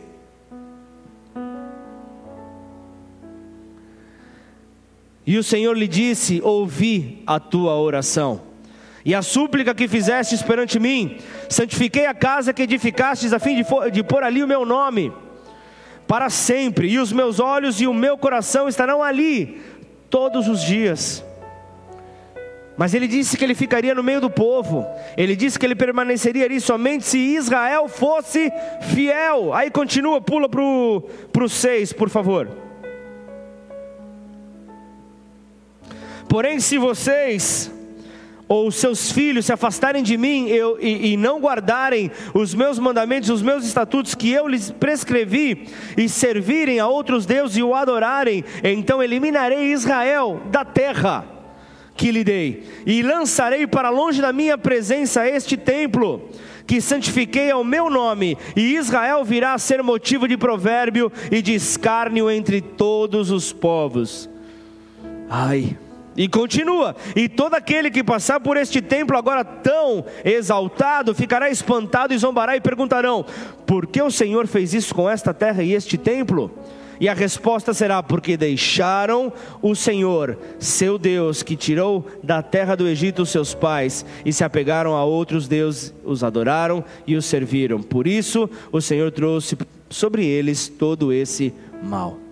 E 5.26 5.38
o 5.38 5.44
Senhor 5.44 5.78
lhe 5.78 5.88
disse: 5.88 6.42
Ouvi 6.44 7.22
a 7.28 7.40
tua 7.40 7.76
oração. 7.76 8.42
E 9.06 9.14
a 9.16 9.22
súplica 9.22 9.74
que 9.74 9.88
fizestes 9.88 10.42
perante 10.42 10.80
mim, 10.80 11.18
santifiquei 11.48 12.06
a 12.06 12.14
casa 12.14 12.54
que 12.54 12.64
edificastes, 12.64 13.32
a 13.32 13.40
fim 13.40 13.56
de, 13.56 13.92
de 13.92 14.04
pôr 14.04 14.24
ali 14.24 14.44
o 14.44 14.48
meu 14.48 14.66
nome, 14.66 15.12
para 16.08 16.30
sempre, 16.30 16.88
e 16.90 17.00
os 17.00 17.14
meus 17.14 17.40
olhos 17.40 17.80
e 17.80 17.88
o 17.88 17.94
meu 17.94 18.18
coração 18.18 18.68
estarão 18.68 19.02
ali 19.02 19.62
todos 20.10 20.48
os 20.48 20.62
dias. 20.62 21.24
Mas 22.80 22.94
ele 22.94 23.10
disse 23.10 23.36
que 23.36 23.44
ele 23.44 23.54
ficaria 23.54 23.94
no 23.94 24.02
meio 24.02 24.22
do 24.22 24.30
povo. 24.30 24.88
Ele 25.18 25.36
disse 25.36 25.60
que 25.60 25.66
ele 25.66 25.76
permaneceria 25.76 26.46
ali 26.46 26.62
somente 26.62 27.06
se 27.06 27.18
Israel 27.18 27.90
fosse 27.90 28.50
fiel. 28.94 29.54
Aí 29.54 29.70
continua, 29.70 30.22
pula 30.22 30.48
para 30.48 30.64
o 30.64 31.50
6, 31.50 31.92
por 31.92 32.10
favor. 32.10 32.48
Porém, 36.30 36.62
se 36.62 36.78
vocês 36.78 37.70
ou 38.48 38.72
seus 38.72 39.12
filhos 39.12 39.48
se 39.48 39.52
afastarem 39.52 40.02
de 40.02 40.18
mim 40.18 40.48
eu, 40.48 40.78
e, 40.80 41.12
e, 41.12 41.18
não 41.18 41.42
guardarem 41.42 42.10
os 42.34 42.56
meus 42.56 42.80
mandamentos, 42.80 43.30
os 43.30 43.42
meus 43.42 43.66
estatutos 43.66 44.16
que 44.16 44.32
eu 44.32 44.48
lhes 44.48 44.72
prescrevi, 44.72 45.68
e 45.98 46.08
servirem 46.08 46.80
a 46.80 46.88
outros 46.88 47.26
deuses 47.26 47.58
e 47.58 47.62
o 47.62 47.76
adorarem, 47.76 48.46
então 48.64 49.04
eliminarei 49.04 49.74
Israel 49.74 50.42
da 50.50 50.64
terra 50.64 51.39
que 52.00 52.14
lhe 52.14 52.24
dei, 52.24 52.64
e 52.86 53.04
lançarei 53.04 53.68
para 53.68 53.90
longe 53.90 54.22
da 54.22 54.32
minha 54.32 54.58
presença 54.58 55.28
este 55.28 55.58
templo, 55.58 56.30
que 56.66 56.80
santifiquei 56.80 57.52
ao 57.52 57.62
meu 57.62 57.90
nome, 57.90 58.38
e 58.56 58.76
Israel 58.76 59.26
virá 59.26 59.54
a 59.54 59.58
ser 59.58 59.84
motivo 59.84 60.26
de 60.26 60.38
provérbio 60.38 61.12
e 61.30 61.42
de 61.42 61.54
escárnio 61.54 62.32
entre 62.32 62.62
todos 62.62 63.32
os 63.32 63.52
povos. 63.52 64.30
Ai, 65.30 65.78
e 66.16 66.30
continua: 66.30 66.96
e 67.14 67.28
todo 67.28 67.56
aquele 67.56 67.92
que 67.92 68.02
passar 68.02 68.40
por 68.40 68.56
este 68.56 68.82
templo 68.82 69.18
agora 69.18 69.44
tão 69.44 70.06
exaltado 70.24 71.14
ficará 71.14 71.50
espantado 71.50 72.14
e 72.14 72.18
zombará 72.18 72.56
e 72.56 72.62
perguntarão: 72.62 73.26
por 73.68 73.86
que 73.86 74.02
o 74.02 74.10
Senhor 74.10 74.48
fez 74.48 74.74
isso 74.74 74.96
com 74.96 75.10
esta 75.10 75.34
terra 75.34 75.62
e 75.62 75.74
este 75.74 75.98
templo? 75.98 76.50
E 77.00 77.08
a 77.08 77.14
resposta 77.14 77.74
será: 77.74 78.04
porque 78.04 78.36
deixaram 78.36 79.32
o 79.62 79.76
Senhor, 79.76 80.38
seu 80.60 80.98
Deus, 80.98 81.42
que 81.42 81.56
tirou 81.56 82.06
da 82.24 82.42
terra 82.42 82.76
do 82.76 82.88
Egito 82.88 83.22
os 83.22 83.30
seus 83.30 83.54
pais, 83.54 84.06
e 84.26 84.34
se 84.34 84.44
apegaram 84.44 84.96
a 84.96 85.04
outros 85.04 85.48
deuses, 85.48 85.94
os 86.04 86.24
adoraram 86.24 86.84
e 87.08 87.16
os 87.16 87.26
serviram. 87.26 87.82
Por 87.82 88.08
isso, 88.08 88.50
o 88.72 88.82
Senhor 88.82 89.12
trouxe 89.12 89.58
sobre 89.90 90.26
eles 90.26 90.68
todo 90.68 91.12
esse 91.14 91.54
mal. 91.82 92.29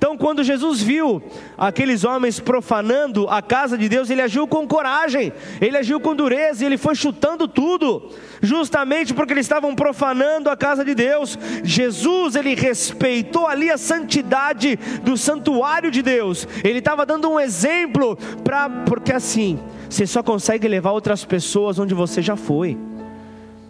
Então, 0.00 0.16
quando 0.16 0.42
Jesus 0.42 0.80
viu 0.80 1.22
aqueles 1.58 2.04
homens 2.04 2.40
profanando 2.40 3.28
a 3.28 3.42
casa 3.42 3.76
de 3.76 3.86
Deus, 3.86 4.08
ele 4.08 4.22
agiu 4.22 4.48
com 4.48 4.66
coragem, 4.66 5.30
ele 5.60 5.76
agiu 5.76 6.00
com 6.00 6.16
dureza, 6.16 6.62
e 6.62 6.66
ele 6.66 6.78
foi 6.78 6.94
chutando 6.94 7.46
tudo, 7.46 8.10
justamente 8.40 9.12
porque 9.12 9.34
eles 9.34 9.44
estavam 9.44 9.74
profanando 9.74 10.48
a 10.48 10.56
casa 10.56 10.82
de 10.86 10.94
Deus. 10.94 11.38
Jesus, 11.62 12.34
ele 12.34 12.54
respeitou 12.54 13.46
ali 13.46 13.70
a 13.70 13.76
santidade 13.76 14.78
do 15.02 15.18
santuário 15.18 15.90
de 15.90 16.00
Deus, 16.00 16.48
ele 16.64 16.78
estava 16.78 17.04
dando 17.04 17.28
um 17.28 17.38
exemplo, 17.38 18.16
para 18.42 18.70
porque 18.70 19.12
assim, 19.12 19.60
você 19.86 20.06
só 20.06 20.22
consegue 20.22 20.66
levar 20.66 20.92
outras 20.92 21.26
pessoas 21.26 21.78
onde 21.78 21.92
você 21.92 22.22
já 22.22 22.36
foi. 22.36 22.78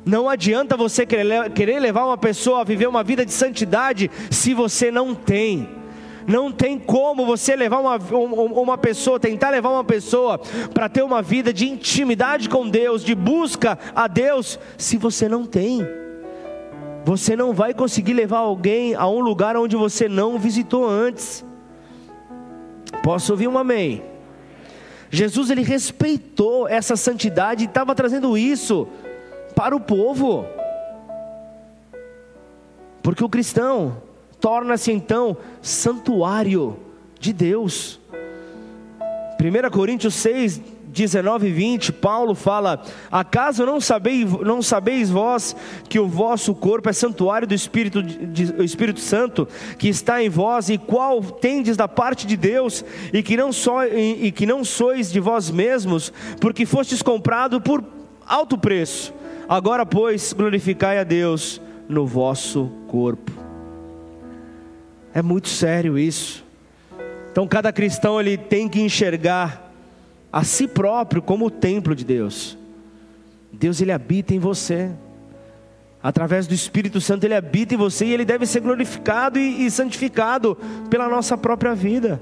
Não 0.07 0.29
adianta 0.29 0.77
você 0.77 1.05
querer 1.05 1.81
levar 1.81 2.07
uma 2.07 2.17
pessoa 2.17 2.61
a 2.61 2.65
viver 2.65 2.87
uma 2.87 3.03
vida 3.03 3.27
de 3.27 3.33
santidade 3.33 4.09
se 4.31 4.55
você 4.55 4.93
não 4.93 5.13
tem. 5.13 5.80
Não 6.31 6.53
tem 6.53 6.79
como 6.79 7.27
você 7.27 7.57
levar 7.57 7.81
uma, 7.81 7.97
uma 7.97 8.79
pessoa, 8.79 9.19
tentar 9.19 9.51
levar 9.51 9.71
uma 9.71 9.83
pessoa 9.83 10.39
para 10.73 10.89
ter 10.89 11.03
uma 11.03 11.21
vida 11.21 11.53
de 11.53 11.69
intimidade 11.69 12.49
com 12.49 12.69
Deus, 12.69 13.03
de 13.03 13.17
busca 13.17 13.77
a 13.97 14.07
Deus, 14.07 14.57
se 14.79 14.97
você 14.97 15.29
não 15.29 15.45
tem. 15.45 15.85
Você 17.05 17.35
não 17.35 17.53
vai 17.53 17.75
conseguir 17.75 18.13
levar 18.13 18.39
alguém 18.39 18.95
a 18.95 19.09
um 19.09 19.19
lugar 19.19 19.57
onde 19.57 19.75
você 19.75 20.09
não 20.09 20.39
visitou 20.39 20.89
antes. 20.89 21.45
Posso 23.03 23.33
ouvir 23.33 23.49
um 23.49 23.59
amém? 23.59 24.01
Jesus 25.11 25.51
ele 25.51 25.65
respeitou 25.65 26.69
essa 26.69 26.95
santidade 26.95 27.65
e 27.65 27.67
estava 27.67 27.93
trazendo 27.93 28.39
isso 28.39 28.87
para 29.57 29.75
o 29.75 29.81
povo. 29.81 30.47
Porque 33.03 33.25
o 33.25 33.29
cristão, 33.29 34.01
torna-se 34.41 34.91
então 34.91 35.37
santuário 35.61 36.77
de 37.19 37.33
Deus. 37.33 38.01
1 39.39 39.71
Coríntios 39.71 40.15
6, 40.15 40.61
19 40.91 41.49
e 41.49 41.53
20, 41.53 41.93
Paulo 41.93 42.35
fala: 42.35 42.83
Acaso 43.11 43.65
não 43.65 43.81
sabeis, 43.81 44.31
não 44.41 44.61
sabeis 44.61 45.09
vós 45.09 45.55
que 45.89 45.99
o 45.99 46.09
vosso 46.09 46.55
corpo 46.55 46.89
é 46.89 46.93
santuário 46.93 47.47
do 47.47 47.55
Espírito, 47.55 48.03
de, 48.03 48.63
Espírito 48.65 49.01
Santo 49.01 49.49
que 49.79 49.89
está 49.89 50.23
em 50.23 50.29
vós, 50.29 50.69
e 50.69 50.77
qual 50.77 51.23
tendes 51.23 51.77
da 51.77 51.89
parte 51.89 52.27
de 52.27 52.37
Deus, 52.37 52.85
e 53.13 53.23
que 53.23 53.37
não, 53.37 53.53
so, 53.53 53.83
e, 53.85 54.27
e 54.27 54.33
que 54.33 54.45
não 54.45 54.65
sois 54.65 55.11
de 55.11 55.21
vós 55.21 55.51
mesmos, 55.51 56.13
porque 56.41 56.67
fostes 56.67 57.03
comprado 57.03 57.61
por 57.61 57.85
alto 58.27 58.59
preço. 58.59 59.15
Agora, 59.49 59.87
pois, 59.87 60.33
glorificai 60.33 60.99
a 60.99 61.05
Deus 61.05 61.61
no 61.89 62.07
vosso 62.07 62.71
corpo. 62.87 63.40
É 65.13 65.23
muito 65.23 65.49
sério 65.49 65.99
isso. 65.99 66.45
Então, 67.31 67.47
cada 67.47 67.73
cristão 67.73 68.21
ele 68.21 68.37
tem 68.37 68.69
que 68.69 68.81
enxergar 68.81 69.73
a 70.33 70.45
si 70.45 70.69
próprio 70.69 71.21
como 71.21 71.47
o 71.47 71.51
templo 71.51 71.95
de 71.95 72.05
Deus. 72.05 72.57
Deus 73.53 73.81
ele 73.81 73.93
habita 73.93 74.35
em 74.35 74.39
você. 74.39 74.91
Através 76.03 76.47
do 76.47 76.55
Espírito 76.55 77.01
Santo 77.01 77.25
ele 77.25 77.35
habita 77.35 77.75
em 77.75 77.77
você 77.77 78.07
e 78.07 78.15
ele 78.15 78.25
deve 78.25 78.47
ser 78.47 78.61
glorificado 78.61 79.39
e, 79.39 79.67
e 79.67 79.71
santificado 79.71 80.57
pela 80.89 81.09
nossa 81.09 81.37
própria 81.37 81.75
vida. 81.75 82.21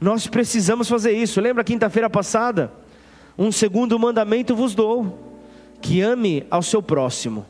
Nós 0.00 0.26
precisamos 0.26 0.88
fazer 0.88 1.12
isso. 1.12 1.40
Lembra 1.40 1.64
quinta-feira 1.64 2.08
passada? 2.08 2.72
Um 3.36 3.52
segundo 3.52 3.98
mandamento 3.98 4.54
vos 4.56 4.74
dou: 4.74 5.18
que 5.80 6.00
ame 6.00 6.46
ao 6.50 6.62
seu 6.62 6.82
próximo. 6.82 7.44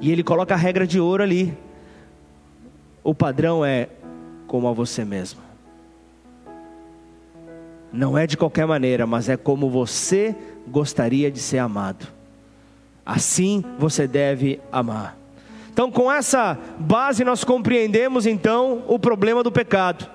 E 0.00 0.10
ele 0.10 0.22
coloca 0.22 0.54
a 0.54 0.56
regra 0.56 0.86
de 0.86 0.98
ouro 0.98 1.22
ali. 1.22 1.56
O 3.02 3.14
padrão 3.14 3.64
é 3.64 3.88
como 4.46 4.68
a 4.68 4.72
você 4.72 5.04
mesmo. 5.04 5.40
Não 7.92 8.18
é 8.18 8.26
de 8.26 8.36
qualquer 8.36 8.66
maneira, 8.66 9.06
mas 9.06 9.28
é 9.28 9.36
como 9.36 9.70
você 9.70 10.34
gostaria 10.66 11.30
de 11.30 11.38
ser 11.38 11.58
amado. 11.58 12.06
Assim 13.04 13.64
você 13.78 14.06
deve 14.06 14.60
amar. 14.70 15.16
Então, 15.72 15.90
com 15.90 16.10
essa 16.10 16.58
base, 16.78 17.24
nós 17.24 17.44
compreendemos 17.44 18.26
então 18.26 18.82
o 18.88 18.98
problema 18.98 19.42
do 19.42 19.52
pecado, 19.52 20.10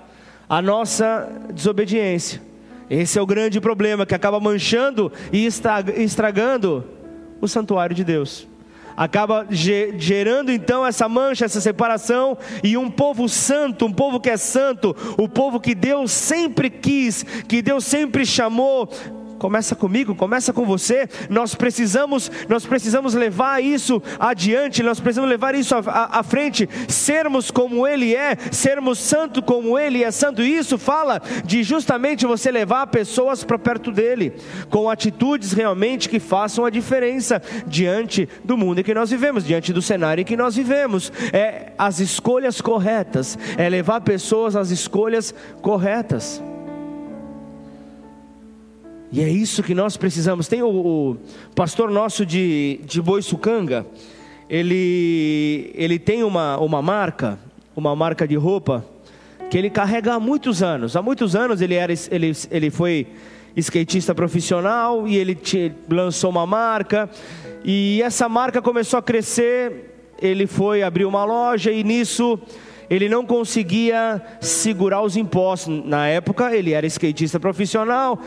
a 0.47 0.61
nossa 0.61 1.29
desobediência. 1.53 2.41
Esse 2.89 3.17
é 3.17 3.21
o 3.21 3.25
grande 3.25 3.59
problema 3.61 4.05
que 4.05 4.13
acaba 4.13 4.39
manchando 4.39 5.11
e 5.31 5.45
estragando 5.45 6.85
o 7.41 7.47
santuário 7.47 7.95
de 7.95 8.03
Deus 8.03 8.47
acaba 8.95 9.47
gerando 9.49 10.51
então 10.51 10.85
essa 10.85 11.07
mancha, 11.09 11.45
essa 11.45 11.61
separação, 11.61 12.37
e 12.63 12.77
um 12.77 12.89
povo 12.89 13.27
santo, 13.27 13.85
um 13.85 13.93
povo 13.93 14.19
que 14.19 14.29
é 14.29 14.37
santo, 14.37 14.95
o 15.17 15.27
povo 15.27 15.59
que 15.59 15.75
Deus 15.75 16.11
sempre 16.11 16.69
quis, 16.69 17.23
que 17.47 17.61
Deus 17.61 17.85
sempre 17.85 18.25
chamou, 18.25 18.89
começa 19.43 19.75
comigo, 19.75 20.15
começa 20.15 20.53
com 20.53 20.63
você. 20.65 21.05
Nós 21.29 21.53
precisamos, 21.53 22.31
nós 22.47 22.65
precisamos 22.65 23.13
levar 23.13 23.61
isso 23.61 24.01
adiante, 24.17 24.81
nós 24.81 25.01
precisamos 25.01 25.29
levar 25.29 25.53
isso 25.53 25.75
à, 25.75 26.23
frente, 26.23 26.69
sermos 26.87 27.51
como 27.51 27.85
Ele 27.85 28.15
é, 28.15 28.37
sermos 28.53 28.99
santo 28.99 29.41
como 29.41 29.77
Ele 29.77 30.01
é 30.01 30.11
santo. 30.11 30.41
E 30.41 30.55
isso 30.55 30.77
fala 30.77 31.21
de 31.43 31.61
justamente 31.61 32.25
você 32.25 32.49
levar 32.51 32.87
pessoas 32.87 33.43
para 33.43 33.59
perto 33.59 33.91
dele, 33.91 34.31
com 34.69 34.89
atitudes 34.89 35.51
realmente 35.51 36.07
que 36.07 36.21
façam 36.21 36.63
a 36.63 36.69
diferença 36.69 37.41
diante 37.67 38.29
do 38.45 38.55
mundo 38.55 38.79
em 38.79 38.83
que 38.83 38.93
nós 38.93 39.09
vivemos, 39.09 39.43
diante 39.43 39.73
do 39.73 39.81
cenário 39.81 40.21
em 40.21 40.25
que 40.25 40.37
nós 40.37 40.55
vivemos. 40.55 41.11
É 41.33 41.73
as 41.77 41.99
escolhas 41.99 42.61
corretas, 42.61 43.37
é 43.57 43.67
levar 43.67 43.99
pessoas 43.99 44.55
às 44.55 44.69
escolhas 44.69 45.35
corretas. 45.61 46.41
E 49.13 49.21
é 49.21 49.29
isso 49.29 49.61
que 49.61 49.75
nós 49.75 49.95
precisamos. 49.95 50.47
Tem 50.47 50.63
o, 50.63 50.67
o 50.67 51.17
pastor 51.53 51.91
nosso 51.91 52.25
de, 52.25 52.79
de 52.83 52.99
Boiçucanga, 52.99 53.85
ele, 54.49 55.71
ele 55.75 55.99
tem 55.99 56.23
uma, 56.23 56.57
uma 56.57 56.81
marca, 56.81 57.37
uma 57.75 57.95
marca 57.95 58.27
de 58.27 58.35
roupa, 58.35 58.83
que 59.51 59.57
ele 59.57 59.69
carrega 59.69 60.15
há 60.15 60.19
muitos 60.19 60.63
anos. 60.63 60.95
Há 60.95 61.01
muitos 61.03 61.35
anos 61.35 61.61
ele, 61.61 61.75
era, 61.75 61.93
ele, 62.09 62.31
ele 62.49 62.71
foi 62.71 63.05
skatista 63.55 64.15
profissional 64.15 65.07
e 65.07 65.15
ele 65.15 65.35
te, 65.35 65.71
lançou 65.87 66.31
uma 66.31 66.47
marca. 66.47 67.07
E 67.63 68.01
essa 68.01 68.27
marca 68.27 68.63
começou 68.63 68.97
a 68.97 69.03
crescer. 69.03 70.09
Ele 70.19 70.47
foi 70.47 70.81
abrir 70.81 71.05
uma 71.05 71.23
loja 71.23 71.71
e 71.71 71.83
nisso 71.83 72.39
ele 72.93 73.09
não 73.09 73.25
conseguia 73.25 74.21
segurar 74.39 75.01
os 75.01 75.17
impostos. 75.17 75.83
Na 75.83 76.07
época, 76.07 76.55
ele 76.55 76.73
era 76.73 76.85
skatista 76.85 77.39
profissional, 77.39 78.19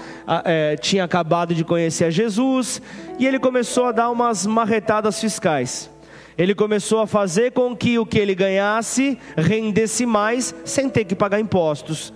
é, 0.45 0.77
tinha 0.77 1.05
acabado 1.05 1.55
de 1.55 1.63
conhecer 1.63 2.07
a 2.07 2.11
Jesus, 2.11 2.83
e 3.17 3.27
ele 3.29 3.39
começou 3.39 3.85
a 3.85 3.93
dar 3.93 4.11
umas 4.11 4.45
marretadas 4.45 5.21
fiscais. 5.21 5.89
Ele 6.37 6.53
começou 6.53 6.99
a 7.01 7.07
fazer 7.07 7.53
com 7.53 7.77
que 7.77 7.97
o 7.97 8.05
que 8.05 8.19
ele 8.19 8.35
ganhasse 8.35 9.17
rendesse 9.37 10.05
mais, 10.05 10.53
sem 10.65 10.89
ter 10.89 11.05
que 11.05 11.15
pagar 11.15 11.39
impostos. 11.39 12.13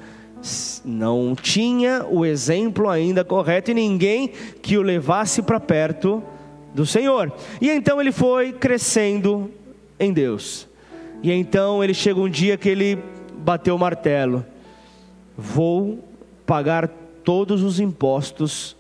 Não 0.85 1.37
tinha 1.37 2.05
o 2.11 2.27
exemplo 2.27 2.89
ainda 2.89 3.25
correto 3.25 3.71
e 3.71 3.75
ninguém 3.75 4.33
que 4.61 4.77
o 4.77 4.83
levasse 4.83 5.41
para 5.41 5.61
perto 5.61 6.21
do 6.75 6.85
Senhor. 6.85 7.33
E 7.61 7.71
então 7.71 8.01
ele 8.01 8.11
foi 8.11 8.53
crescendo 8.53 9.53
em 9.99 10.13
Deus. 10.13 10.70
E 11.23 11.31
então 11.33 11.85
ele 11.85 11.93
chega 11.93 12.19
um 12.21 12.29
dia 12.29 12.57
que 12.57 12.69
ele 12.69 12.99
bateu 13.39 13.75
o 13.75 13.79
martelo: 13.79 14.45
Vou 15.37 16.03
pagar 16.47 16.89
todos 17.23 17.63
os 17.63 17.79
impostos, 17.79 18.77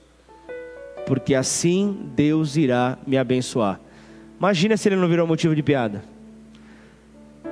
porque 1.06 1.34
assim 1.34 2.10
Deus 2.14 2.56
irá 2.56 2.98
me 3.06 3.18
abençoar. 3.18 3.80
Imagina 4.38 4.76
se 4.76 4.88
ele 4.88 4.96
não 4.96 5.08
virou 5.08 5.26
motivo 5.26 5.54
de 5.54 5.62
piada. 5.62 6.02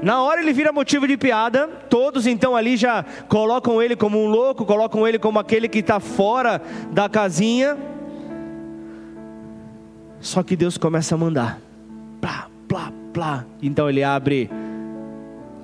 Na 0.01 0.23
hora 0.23 0.41
ele 0.41 0.53
vira 0.53 0.73
motivo 0.73 1.09
de 1.09 1.17
piada, 1.17 1.67
todos 1.91 2.27
então 2.27 2.55
ali 2.55 2.77
já 2.77 3.05
colocam 3.29 3.83
ele 3.83 3.97
como 3.97 4.23
um 4.23 4.29
louco, 4.29 4.65
colocam 4.65 5.07
ele 5.07 5.19
como 5.19 5.39
aquele 5.39 5.69
que 5.69 5.81
está 5.81 5.99
fora 5.99 6.63
da 6.93 7.09
casinha. 7.09 7.77
Só 10.21 10.43
que 10.43 10.57
Deus 10.57 10.79
começa 10.79 11.15
a 11.15 11.19
mandar, 11.19 11.61
plá, 12.21 12.49
plá, 12.69 12.93
plá. 13.13 13.45
Então 13.61 13.89
ele 13.89 14.05
abre 14.05 14.49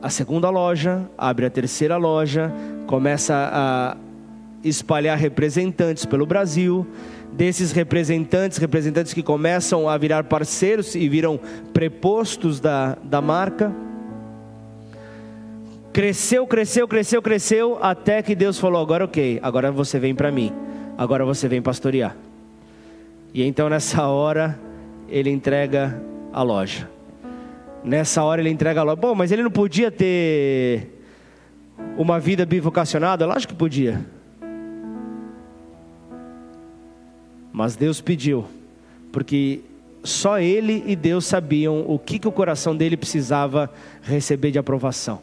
a 0.05 0.11
segunda 0.11 0.51
loja, 0.51 1.09
abre 1.17 1.47
a 1.47 1.51
terceira 1.51 1.97
loja, 1.97 2.53
começa 2.87 3.49
a 3.51 3.97
espalhar 4.63 5.17
representantes 5.17 6.05
pelo 6.05 6.27
Brasil. 6.27 6.87
Desses 7.33 7.73
representantes, 7.73 8.59
representantes 8.59 9.15
que 9.15 9.23
começam 9.23 9.89
a 9.89 9.97
virar 9.97 10.25
parceiros 10.25 10.95
e 10.95 11.09
viram 11.09 11.41
prepostos 11.73 12.61
da, 12.61 12.99
da 13.03 13.23
marca. 13.23 13.73
Cresceu, 15.91 16.47
cresceu, 16.47 16.87
cresceu, 16.87 17.23
cresceu, 17.23 17.79
até 17.81 18.21
que 18.21 18.35
Deus 18.35 18.59
falou: 18.59 18.83
agora 18.83 19.07
ok, 19.07 19.41
agora 19.43 19.73
você 19.73 19.99
vem 19.99 20.15
para 20.15 20.31
mim, 20.31 20.53
agora 20.99 21.25
você 21.25 21.49
vem 21.49 21.63
pastorear. 21.63 22.15
E 23.33 23.43
então 23.43 23.71
nessa 23.71 24.07
hora, 24.07 24.61
ele 25.09 25.31
entrega 25.31 25.99
a 26.31 26.43
loja. 26.43 26.94
Nessa 27.85 28.25
hora 28.25 28.41
ele 28.41 28.49
entrega 28.49 28.83
loja. 28.83 28.97
Bom, 28.97 29.15
mas 29.15 29.31
ele 29.31 29.43
não 29.43 29.51
podia 29.51 29.91
ter 29.91 30.89
uma 31.99 32.19
vida 32.19 32.47
bivocacionada? 32.47 33.27
Lógico 33.27 33.53
que 33.53 33.59
podia. 33.59 34.05
Mas 37.53 37.77
Deus 37.77 38.01
pediu, 38.01 38.47
porque 39.13 39.61
só 40.03 40.41
ele 40.41 40.83
e 40.87 40.97
Deus 40.97 41.27
sabiam 41.27 41.85
o 41.87 41.99
que, 41.99 42.19
que 42.19 42.27
o 42.27 42.33
coração 42.33 42.75
dele 42.75 42.97
precisava 42.97 43.71
receber 44.03 44.51
de 44.51 44.59
aprovação. 44.59 45.23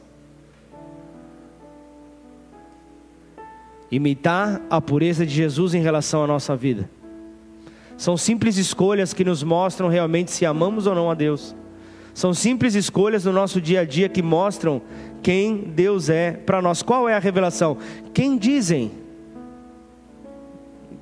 Imitar 3.91 4.62
a 4.70 4.80
pureza 4.80 5.26
de 5.26 5.34
Jesus 5.34 5.74
em 5.74 5.82
relação 5.82 6.24
à 6.24 6.28
nossa 6.28 6.55
vida. 6.55 6.89
São 7.97 8.16
simples 8.16 8.55
escolhas 8.55 9.14
que 9.14 9.26
nos 9.26 9.43
mostram 9.43 9.89
realmente 9.89 10.32
se 10.32 10.45
amamos 10.45 10.88
ou 10.88 10.95
não 10.95 11.12
a 11.12 11.14
Deus. 11.14 11.53
São 12.14 12.34
simples 12.34 12.76
escolhas 12.76 13.26
no 13.26 13.32
nosso 13.32 13.62
dia 13.62 13.82
a 13.82 13.86
dia 13.86 14.09
que 14.09 14.22
mostram 14.22 14.82
quem 15.24 15.57
Deus 15.57 16.09
é 16.09 16.32
para 16.32 16.62
nós. 16.62 16.82
Qual 16.82 17.07
é 17.07 17.16
a 17.16 17.20
revelação? 17.20 17.78
Quem 18.14 18.38
dizem 18.38 18.91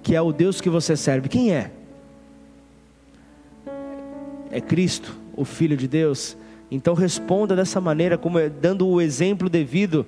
que 0.04 0.16
é 0.16 0.22
o 0.22 0.32
Deus 0.32 0.62
que 0.62 0.70
você 0.70 0.96
serve? 0.96 1.30
Quem 1.30 1.54
é? 1.54 1.72
É 4.52 4.62
Cristo, 4.62 5.16
o 5.36 5.46
Filho 5.46 5.78
de 5.78 5.88
Deus. 5.88 6.38
Então 6.72 6.94
responda 6.94 7.56
dessa 7.56 7.82
maneira, 7.82 8.18
como 8.18 8.38
é, 8.38 8.50
dando 8.50 8.88
o 8.88 9.02
exemplo 9.02 9.50
devido 9.50 10.06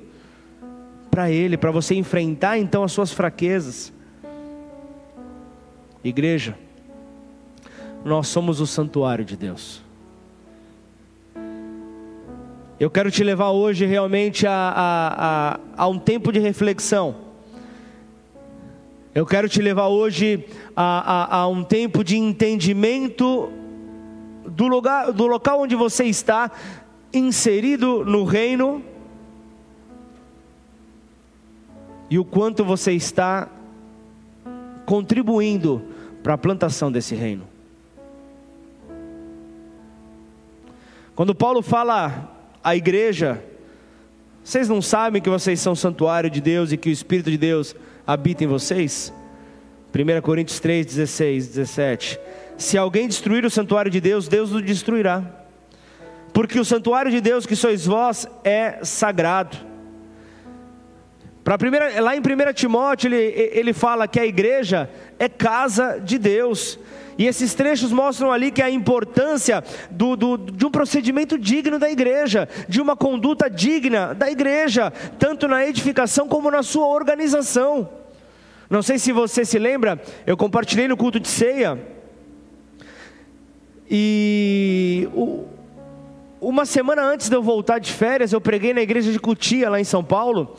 para 1.10 1.32
Ele, 1.32 1.58
para 1.58 1.72
você 1.72 1.96
enfrentar 1.96 2.58
então 2.58 2.84
as 2.84 2.92
suas 2.92 3.12
fraquezas. 3.12 3.92
Igreja, 6.04 6.58
nós 8.04 8.28
somos 8.28 8.60
o 8.60 8.68
santuário 8.68 9.26
de 9.26 9.36
Deus. 9.36 9.82
Eu 12.82 12.90
quero 12.90 13.12
te 13.12 13.24
levar 13.24 13.52
hoje 13.52 13.86
realmente 13.86 14.48
a, 14.48 14.52
a, 14.52 15.54
a, 15.54 15.60
a 15.84 15.88
um 15.88 16.00
tempo 16.00 16.32
de 16.32 16.40
reflexão. 16.40 17.16
Eu 19.14 19.24
quero 19.24 19.48
te 19.48 19.62
levar 19.62 19.88
hoje 19.90 20.48
a, 20.76 21.42
a, 21.42 21.48
um 21.48 21.64
tempo 21.64 22.04
de 22.04 22.18
entendimento 22.18 23.52
do, 24.48 24.66
lugar, 24.68 25.12
do 25.12 25.28
local 25.28 25.62
onde 25.62 25.76
você 25.76 26.06
está 26.06 26.50
inserido 27.14 28.04
no 28.04 28.24
reino 28.24 28.84
e 32.10 32.18
o 32.18 32.26
quanto 32.26 32.66
você 32.66 32.94
está 32.94 33.48
contribuindo 34.88 35.84
para 36.24 36.34
a 36.34 36.38
plantação 36.38 36.92
desse 36.92 37.14
reino. 37.14 37.48
Quando 41.14 41.36
Paulo 41.36 41.62
fala 41.62 42.41
à 42.64 42.76
igreja, 42.76 43.44
vocês 44.44 44.68
não 44.68 44.82
sabem 44.82 45.22
que 45.22 45.30
vocês 45.30 45.60
são 45.60 45.76
santuário 45.76 46.30
de 46.30 46.42
Deus 46.42 46.72
e 46.72 46.78
que 46.78 46.90
o 46.90 46.92
Espírito 46.92 47.30
de 47.30 47.38
Deus 47.38 47.76
habita 48.06 48.44
em 48.44 48.48
vocês? 48.48 49.14
1 49.94 50.22
Coríntios 50.22 50.60
3, 50.60 50.86
16, 50.86 51.48
17. 51.48 52.20
Se 52.58 52.78
alguém 52.78 53.08
destruir 53.08 53.46
o 53.46 53.50
santuário 53.50 53.92
de 53.92 54.00
Deus, 54.00 54.28
Deus 54.28 54.52
o 54.52 54.62
destruirá. 54.62 55.24
Porque 56.34 56.60
o 56.60 56.66
santuário 56.66 57.12
de 57.12 57.20
Deus 57.20 57.46
que 57.46 57.56
sois 57.56 57.86
vós 57.86 58.28
é 58.44 58.80
sagrado. 58.84 59.58
Pra 61.44 61.58
primeira, 61.58 62.00
lá 62.02 62.16
em 62.16 62.20
1 62.20 62.54
Timóteo, 62.54 63.08
ele, 63.08 63.50
ele 63.54 63.74
fala 63.74 64.08
que 64.08 64.20
a 64.20 64.26
igreja 64.26 64.90
é 65.18 65.28
casa 65.28 66.00
de 66.00 66.18
Deus. 66.18 66.78
E 67.18 67.26
esses 67.26 67.54
trechos 67.54 67.92
mostram 67.92 68.32
ali 68.32 68.52
que 68.52 68.62
a 68.62 68.70
importância 68.70 69.64
do, 69.90 70.16
do, 70.16 70.38
de 70.38 70.66
um 70.66 70.72
procedimento 70.72 71.38
digno 71.38 71.78
da 71.78 71.90
igreja, 71.90 72.48
de 72.68 72.80
uma 72.80 72.96
conduta 72.96 73.50
digna 73.50 74.14
da 74.14 74.30
igreja, 74.32 74.92
tanto 75.20 75.48
na 75.48 75.66
edificação 75.66 76.28
como 76.28 76.50
na 76.50 76.64
sua 76.64 76.88
organização. 76.88 77.90
Não 78.70 78.82
sei 78.82 78.98
se 78.98 79.12
você 79.12 79.44
se 79.44 79.60
lembra, 79.60 80.02
eu 80.26 80.38
compartilhei 80.38 80.88
no 80.88 80.96
culto 80.96 81.20
de 81.20 81.28
ceia. 81.28 81.78
E 83.90 85.10
o, 85.14 85.46
uma 86.40 86.66
semana 86.66 87.04
antes 87.04 87.28
de 87.28 87.36
eu 87.36 87.44
voltar 87.44 87.80
de 87.80 87.92
férias, 87.92 88.32
eu 88.32 88.40
preguei 88.40 88.74
na 88.74 88.82
igreja 88.82 89.12
de 89.12 89.20
Cutia, 89.20 89.70
lá 89.70 89.80
em 89.80 89.84
São 89.84 90.04
Paulo. 90.04 90.56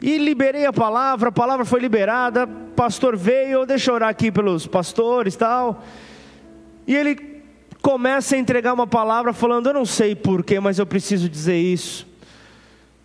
E 0.00 0.18
liberei 0.18 0.66
a 0.66 0.72
palavra, 0.72 1.30
a 1.30 1.32
palavra 1.32 1.64
foi 1.64 1.80
liberada, 1.80 2.46
pastor 2.46 3.16
veio, 3.16 3.64
deixa 3.64 3.90
eu 3.90 3.94
orar 3.94 4.10
aqui 4.10 4.30
pelos 4.30 4.66
pastores 4.66 5.34
e 5.34 5.38
tal. 5.38 5.82
E 6.86 6.94
ele 6.94 7.42
começa 7.80 8.36
a 8.36 8.38
entregar 8.38 8.74
uma 8.74 8.86
palavra 8.86 9.32
falando: 9.32 9.68
Eu 9.68 9.74
não 9.74 9.86
sei 9.86 10.14
porquê, 10.14 10.60
mas 10.60 10.78
eu 10.78 10.86
preciso 10.86 11.28
dizer 11.28 11.56
isso. 11.56 12.06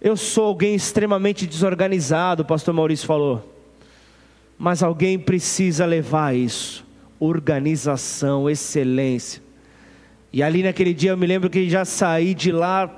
Eu 0.02 0.18
sou 0.18 0.46
alguém 0.46 0.76
extremamente 0.76 1.46
desorganizado, 1.46 2.42
o 2.42 2.46
pastor 2.46 2.74
Maurício 2.74 3.06
falou. 3.06 3.48
Mas 4.58 4.84
alguém 4.84 5.18
precisa 5.18 5.86
levar 5.86 6.36
isso. 6.36 6.86
Organização, 7.20 8.50
excelência. 8.50 9.42
E 10.34 10.42
ali 10.42 10.64
naquele 10.64 10.94
dia 10.94 11.12
eu 11.12 11.18
me 11.18 11.28
lembro 11.28 11.50
que 11.50 11.70
já 11.70 11.86
saí 11.86 12.34
de 12.34 12.52
lá 12.52 12.90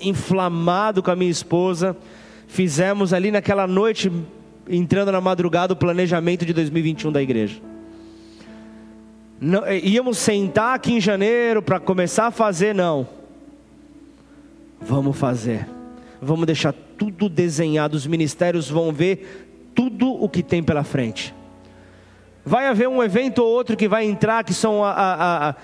inflamado 0.00 1.02
com 1.02 1.10
a 1.10 1.16
minha 1.16 1.30
esposa 1.30 1.96
fizemos 2.50 3.12
ali 3.12 3.30
naquela 3.30 3.66
noite, 3.66 4.10
entrando 4.68 5.12
na 5.12 5.20
madrugada, 5.20 5.72
o 5.72 5.76
planejamento 5.76 6.44
de 6.44 6.52
2021 6.52 7.12
da 7.12 7.22
igreja. 7.22 7.60
Não, 9.40 9.62
íamos 9.72 10.18
sentar 10.18 10.74
aqui 10.74 10.94
em 10.94 11.00
janeiro 11.00 11.62
para 11.62 11.80
começar 11.80 12.26
a 12.26 12.30
fazer, 12.30 12.74
não. 12.74 13.08
Vamos 14.80 15.16
fazer. 15.16 15.66
Vamos 16.20 16.44
deixar 16.44 16.74
tudo 16.98 17.28
desenhado. 17.28 17.96
Os 17.96 18.06
ministérios 18.06 18.68
vão 18.68 18.92
ver 18.92 19.70
tudo 19.74 20.12
o 20.12 20.28
que 20.28 20.42
tem 20.42 20.62
pela 20.62 20.82
frente. 20.82 21.34
Vai 22.44 22.66
haver 22.66 22.88
um 22.88 23.02
evento 23.02 23.38
ou 23.38 23.48
outro 23.48 23.76
que 23.76 23.88
vai 23.88 24.04
entrar, 24.04 24.42
que 24.44 24.52
são 24.52 24.84
a, 24.84 24.90
a, 24.90 25.48
a 25.50 25.54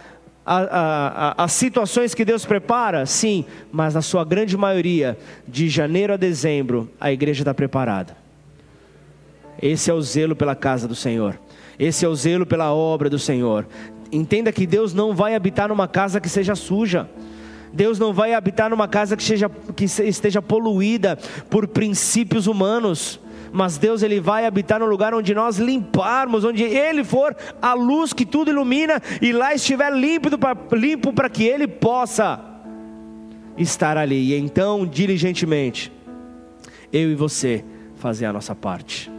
as 0.46 1.52
situações 1.52 2.14
que 2.14 2.24
Deus 2.24 2.44
prepara? 2.44 3.04
Sim, 3.04 3.44
mas 3.72 3.94
na 3.94 4.02
sua 4.02 4.24
grande 4.24 4.56
maioria, 4.56 5.18
de 5.46 5.68
janeiro 5.68 6.12
a 6.12 6.16
dezembro, 6.16 6.88
a 7.00 7.10
igreja 7.10 7.42
está 7.42 7.52
preparada. 7.52 8.16
Esse 9.60 9.90
é 9.90 9.94
o 9.94 10.00
zelo 10.00 10.36
pela 10.36 10.54
casa 10.54 10.86
do 10.86 10.94
Senhor, 10.94 11.38
esse 11.78 12.04
é 12.04 12.08
o 12.08 12.14
zelo 12.14 12.46
pela 12.46 12.72
obra 12.72 13.10
do 13.10 13.18
Senhor. 13.18 13.66
Entenda 14.12 14.52
que 14.52 14.66
Deus 14.66 14.94
não 14.94 15.14
vai 15.14 15.34
habitar 15.34 15.68
numa 15.68 15.88
casa 15.88 16.20
que 16.20 16.28
seja 16.28 16.54
suja. 16.54 17.08
Deus 17.72 17.98
não 17.98 18.12
vai 18.12 18.32
habitar 18.32 18.70
numa 18.70 18.86
casa 18.86 19.16
que, 19.16 19.22
seja, 19.22 19.50
que 19.74 19.84
esteja 19.84 20.40
poluída 20.40 21.18
por 21.50 21.66
princípios 21.66 22.46
humanos 22.46 23.20
mas 23.56 23.78
Deus 23.78 24.02
ele 24.02 24.20
vai 24.20 24.44
habitar 24.44 24.78
no 24.78 24.86
lugar 24.86 25.14
onde 25.14 25.34
nós 25.34 25.56
limparmos, 25.56 26.44
onde 26.44 26.62
Ele 26.62 27.02
for 27.02 27.34
a 27.60 27.72
luz 27.72 28.12
que 28.12 28.26
tudo 28.26 28.50
ilumina 28.50 29.00
e 29.20 29.32
lá 29.32 29.54
estiver 29.54 29.90
limpo 29.92 31.12
para 31.12 31.30
que 31.30 31.44
Ele 31.44 31.66
possa 31.66 32.38
estar 33.56 33.96
ali. 33.96 34.34
E 34.34 34.38
então, 34.38 34.86
diligentemente, 34.86 35.90
eu 36.92 37.10
e 37.10 37.14
você 37.14 37.64
fazer 37.96 38.26
a 38.26 38.32
nossa 38.32 38.54
parte. 38.54 39.10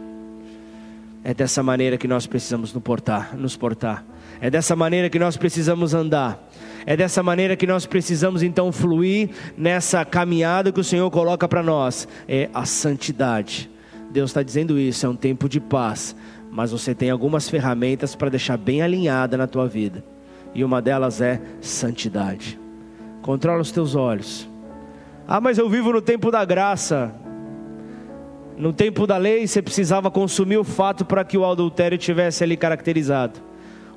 É 1.24 1.34
dessa 1.34 1.60
maneira 1.60 1.98
que 1.98 2.06
nós 2.06 2.24
precisamos 2.24 2.72
nos 2.72 2.82
portar, 2.82 3.36
nos 3.36 3.56
portar. 3.56 4.04
É 4.40 4.48
dessa 4.48 4.76
maneira 4.76 5.10
que 5.10 5.18
nós 5.18 5.36
precisamos 5.36 5.94
andar. 5.94 6.48
É 6.86 6.96
dessa 6.96 7.24
maneira 7.24 7.56
que 7.56 7.66
nós 7.66 7.86
precisamos 7.86 8.44
então 8.44 8.70
fluir 8.70 9.30
nessa 9.56 10.04
caminhada 10.04 10.70
que 10.70 10.78
o 10.78 10.84
Senhor 10.84 11.10
coloca 11.10 11.48
para 11.48 11.60
nós. 11.60 12.06
É 12.28 12.48
a 12.54 12.64
santidade 12.64 13.68
Deus 14.10 14.30
está 14.30 14.42
dizendo 14.42 14.78
isso, 14.78 15.04
é 15.04 15.08
um 15.08 15.16
tempo 15.16 15.48
de 15.48 15.60
paz, 15.60 16.16
mas 16.50 16.72
você 16.72 16.94
tem 16.94 17.10
algumas 17.10 17.48
ferramentas 17.48 18.14
para 18.14 18.30
deixar 18.30 18.56
bem 18.56 18.82
alinhada 18.82 19.36
na 19.36 19.46
tua 19.46 19.68
vida. 19.68 20.02
E 20.54 20.64
uma 20.64 20.80
delas 20.80 21.20
é 21.20 21.40
santidade. 21.60 22.58
Controla 23.20 23.60
os 23.60 23.70
teus 23.70 23.94
olhos. 23.94 24.48
Ah, 25.26 25.40
mas 25.40 25.58
eu 25.58 25.68
vivo 25.68 25.92
no 25.92 26.00
tempo 26.00 26.30
da 26.30 26.44
graça. 26.44 27.14
No 28.56 28.72
tempo 28.72 29.06
da 29.06 29.18
lei, 29.18 29.46
você 29.46 29.60
precisava 29.60 30.10
consumir 30.10 30.56
o 30.56 30.64
fato 30.64 31.04
para 31.04 31.22
que 31.22 31.36
o 31.36 31.44
adultério 31.44 31.98
tivesse 31.98 32.42
ali 32.42 32.56
caracterizado. 32.56 33.38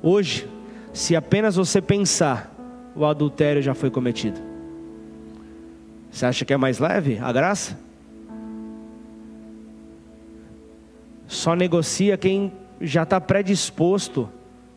Hoje, 0.02 0.46
se 0.92 1.16
apenas 1.16 1.56
você 1.56 1.80
pensar, 1.80 2.54
o 2.94 3.06
adultério 3.06 3.62
já 3.62 3.74
foi 3.74 3.90
cometido. 3.90 4.38
Você 6.10 6.26
acha 6.26 6.44
que 6.44 6.52
é 6.52 6.56
mais 6.56 6.78
leve 6.78 7.18
a 7.18 7.32
graça? 7.32 7.78
Só 11.32 11.56
negocia 11.56 12.18
quem 12.18 12.52
já 12.78 13.04
está 13.04 13.18
predisposto 13.20 14.28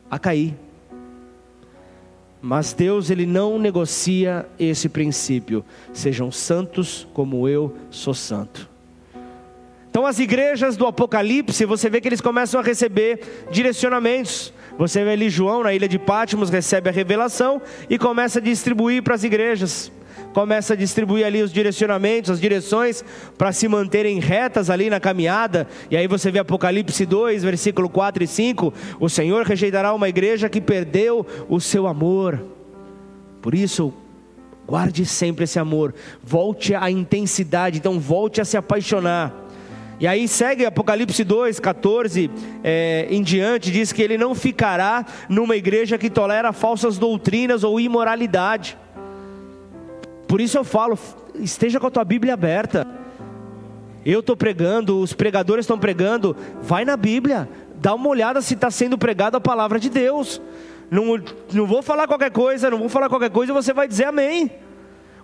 a 0.10 0.18
cair. 0.18 0.56
Mas 2.42 2.72
Deus 2.72 3.10
ele 3.10 3.26
não 3.26 3.60
negocia 3.60 4.48
esse 4.58 4.88
princípio. 4.88 5.66
Sejam 5.92 6.32
santos 6.32 7.06
como 7.14 7.50
eu 7.50 7.76
sou 7.90 8.14
santo. 8.14 8.70
Então 9.90 10.06
as 10.06 10.20
igrejas 10.20 10.78
do 10.78 10.86
Apocalipse, 10.86 11.66
você 11.66 11.90
vê 11.90 12.00
que 12.00 12.08
eles 12.08 12.22
começam 12.22 12.60
a 12.60 12.64
receber 12.64 13.48
direcionamentos. 13.52 14.54
Você 14.78 15.04
vê 15.04 15.12
ali 15.12 15.30
João 15.30 15.64
na 15.64 15.74
ilha 15.74 15.90
de 15.90 16.00
Pátimos 16.00 16.50
recebe 16.50 16.90
a 16.90 16.94
revelação 16.94 17.62
e 17.90 17.98
começa 17.98 18.40
a 18.40 18.42
distribuir 18.42 19.04
para 19.04 19.16
as 19.16 19.24
igrejas 19.24 19.92
começa 20.36 20.74
a 20.74 20.76
distribuir 20.76 21.26
ali 21.26 21.42
os 21.42 21.54
direcionamentos, 21.54 22.30
as 22.30 22.42
direções 22.42 23.06
para 23.38 23.54
se 23.54 23.70
manterem 23.70 24.20
retas 24.20 24.70
ali 24.70 24.90
na 24.90 25.00
caminhada. 25.00 25.66
E 25.90 25.96
aí 25.96 26.10
você 26.10 26.30
vê 26.30 26.40
Apocalipse 26.40 27.06
2, 27.06 27.42
versículo 27.42 27.88
4 27.88 28.22
e 28.22 28.28
5: 28.28 28.74
O 29.00 29.08
Senhor 29.08 29.46
rejeitará 29.46 29.94
uma 29.94 30.10
igreja 30.10 30.50
que 30.50 30.60
perdeu 30.60 31.26
o 31.48 31.62
seu 31.62 31.88
amor. 31.88 32.44
Por 33.42 33.56
isso, 33.56 33.94
guarde 34.68 35.06
sempre 35.06 35.46
esse 35.46 35.58
amor, 35.58 35.96
volte 36.22 36.76
à 36.76 36.92
intensidade, 36.92 37.78
então 37.78 37.98
volte 37.98 38.42
a 38.42 38.46
se 38.46 38.58
apaixonar. 38.58 39.34
E 40.02 40.06
aí 40.06 40.28
segue 40.28 40.66
Apocalipse 40.66 41.24
2, 41.24 41.62
14 41.62 42.30
é, 42.62 43.08
em 43.10 43.24
diante, 43.24 43.72
diz 43.72 43.94
que 43.94 44.02
ele 44.02 44.18
não 44.18 44.36
ficará 44.36 45.06
numa 45.30 45.56
igreja 45.56 45.98
que 45.98 46.10
tolera 46.10 46.52
falsas 46.52 46.98
doutrinas 46.98 47.64
ou 47.64 47.80
imoralidade. 47.80 48.78
Por 50.28 50.42
isso 50.42 50.58
eu 50.58 50.64
falo, 50.64 50.98
esteja 51.36 51.80
com 51.80 51.88
a 51.88 51.92
tua 51.92 52.04
Bíblia 52.04 52.34
aberta. 52.34 52.88
Eu 54.06 54.20
estou 54.20 54.36
pregando, 54.36 55.00
os 55.00 55.14
pregadores 55.14 55.64
estão 55.64 55.80
pregando, 55.80 56.36
vai 56.62 56.86
na 56.86 56.96
Bíblia, 56.96 57.50
dá 57.76 57.94
uma 57.96 58.08
olhada 58.08 58.42
se 58.42 58.54
está 58.54 58.70
sendo 58.70 58.98
pregada 58.98 59.38
a 59.38 59.42
palavra 59.42 59.80
de 59.80 59.90
Deus. 59.90 60.42
Não, 60.92 61.20
não 61.52 61.66
vou 61.66 61.82
falar 61.82 62.08
qualquer 62.08 62.32
coisa, 62.32 62.70
não 62.70 62.78
vou 62.78 62.90
falar 62.90 63.10
qualquer 63.10 63.32
coisa 63.32 63.52
e 63.52 63.56
você 63.56 63.74
vai 63.74 63.88
dizer 63.88 64.06
amém. 64.06 64.52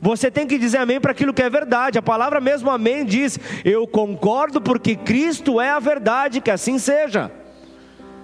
Você 0.02 0.32
tem 0.32 0.48
que 0.48 0.58
dizer 0.58 0.78
amém 0.78 1.00
para 1.00 1.12
aquilo 1.12 1.34
que 1.34 1.44
é 1.44 1.50
verdade. 1.50 2.00
A 2.00 2.02
palavra 2.02 2.42
mesmo 2.42 2.72
amém 2.72 3.06
diz: 3.06 3.40
Eu 3.64 3.86
concordo 3.86 4.60
porque 4.60 4.96
Cristo 4.96 5.62
é 5.62 5.70
a 5.70 5.78
verdade, 5.78 6.42
que 6.42 6.50
assim 6.50 6.80
seja. 6.80 7.32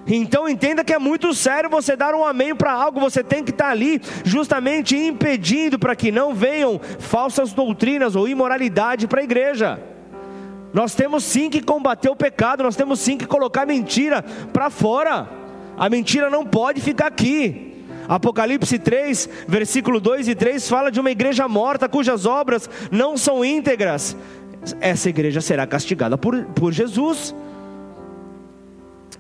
Então 0.08 0.48
entenda 0.48 0.84
que 0.84 0.94
é 0.94 1.00
muito 1.00 1.34
sério 1.34 1.70
você 1.70 1.96
dar 1.96 2.16
um 2.16 2.24
amém 2.24 2.56
para 2.56 2.72
algo, 2.72 3.00
você 3.00 3.24
tem 3.24 3.44
que 3.44 3.52
estar 3.52 3.70
ali 3.70 4.02
justamente 4.24 4.96
impedindo 4.96 5.78
para 5.78 5.96
que 5.96 6.12
não 6.12 6.34
venham 6.34 6.80
falsas 7.00 7.52
doutrinas 7.52 8.16
ou 8.16 8.28
imoralidade 8.28 9.08
para 9.08 9.20
a 9.20 9.24
igreja. 9.24 9.80
Nós 10.74 10.96
temos 10.96 11.24
sim 11.24 11.50
que 11.50 11.62
combater 11.62 12.10
o 12.10 12.16
pecado, 12.16 12.64
nós 12.64 12.76
temos 12.76 13.00
sim 13.00 13.18
que 13.18 13.26
colocar 13.26 13.66
mentira 13.66 14.24
para 14.54 14.70
fora. 14.70 15.28
A 15.78 15.90
mentira 15.90 16.30
não 16.30 16.46
pode 16.46 16.82
ficar 16.82 17.08
aqui. 17.08 17.86
Apocalipse 18.08 18.80
3, 18.80 19.30
versículo 19.48 20.00
2 20.00 20.30
e 20.30 20.36
3 20.36 20.68
fala 20.70 20.90
de 20.90 21.00
uma 21.00 21.12
igreja 21.12 21.48
morta 21.48 21.90
cujas 21.90 22.26
obras 22.26 22.70
não 22.90 23.18
são 23.18 23.44
íntegras. 23.44 24.16
Essa 24.80 25.10
igreja 25.10 25.42
será 25.42 25.68
castigada 25.68 26.18
por, 26.18 26.46
por 26.46 26.72
Jesus. 26.72 27.36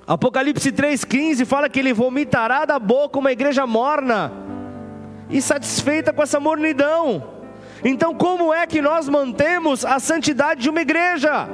Apocalipse 0.08 0.72
3,15 0.72 1.45
fala 1.45 1.68
que 1.68 1.78
ele 1.78 1.91
vomitará 1.91 2.64
da 2.64 2.80
boca 2.80 3.20
uma 3.20 3.34
igreja 3.34 3.68
morna 3.68 4.32
e 5.30 5.41
satisfeita 5.41 6.14
com 6.14 6.24
essa 6.24 6.39
mornidão. 6.39 7.22
Então, 7.84 8.16
como 8.16 8.53
é 8.53 8.66
que 8.66 8.82
nós 8.82 9.10
mantemos 9.10 9.84
a 9.84 9.99
santidade 9.99 10.62
de 10.62 10.70
uma 10.70 10.82
igreja? 10.82 11.49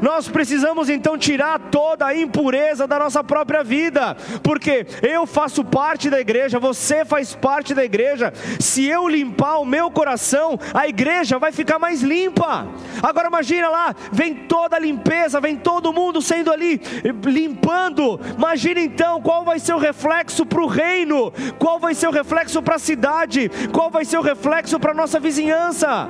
Nós 0.00 0.28
precisamos 0.28 0.88
então 0.88 1.18
tirar 1.18 1.58
toda 1.58 2.06
a 2.06 2.16
impureza 2.16 2.86
da 2.86 2.98
nossa 2.98 3.22
própria 3.24 3.64
vida, 3.64 4.16
porque 4.42 4.86
eu 5.02 5.26
faço 5.26 5.64
parte 5.64 6.08
da 6.08 6.20
igreja, 6.20 6.58
você 6.58 7.04
faz 7.04 7.34
parte 7.34 7.74
da 7.74 7.84
igreja. 7.84 8.32
Se 8.60 8.84
eu 8.84 9.08
limpar 9.08 9.58
o 9.58 9.64
meu 9.64 9.90
coração, 9.90 10.58
a 10.72 10.86
igreja 10.86 11.38
vai 11.38 11.52
ficar 11.52 11.78
mais 11.78 12.02
limpa. 12.02 12.66
Agora 13.02 13.28
imagina 13.28 13.68
lá, 13.68 13.94
vem 14.12 14.34
toda 14.34 14.76
a 14.76 14.80
limpeza, 14.80 15.40
vem 15.40 15.56
todo 15.56 15.92
mundo 15.92 16.22
sendo 16.22 16.52
ali 16.52 16.80
limpando. 17.24 18.20
Imagina 18.36 18.80
então 18.80 19.20
qual 19.20 19.44
vai 19.44 19.58
ser 19.58 19.74
o 19.74 19.78
reflexo 19.78 20.46
para 20.46 20.62
o 20.62 20.66
reino, 20.66 21.32
qual 21.58 21.78
vai 21.78 21.94
ser 21.94 22.08
o 22.08 22.12
reflexo 22.12 22.62
para 22.62 22.76
a 22.76 22.78
cidade, 22.78 23.50
qual 23.72 23.90
vai 23.90 24.04
ser 24.04 24.18
o 24.18 24.22
reflexo 24.22 24.78
para 24.78 24.92
a 24.92 24.94
nossa 24.94 25.18
vizinhança. 25.18 26.08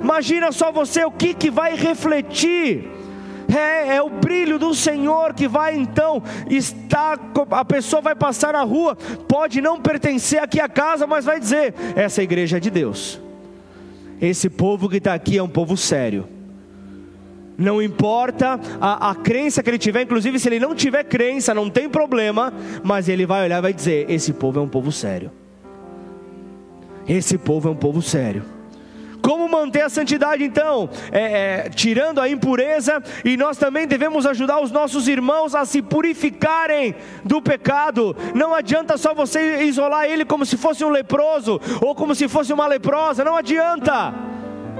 Imagina 0.00 0.50
só 0.50 0.72
você 0.72 1.04
o 1.04 1.10
que, 1.10 1.32
que 1.32 1.50
vai 1.50 1.76
refletir 1.76 3.01
é, 3.56 3.96
é 3.96 4.02
o 4.02 4.08
brilho 4.08 4.58
do 4.58 4.74
Senhor 4.74 5.34
que 5.34 5.48
vai 5.48 5.76
então 5.76 6.22
estar, 6.48 7.18
a 7.50 7.64
pessoa 7.64 8.02
vai 8.02 8.14
passar 8.14 8.52
na 8.52 8.62
rua, 8.62 8.96
pode 9.28 9.60
não 9.60 9.80
pertencer 9.80 10.42
aqui 10.42 10.60
à 10.60 10.68
casa, 10.68 11.06
mas 11.06 11.24
vai 11.24 11.38
dizer: 11.38 11.74
essa 11.96 12.22
igreja 12.22 12.56
é 12.56 12.60
de 12.60 12.70
Deus. 12.70 13.20
Esse 14.20 14.48
povo 14.48 14.88
que 14.88 14.98
está 14.98 15.14
aqui 15.14 15.36
é 15.36 15.42
um 15.42 15.48
povo 15.48 15.76
sério. 15.76 16.28
Não 17.58 17.82
importa 17.82 18.58
a, 18.80 19.10
a, 19.10 19.14
crença 19.14 19.62
que 19.62 19.70
ele 19.70 19.78
tiver, 19.78 20.02
inclusive 20.02 20.38
se 20.38 20.48
ele 20.48 20.58
não 20.58 20.74
tiver 20.74 21.04
crença, 21.04 21.52
não 21.52 21.68
tem 21.68 21.88
problema, 21.88 22.52
mas 22.82 23.08
ele 23.08 23.26
vai 23.26 23.44
olhar 23.44 23.58
e 23.58 23.62
vai 23.62 23.72
dizer: 23.72 24.10
esse 24.10 24.32
povo 24.32 24.58
é 24.58 24.62
um 24.62 24.68
povo 24.68 24.90
sério. 24.90 25.30
Esse 27.06 27.36
povo 27.36 27.68
é 27.68 27.70
um 27.72 27.76
povo 27.76 28.00
sério. 28.00 28.44
Como 29.22 29.48
manter 29.48 29.82
a 29.82 29.88
santidade 29.88 30.42
então? 30.42 30.90
É, 31.12 31.66
é, 31.66 31.70
tirando 31.70 32.20
a 32.20 32.28
impureza, 32.28 33.00
e 33.24 33.36
nós 33.36 33.56
também 33.56 33.86
devemos 33.86 34.26
ajudar 34.26 34.60
os 34.60 34.72
nossos 34.72 35.06
irmãos 35.06 35.54
a 35.54 35.64
se 35.64 35.80
purificarem 35.80 36.94
do 37.24 37.40
pecado. 37.40 38.16
Não 38.34 38.52
adianta 38.52 38.98
só 38.98 39.14
você 39.14 39.62
isolar 39.62 40.06
ele 40.06 40.24
como 40.24 40.44
se 40.44 40.56
fosse 40.56 40.84
um 40.84 40.90
leproso 40.90 41.60
ou 41.80 41.94
como 41.94 42.14
se 42.14 42.26
fosse 42.28 42.52
uma 42.52 42.66
leprosa, 42.66 43.24
não 43.24 43.36
adianta. 43.36 44.12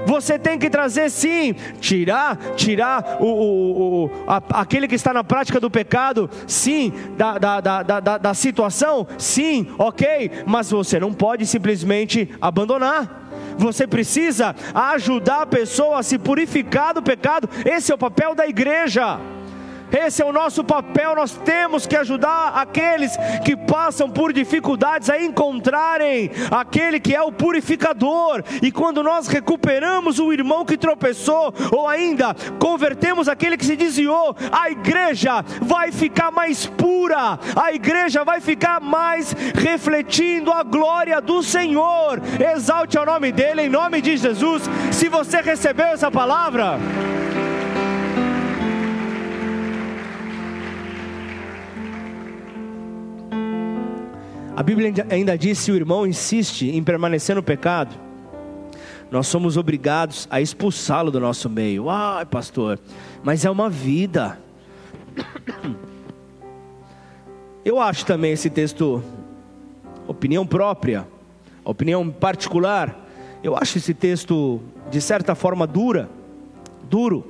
Você 0.05 0.37
tem 0.37 0.59
que 0.59 0.69
trazer 0.69 1.09
sim, 1.09 1.55
tirar, 1.79 2.37
tirar 2.57 3.17
o, 3.21 3.25
o, 3.25 4.05
o 4.05 4.11
a, 4.27 4.41
aquele 4.61 4.87
que 4.87 4.95
está 4.95 5.13
na 5.13 5.23
prática 5.23 5.61
do 5.61 5.71
pecado, 5.71 6.29
sim, 6.45 6.91
da, 7.15 7.37
da, 7.37 7.61
da, 7.61 7.83
da, 7.83 8.17
da 8.17 8.33
situação, 8.33 9.07
sim, 9.17 9.67
ok, 9.77 10.29
mas 10.45 10.69
você 10.69 10.99
não 10.99 11.13
pode 11.13 11.45
simplesmente 11.45 12.29
abandonar 12.41 13.22
você 13.57 13.87
precisa 13.87 14.55
ajudar 14.73 15.41
a 15.41 15.45
pessoa 15.45 15.99
a 15.99 16.03
se 16.03 16.17
purificar 16.17 16.93
do 16.93 17.01
pecado. 17.01 17.49
Esse 17.65 17.91
é 17.91 17.95
o 17.95 17.97
papel 17.97 18.35
da 18.35 18.47
igreja. 18.47 19.19
Esse 19.93 20.23
é 20.23 20.25
o 20.25 20.33
nosso 20.33 20.63
papel. 20.63 21.15
Nós 21.15 21.33
temos 21.45 21.85
que 21.85 21.95
ajudar 21.95 22.53
aqueles 22.55 23.15
que 23.45 23.55
passam 23.55 24.09
por 24.09 24.33
dificuldades 24.33 25.07
a 25.09 25.21
encontrarem 25.21 26.31
aquele 26.49 26.99
que 26.99 27.15
é 27.15 27.21
o 27.21 27.31
purificador. 27.31 28.43
E 28.61 28.71
quando 28.71 29.03
nós 29.03 29.27
recuperamos 29.27 30.17
o 30.17 30.33
irmão 30.33 30.65
que 30.65 30.77
tropeçou, 30.77 31.53
ou 31.71 31.87
ainda 31.87 32.35
convertemos 32.57 33.27
aquele 33.27 33.55
que 33.55 33.65
se 33.65 33.75
desviou, 33.75 34.35
a 34.51 34.71
igreja 34.71 35.45
vai 35.61 35.91
ficar 35.91 36.31
mais 36.31 36.65
pura, 36.65 37.39
a 37.55 37.71
igreja 37.71 38.23
vai 38.23 38.41
ficar 38.41 38.79
mais 38.79 39.33
refletindo 39.53 40.51
a 40.51 40.63
glória 40.63 41.21
do 41.21 41.43
Senhor. 41.43 42.19
Exalte 42.53 42.97
o 42.97 43.05
nome 43.05 43.31
dele, 43.31 43.63
em 43.63 43.69
nome 43.69 44.01
de 44.01 44.17
Jesus. 44.17 44.63
Se 44.91 45.07
você 45.07 45.41
recebeu 45.41 45.87
essa 45.87 46.09
palavra, 46.09 46.79
A 54.63 54.65
Bíblia 54.65 54.93
ainda 55.09 55.37
diz: 55.37 55.57
se 55.57 55.73
o 55.73 55.75
irmão 55.75 56.07
insiste 56.07 56.69
em 56.69 56.81
permanecer 56.81 57.35
no 57.35 57.43
pecado, 57.43 57.93
nós 59.11 59.27
somos 59.27 59.57
obrigados 59.57 60.25
a 60.31 60.39
expulsá-lo 60.39 61.11
do 61.11 61.19
nosso 61.19 61.49
meio. 61.49 61.89
Ai, 61.89 62.25
pastor, 62.25 62.79
mas 63.21 63.43
é 63.43 63.49
uma 63.49 63.69
vida. 63.69 64.39
Eu 67.65 67.77
acho 67.77 68.05
também 68.05 68.31
esse 68.31 68.49
texto, 68.49 69.03
opinião 70.07 70.47
própria, 70.47 71.05
opinião 71.65 72.09
particular, 72.09 73.07
eu 73.41 73.57
acho 73.57 73.77
esse 73.77 73.93
texto, 73.93 74.61
de 74.89 74.99
certa 74.99 75.33
forma, 75.33 75.65
dura, 75.65 76.09
duro. 76.89 77.25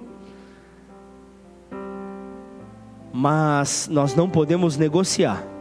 Mas 3.12 3.88
nós 3.92 4.16
não 4.16 4.28
podemos 4.28 4.76
negociar 4.76 5.53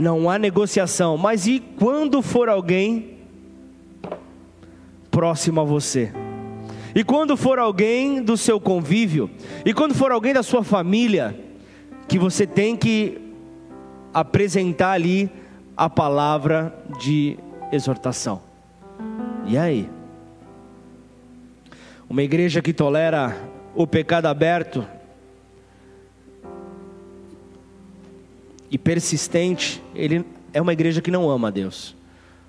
não 0.00 0.30
há 0.30 0.38
negociação. 0.38 1.16
Mas 1.16 1.46
e 1.46 1.60
quando 1.60 2.22
for 2.22 2.48
alguém 2.48 3.18
próximo 5.10 5.60
a 5.60 5.64
você? 5.64 6.12
E 6.94 7.04
quando 7.04 7.36
for 7.36 7.58
alguém 7.58 8.22
do 8.22 8.36
seu 8.36 8.58
convívio? 8.58 9.30
E 9.64 9.72
quando 9.72 9.94
for 9.94 10.10
alguém 10.10 10.32
da 10.32 10.42
sua 10.42 10.64
família? 10.64 11.38
Que 12.08 12.18
você 12.18 12.46
tem 12.46 12.76
que 12.76 13.20
apresentar 14.12 14.92
ali 14.92 15.30
a 15.76 15.88
palavra 15.88 16.74
de 16.98 17.38
exortação. 17.70 18.40
E 19.46 19.56
aí? 19.56 19.88
Uma 22.08 22.22
igreja 22.22 22.60
que 22.60 22.72
tolera 22.72 23.36
o 23.74 23.86
pecado 23.86 24.26
aberto 24.26 24.84
e 28.70 28.78
persistente, 28.78 29.82
ele 29.94 30.24
é 30.52 30.60
uma 30.60 30.72
igreja 30.72 31.00
que 31.00 31.10
não 31.10 31.28
ama 31.28 31.48
a 31.48 31.50
Deus, 31.50 31.96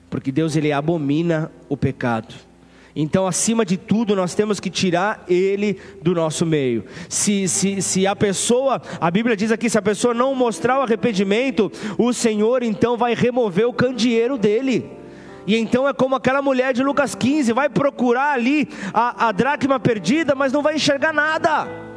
porque 0.10 0.32
Deus 0.32 0.56
ele 0.56 0.72
abomina 0.72 1.52
o 1.68 1.76
pecado. 1.76 2.34
Então, 2.96 3.26
acima 3.26 3.66
de 3.66 3.78
tudo, 3.78 4.16
nós 4.16 4.36
temos 4.36 4.60
que 4.60 4.70
tirar 4.70 5.24
ele 5.28 5.80
do 6.02 6.14
nosso 6.14 6.46
meio. 6.46 6.84
Se, 7.08 7.48
se, 7.48 7.82
se 7.82 8.06
a 8.06 8.14
pessoa, 8.16 8.82
a 9.00 9.10
Bíblia 9.10 9.36
diz 9.36 9.50
aqui, 9.50 9.70
se 9.70 9.78
a 9.78 9.82
pessoa 9.82 10.14
não 10.14 10.36
mostrar 10.36 10.78
o 10.78 10.82
arrependimento, 10.82 11.72
o 11.98 12.12
Senhor 12.12 12.64
então 12.64 12.98
vai 12.98 13.16
remover 13.16 13.66
o 13.66 13.74
candeeiro 13.74 14.38
dele. 14.38 14.90
E 15.48 15.56
então 15.56 15.88
é 15.88 15.94
como 15.94 16.16
aquela 16.16 16.42
mulher 16.42 16.74
de 16.74 16.84
Lucas 16.84 17.16
15: 17.16 17.54
vai 17.54 17.70
procurar 17.70 18.34
ali 18.34 18.68
a, 18.94 19.30
a 19.30 19.32
dracma 19.32 19.80
perdida, 19.80 20.36
mas 20.36 20.52
não 20.52 20.62
vai 20.62 20.76
enxergar 20.76 21.14
nada 21.14 21.91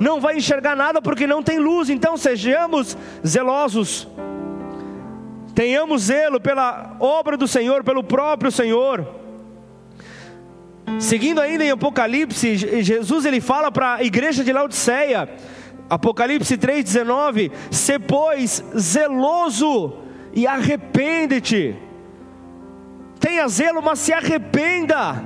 não 0.00 0.18
vai 0.18 0.38
enxergar 0.38 0.74
nada 0.74 1.02
porque 1.02 1.26
não 1.26 1.42
tem 1.42 1.58
luz. 1.58 1.90
Então 1.90 2.16
sejamos 2.16 2.96
zelosos, 3.24 4.08
tenhamos 5.54 6.04
zelo 6.04 6.40
pela 6.40 6.96
obra 6.98 7.36
do 7.36 7.46
Senhor, 7.46 7.84
pelo 7.84 8.02
próprio 8.02 8.50
Senhor. 8.50 9.06
Seguindo 10.98 11.40
ainda 11.40 11.64
em 11.64 11.70
Apocalipse, 11.70 12.56
Jesus 12.82 13.24
ele 13.26 13.40
fala 13.40 13.70
para 13.70 13.96
a 13.96 14.02
igreja 14.02 14.42
de 14.42 14.52
Laodiceia, 14.52 15.28
Apocalipse 15.88 16.56
3,19: 16.56 17.52
Se 17.70 17.98
pois 17.98 18.64
zeloso 18.76 19.98
e 20.32 20.46
arrepende-te. 20.46 21.76
Tenha 23.20 23.46
zelo, 23.48 23.82
mas 23.82 23.98
se 23.98 24.12
arrependa. 24.12 25.22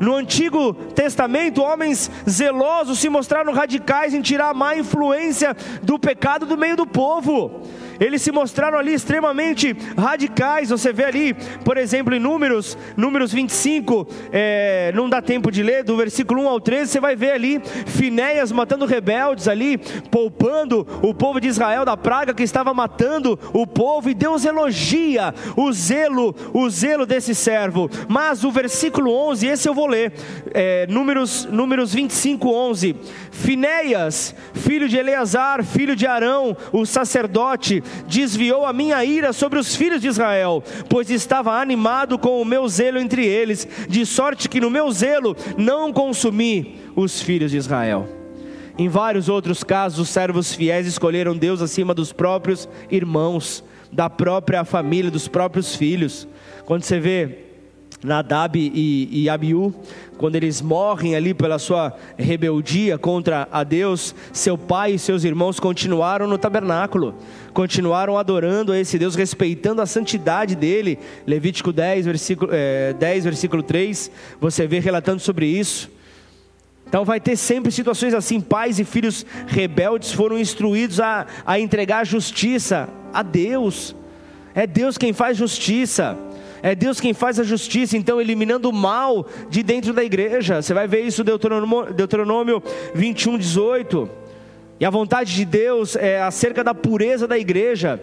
No 0.00 0.14
Antigo 0.14 0.74
Testamento, 0.74 1.62
homens 1.62 2.10
zelosos 2.28 2.98
se 2.98 3.08
mostraram 3.08 3.52
radicais 3.52 4.12
em 4.12 4.20
tirar 4.20 4.50
a 4.50 4.54
má 4.54 4.76
influência 4.76 5.56
do 5.82 5.98
pecado 5.98 6.46
do 6.46 6.56
meio 6.56 6.76
do 6.76 6.86
povo. 6.86 7.62
Eles 8.00 8.22
se 8.22 8.32
mostraram 8.32 8.78
ali 8.78 8.94
extremamente 8.94 9.76
radicais. 9.96 10.70
Você 10.70 10.92
vê 10.92 11.04
ali, 11.04 11.34
por 11.64 11.76
exemplo, 11.76 12.14
em 12.14 12.20
Números, 12.20 12.76
Números 12.96 13.32
25, 13.32 14.06
é, 14.32 14.92
não 14.94 15.08
dá 15.08 15.20
tempo 15.20 15.50
de 15.50 15.62
ler, 15.62 15.84
do 15.84 15.96
versículo 15.96 16.42
1 16.42 16.48
ao 16.48 16.60
13, 16.60 16.90
você 16.90 17.00
vai 17.00 17.16
ver 17.16 17.32
ali 17.32 17.60
Finéias 17.86 18.52
matando 18.52 18.86
rebeldes 18.86 19.48
ali, 19.48 19.78
poupando 20.10 20.86
o 21.02 21.14
povo 21.14 21.40
de 21.40 21.48
Israel 21.48 21.84
da 21.84 21.96
praga 21.96 22.34
que 22.34 22.42
estava 22.42 22.74
matando 22.74 23.38
o 23.52 23.66
povo, 23.66 24.10
e 24.10 24.14
Deus 24.14 24.44
elogia 24.44 25.34
o 25.56 25.72
zelo, 25.72 26.34
o 26.52 26.68
zelo 26.68 27.06
desse 27.06 27.34
servo. 27.34 27.90
Mas 28.08 28.44
o 28.44 28.50
versículo 28.50 29.12
11, 29.12 29.46
esse 29.46 29.68
eu 29.68 29.74
vou 29.74 29.86
ler, 29.86 30.12
é, 30.52 30.86
Números, 30.88 31.44
Números 31.46 31.92
25, 31.94 32.48
11. 32.50 32.96
Finéias, 33.30 34.34
filho 34.54 34.88
de 34.88 34.96
Eleazar, 34.96 35.62
filho 35.64 35.94
de 35.94 36.06
Arão, 36.06 36.56
o 36.72 36.86
sacerdote, 36.86 37.82
desviou 38.06 38.64
a 38.64 38.72
minha 38.72 39.04
ira 39.04 39.32
sobre 39.32 39.58
os 39.58 39.74
filhos 39.74 40.00
de 40.00 40.08
Israel, 40.08 40.62
pois 40.88 41.10
estava 41.10 41.60
animado 41.60 42.18
com 42.18 42.40
o 42.40 42.44
meu 42.44 42.68
zelo 42.68 42.98
entre 42.98 43.26
eles, 43.26 43.66
de 43.88 44.04
sorte 44.04 44.48
que 44.48 44.60
no 44.60 44.70
meu 44.70 44.90
zelo 44.90 45.36
não 45.56 45.92
consumi 45.92 46.80
os 46.96 47.20
filhos 47.20 47.50
de 47.50 47.56
Israel. 47.56 48.08
Em 48.76 48.88
vários 48.88 49.28
outros 49.28 49.62
casos, 49.62 50.00
os 50.00 50.08
servos 50.08 50.52
fiéis 50.52 50.86
escolheram 50.86 51.36
Deus 51.36 51.62
acima 51.62 51.94
dos 51.94 52.12
próprios 52.12 52.68
irmãos, 52.90 53.62
da 53.92 54.10
própria 54.10 54.64
família, 54.64 55.10
dos 55.10 55.28
próprios 55.28 55.76
filhos. 55.76 56.26
Quando 56.64 56.82
você 56.82 56.98
vê 56.98 57.43
Nadab 58.04 58.58
e, 58.58 59.08
e 59.10 59.30
Abiú, 59.30 59.74
quando 60.18 60.36
eles 60.36 60.60
morrem 60.60 61.16
ali 61.16 61.32
pela 61.32 61.58
sua 61.58 61.94
rebeldia 62.18 62.98
contra 62.98 63.48
a 63.50 63.64
Deus, 63.64 64.14
seu 64.30 64.58
pai 64.58 64.92
e 64.92 64.98
seus 64.98 65.24
irmãos 65.24 65.58
continuaram 65.58 66.26
no 66.26 66.36
tabernáculo, 66.36 67.14
continuaram 67.54 68.18
adorando 68.18 68.72
a 68.72 68.78
esse 68.78 68.98
Deus, 68.98 69.14
respeitando 69.14 69.80
a 69.80 69.86
santidade 69.86 70.54
dele. 70.54 70.98
Levítico 71.26 71.72
10, 71.72 72.04
versículo, 72.04 72.50
é, 72.52 72.92
10, 72.92 73.24
versículo 73.24 73.62
3, 73.62 74.10
você 74.38 74.66
vê 74.66 74.80
relatando 74.80 75.20
sobre 75.20 75.46
isso. 75.46 75.90
Então 76.86 77.06
vai 77.06 77.18
ter 77.18 77.36
sempre 77.36 77.72
situações 77.72 78.12
assim: 78.12 78.38
pais 78.38 78.78
e 78.78 78.84
filhos 78.84 79.24
rebeldes 79.46 80.12
foram 80.12 80.38
instruídos 80.38 81.00
a, 81.00 81.26
a 81.46 81.58
entregar 81.58 82.04
justiça 82.04 82.86
a 83.14 83.22
Deus. 83.22 83.96
É 84.54 84.66
Deus 84.66 84.98
quem 84.98 85.14
faz 85.14 85.38
justiça. 85.38 86.16
É 86.64 86.74
Deus 86.74 86.98
quem 86.98 87.12
faz 87.12 87.38
a 87.38 87.44
justiça, 87.44 87.94
então 87.94 88.18
eliminando 88.18 88.70
o 88.70 88.72
mal 88.72 89.28
de 89.50 89.62
dentro 89.62 89.92
da 89.92 90.02
igreja. 90.02 90.62
Você 90.62 90.72
vai 90.72 90.88
ver 90.88 91.02
isso 91.02 91.20
em 91.20 91.24
Deuteronômio, 91.26 91.92
Deuteronômio 91.92 92.62
21, 92.94 93.36
18. 93.36 94.08
E 94.80 94.84
a 94.86 94.88
vontade 94.88 95.34
de 95.34 95.44
Deus 95.44 95.94
é 95.94 96.22
acerca 96.22 96.64
da 96.64 96.72
pureza 96.72 97.28
da 97.28 97.38
igreja. 97.38 98.00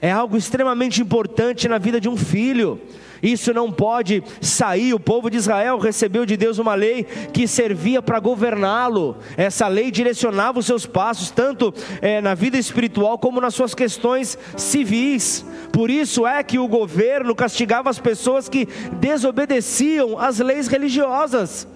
É 0.00 0.10
algo 0.10 0.36
extremamente 0.36 1.00
importante 1.00 1.68
na 1.68 1.78
vida 1.78 2.00
de 2.00 2.08
um 2.08 2.16
filho. 2.16 2.80
Isso 3.26 3.52
não 3.52 3.72
pode 3.72 4.22
sair. 4.40 4.94
O 4.94 5.00
povo 5.00 5.28
de 5.28 5.36
Israel 5.36 5.78
recebeu 5.78 6.24
de 6.24 6.36
Deus 6.36 6.58
uma 6.58 6.76
lei 6.76 7.02
que 7.32 7.48
servia 7.48 8.00
para 8.00 8.20
governá-lo. 8.20 9.16
Essa 9.36 9.66
lei 9.66 9.90
direcionava 9.90 10.60
os 10.60 10.66
seus 10.66 10.86
passos, 10.86 11.32
tanto 11.32 11.74
é, 12.00 12.20
na 12.20 12.34
vida 12.34 12.56
espiritual 12.56 13.18
como 13.18 13.40
nas 13.40 13.52
suas 13.52 13.74
questões 13.74 14.38
civis. 14.56 15.44
Por 15.72 15.90
isso 15.90 16.24
é 16.24 16.40
que 16.44 16.56
o 16.56 16.68
governo 16.68 17.34
castigava 17.34 17.90
as 17.90 17.98
pessoas 17.98 18.48
que 18.48 18.68
desobedeciam 18.92 20.16
às 20.18 20.38
leis 20.38 20.68
religiosas 20.68 21.66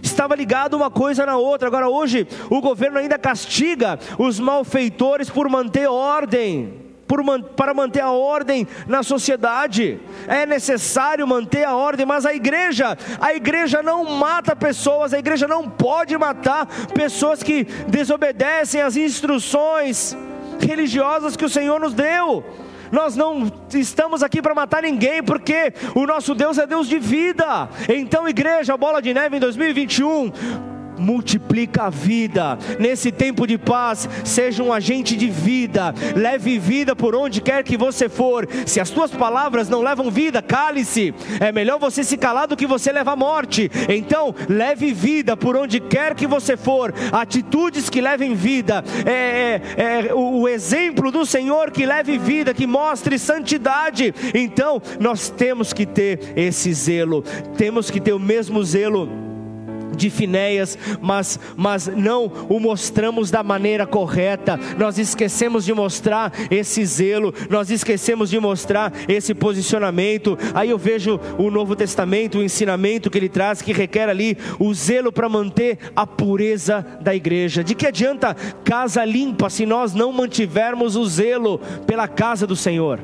estava 0.00 0.34
ligado 0.34 0.74
uma 0.74 0.90
coisa 0.90 1.26
na 1.26 1.36
outra. 1.36 1.68
Agora, 1.68 1.88
hoje, 1.88 2.26
o 2.50 2.60
governo 2.60 2.98
ainda 2.98 3.18
castiga 3.18 3.98
os 4.18 4.38
malfeitores 4.40 5.28
por 5.30 5.48
manter 5.48 5.88
ordem 5.88 6.87
para 7.56 7.74
manter 7.74 8.00
a 8.00 8.10
ordem 8.10 8.66
na 8.86 9.02
sociedade. 9.02 10.00
É 10.26 10.44
necessário 10.44 11.26
manter 11.26 11.64
a 11.64 11.74
ordem, 11.74 12.04
mas 12.04 12.26
a 12.26 12.34
igreja, 12.34 12.96
a 13.20 13.34
igreja 13.34 13.82
não 13.82 14.04
mata 14.04 14.54
pessoas, 14.54 15.14
a 15.14 15.18
igreja 15.18 15.48
não 15.48 15.68
pode 15.68 16.16
matar 16.18 16.66
pessoas 16.94 17.42
que 17.42 17.64
desobedecem 17.88 18.82
às 18.82 18.96
instruções 18.96 20.16
religiosas 20.60 21.36
que 21.36 21.44
o 21.44 21.48
Senhor 21.48 21.80
nos 21.80 21.94
deu. 21.94 22.44
Nós 22.90 23.16
não 23.16 23.50
estamos 23.74 24.22
aqui 24.22 24.40
para 24.40 24.54
matar 24.54 24.82
ninguém, 24.82 25.22
porque 25.22 25.72
o 25.94 26.06
nosso 26.06 26.34
Deus 26.34 26.58
é 26.58 26.66
Deus 26.66 26.88
de 26.88 26.98
vida. 26.98 27.68
Então, 27.88 28.28
igreja, 28.28 28.76
bola 28.76 29.02
de 29.02 29.12
neve 29.12 29.36
em 29.36 29.40
2021 29.40 30.77
multiplica 30.98 31.84
a 31.84 31.90
vida. 31.90 32.58
Nesse 32.78 33.10
tempo 33.10 33.46
de 33.46 33.56
paz, 33.56 34.08
seja 34.24 34.62
um 34.62 34.72
agente 34.72 35.16
de 35.16 35.28
vida, 35.28 35.94
leve 36.14 36.58
vida 36.58 36.94
por 36.94 37.14
onde 37.14 37.40
quer 37.40 37.62
que 37.62 37.76
você 37.76 38.08
for. 38.08 38.48
Se 38.66 38.80
as 38.80 38.90
tuas 38.90 39.10
palavras 39.10 39.68
não 39.68 39.82
levam 39.82 40.10
vida, 40.10 40.42
cale-se. 40.42 41.14
É 41.40 41.52
melhor 41.52 41.78
você 41.78 42.02
se 42.04 42.16
calar 42.16 42.46
do 42.46 42.56
que 42.56 42.66
você 42.66 42.92
levar 42.92 43.16
morte. 43.16 43.70
Então, 43.88 44.34
leve 44.48 44.92
vida 44.92 45.36
por 45.36 45.56
onde 45.56 45.80
quer 45.80 46.14
que 46.14 46.26
você 46.26 46.56
for. 46.56 46.94
Atitudes 47.12 47.88
que 47.88 48.00
levem 48.00 48.34
vida. 48.34 48.84
É, 49.06 49.60
é, 49.76 50.08
é 50.08 50.14
o, 50.14 50.40
o 50.40 50.48
exemplo 50.48 51.10
do 51.10 51.24
Senhor 51.24 51.70
que 51.70 51.86
leve 51.86 52.18
vida, 52.18 52.54
que 52.54 52.66
mostre 52.66 53.18
santidade. 53.18 54.14
Então, 54.34 54.80
nós 54.98 55.30
temos 55.30 55.72
que 55.72 55.86
ter 55.86 56.32
esse 56.36 56.72
zelo. 56.72 57.22
Temos 57.56 57.90
que 57.90 58.00
ter 58.00 58.12
o 58.12 58.18
mesmo 58.18 58.62
zelo 58.64 59.27
de 59.98 60.08
Finéias, 60.08 60.78
mas, 61.02 61.38
mas 61.56 61.88
não 61.88 62.32
o 62.48 62.58
mostramos 62.58 63.30
da 63.30 63.42
maneira 63.42 63.86
correta. 63.86 64.58
Nós 64.78 64.96
esquecemos 64.96 65.64
de 65.64 65.74
mostrar 65.74 66.32
esse 66.50 66.82
zelo, 66.86 67.34
nós 67.50 67.70
esquecemos 67.70 68.30
de 68.30 68.40
mostrar 68.40 68.92
esse 69.06 69.34
posicionamento. 69.34 70.38
Aí 70.54 70.70
eu 70.70 70.78
vejo 70.78 71.20
o 71.36 71.50
Novo 71.50 71.76
Testamento, 71.76 72.38
o 72.38 72.42
ensinamento 72.42 73.10
que 73.10 73.18
ele 73.18 73.28
traz, 73.28 73.60
que 73.60 73.72
requer 73.72 74.08
ali 74.08 74.38
o 74.58 74.72
zelo 74.72 75.12
para 75.12 75.28
manter 75.28 75.78
a 75.94 76.06
pureza 76.06 76.86
da 77.00 77.14
igreja. 77.14 77.64
De 77.64 77.74
que 77.74 77.86
adianta 77.86 78.34
casa 78.64 79.04
limpa 79.04 79.50
se 79.50 79.66
nós 79.66 79.92
não 79.92 80.12
mantivermos 80.12 80.96
o 80.96 81.04
zelo 81.04 81.58
pela 81.86 82.06
casa 82.06 82.46
do 82.46 82.54
Senhor? 82.56 83.00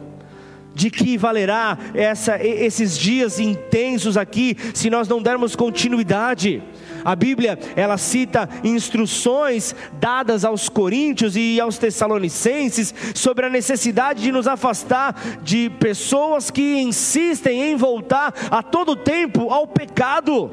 de 0.75 0.91
que 0.91 1.17
valerá 1.17 1.79
essa, 1.95 2.45
esses 2.45 2.99
dias 2.99 3.39
intensos 3.39 4.17
aqui 4.17 4.57
se 4.75 4.91
nós 4.91 5.07
não 5.09 5.23
dermos 5.23 5.55
continuidade. 5.55 6.63
A 7.05 7.15
Bíblia, 7.15 7.59
ela 7.77 7.99
cita 7.99 8.49
instruções 8.65 9.75
dadas 10.01 10.45
aos 10.45 10.69
coríntios 10.69 11.37
e 11.37 11.61
aos 11.61 11.77
tessalonicenses 11.77 12.95
sobre 13.15 13.45
a 13.45 13.51
necessidade 13.51 14.23
de 14.23 14.33
nos 14.33 14.47
afastar 14.47 15.15
de 15.43 15.71
pessoas 15.79 16.51
que 16.51 16.81
insistem 16.81 17.71
em 17.71 17.77
voltar 17.77 18.33
a 18.51 18.63
todo 18.63 18.97
tempo 18.97 19.51
ao 19.51 19.67
pecado. 19.67 20.51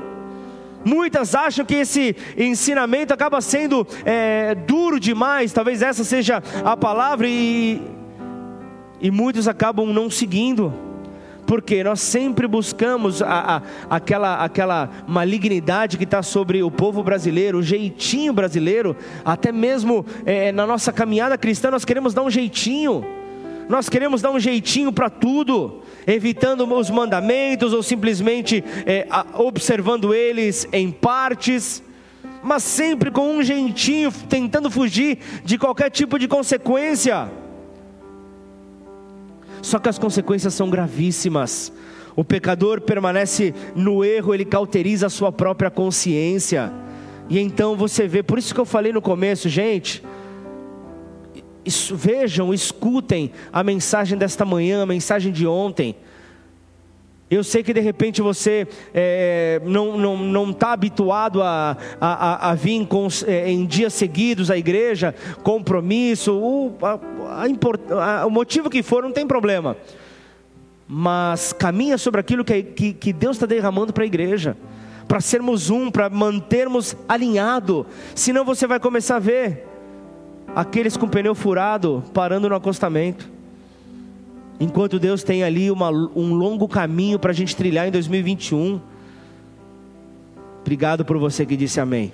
Muitas 0.84 1.36
acham 1.36 1.64
que 1.64 1.76
esse 1.76 2.16
ensinamento 2.36 3.14
acaba 3.14 3.40
sendo 3.40 3.88
é, 4.04 4.56
duro 4.56 5.00
demais, 5.00 5.54
talvez 5.54 5.82
essa 5.82 6.04
seja 6.04 6.44
a 6.66 6.76
palavra, 6.76 7.28
e, 7.30 7.82
e 9.00 9.12
muitos 9.12 9.48
acabam 9.48 9.94
não 9.94 10.10
seguindo 10.10 10.91
porque 11.52 11.84
nós 11.84 12.00
sempre 12.00 12.48
buscamos 12.48 13.22
a, 13.22 13.58
a, 13.90 13.96
aquela, 13.98 14.36
aquela 14.42 14.90
malignidade 15.06 15.98
que 15.98 16.06
está 16.06 16.24
sobre 16.24 16.64
o 16.64 16.72
povo 16.72 17.04
brasileiro, 17.04 17.58
o 17.58 17.62
jeitinho 17.62 18.32
brasileiro, 18.32 18.96
até 19.26 19.52
mesmo 19.52 20.06
é, 20.26 20.54
na 20.54 20.66
nossa 20.66 20.94
caminhada 20.94 21.38
cristã, 21.38 21.70
nós 21.70 21.84
queremos 21.84 22.14
dar 22.14 22.22
um 22.22 22.30
jeitinho, 22.30 23.06
nós 23.68 23.90
queremos 23.90 24.22
dar 24.22 24.32
um 24.32 24.40
jeitinho 24.40 24.94
para 24.94 25.10
tudo, 25.10 25.82
evitando 26.08 26.64
os 26.74 26.90
mandamentos 26.90 27.74
ou 27.74 27.84
simplesmente 27.84 28.64
é, 28.86 29.06
observando 29.34 30.14
eles 30.14 30.66
em 30.72 30.90
partes 30.90 31.84
mas 32.44 32.64
sempre 32.64 33.12
com 33.12 33.36
um 33.36 33.44
jeitinho, 33.44 34.12
tentando 34.28 34.72
fugir 34.72 35.20
de 35.44 35.58
qualquer 35.60 35.92
tipo 35.92 36.18
de 36.18 36.28
consequência. 36.28 37.30
Só 39.62 39.80
que 39.80 39.90
as 39.90 40.00
consequências 40.00 40.54
são 40.54 40.70
gravíssimas. 40.70 41.72
O 42.16 42.24
pecador 42.24 42.82
permanece 42.82 43.54
no 43.76 44.04
erro, 44.04 44.34
ele 44.34 44.46
cauteriza 44.46 45.08
a 45.08 45.10
sua 45.10 45.32
própria 45.32 45.70
consciência. 45.70 46.72
E 47.30 47.40
então 47.40 47.76
você 47.76 48.08
vê, 48.08 48.22
por 48.22 48.38
isso 48.38 48.54
que 48.54 48.60
eu 48.60 48.66
falei 48.66 48.92
no 48.92 49.02
começo, 49.02 49.48
gente, 49.48 50.04
isso, 51.64 51.96
vejam, 51.96 52.54
escutem 52.54 53.32
a 53.54 53.64
mensagem 53.64 54.18
desta 54.18 54.44
manhã, 54.44 54.84
a 54.84 54.86
mensagem 54.86 55.32
de 55.32 55.48
ontem. 55.48 55.96
Eu 57.32 57.46
sei 57.46 57.64
que 57.64 57.74
de 57.74 57.80
repente 57.80 58.22
você 58.22 58.68
é, 58.94 59.62
não 59.64 59.92
está 59.92 60.02
não, 60.02 60.18
não 60.18 60.52
tá 60.52 60.74
habituado 60.74 61.42
a, 61.42 61.78
a, 62.00 62.50
a, 62.50 62.56
vir 62.56 62.86
com, 62.86 63.08
é, 63.26 63.50
em 63.50 63.66
dias 63.66 63.94
seguidos 63.94 64.52
à 64.52 64.58
igreja, 64.58 65.16
compromisso, 65.42 66.38
o, 66.38 66.76
a, 66.82 68.26
o 68.26 68.30
motivo 68.30 68.70
que 68.70 68.84
for, 68.84 69.02
não 69.02 69.14
tem 69.14 69.26
problema. 69.26 69.78
Mas 70.86 71.54
caminha 71.54 71.98
sobre 71.98 72.20
aquilo 72.20 72.44
que, 72.44 72.64
que, 72.64 72.92
que 72.92 73.14
Deus 73.14 73.38
está 73.38 73.46
derramando 73.46 73.94
para 73.94 74.04
a 74.04 74.08
igreja, 74.08 74.58
para 75.08 75.22
sermos 75.22 75.70
um, 75.70 75.90
para 75.90 76.10
mantermos 76.10 76.98
alinhado. 77.08 77.88
Senão 78.14 78.44
você 78.44 78.68
vai 78.68 78.78
começar 78.78 79.16
a 79.16 79.20
ver 79.20 79.66
aqueles 80.54 80.98
com 80.98 81.08
pneu 81.08 81.34
furado 81.34 82.04
parando 82.14 82.50
no 82.50 82.56
acostamento. 82.56 83.32
Enquanto 84.62 85.00
Deus 85.00 85.24
tem 85.24 85.44
ali 85.44 85.72
uma, 85.72 85.90
um 85.90 86.36
longo 86.36 86.68
caminho 86.68 87.18
para 87.18 87.32
a 87.32 87.34
gente 87.34 87.56
trilhar 87.56 87.88
em 87.88 87.92
2021. 87.92 88.80
Obrigado 90.62 91.04
por 91.04 91.18
você 91.18 91.48
que 91.48 91.58
disse 91.58 91.80
amém. 91.80 92.14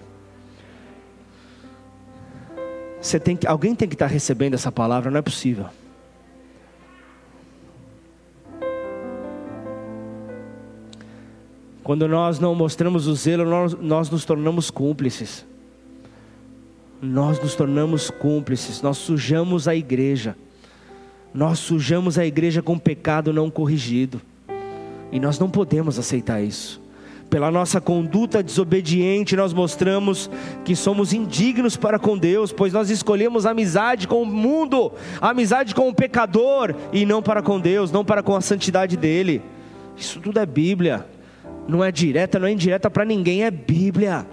Você 3.01 3.19
tem 3.19 3.35
que, 3.35 3.45
alguém 3.45 3.75
tem 3.75 3.85
que 3.85 3.95
estar 3.95 4.07
recebendo 4.07 4.53
essa 4.53 4.71
palavra, 4.71 5.11
não 5.11 5.19
é 5.19 5.21
possível. 5.21 5.65
Quando 11.83 12.07
nós 12.07 12.39
não 12.39 12.55
mostramos 12.55 13.07
o 13.07 13.15
zelo, 13.15 13.43
nós, 13.43 13.73
nós 13.73 14.09
nos 14.09 14.23
tornamos 14.23 14.71
cúmplices. 14.71 15.45
Nós 17.01 17.41
nos 17.41 17.55
tornamos 17.55 18.09
cúmplices, 18.09 18.81
nós 18.81 18.97
sujamos 18.97 19.67
a 19.67 19.75
igreja. 19.75 20.33
Nós 21.33 21.59
sujamos 21.59 22.17
a 22.17 22.25
igreja 22.25 22.61
com 22.61 22.77
pecado 22.77 23.31
não 23.33 23.49
corrigido. 23.49 24.21
E 25.11 25.19
nós 25.19 25.39
não 25.39 25.49
podemos 25.49 25.97
aceitar 25.97 26.41
isso. 26.41 26.81
Pela 27.29 27.51
nossa 27.51 27.81
conduta 27.81 28.41
desobediente, 28.41 29.35
nós 29.35 29.51
mostramos 29.51 30.29
que 30.63 30.75
somos 30.75 31.11
indignos 31.11 31.75
para 31.75 31.99
com 31.99 32.17
Deus, 32.17 32.53
pois 32.53 32.71
nós 32.71 32.89
escolhemos 32.89 33.45
amizade 33.45 34.07
com 34.07 34.21
o 34.21 34.25
mundo, 34.25 34.93
amizade 35.19 35.75
com 35.75 35.89
o 35.89 35.93
pecador, 35.93 36.73
e 36.93 37.05
não 37.05 37.21
para 37.21 37.41
com 37.41 37.59
Deus, 37.59 37.91
não 37.91 38.05
para 38.05 38.23
com 38.23 38.33
a 38.33 38.41
santidade 38.41 38.95
dele. 38.95 39.41
Isso 39.97 40.21
tudo 40.21 40.39
é 40.39 40.45
Bíblia, 40.45 41.05
não 41.67 41.83
é 41.83 41.91
direta, 41.91 42.39
não 42.39 42.47
é 42.47 42.51
indireta 42.51 42.89
para 42.89 43.03
ninguém, 43.03 43.43
é 43.43 43.51
Bíblia. 43.51 44.25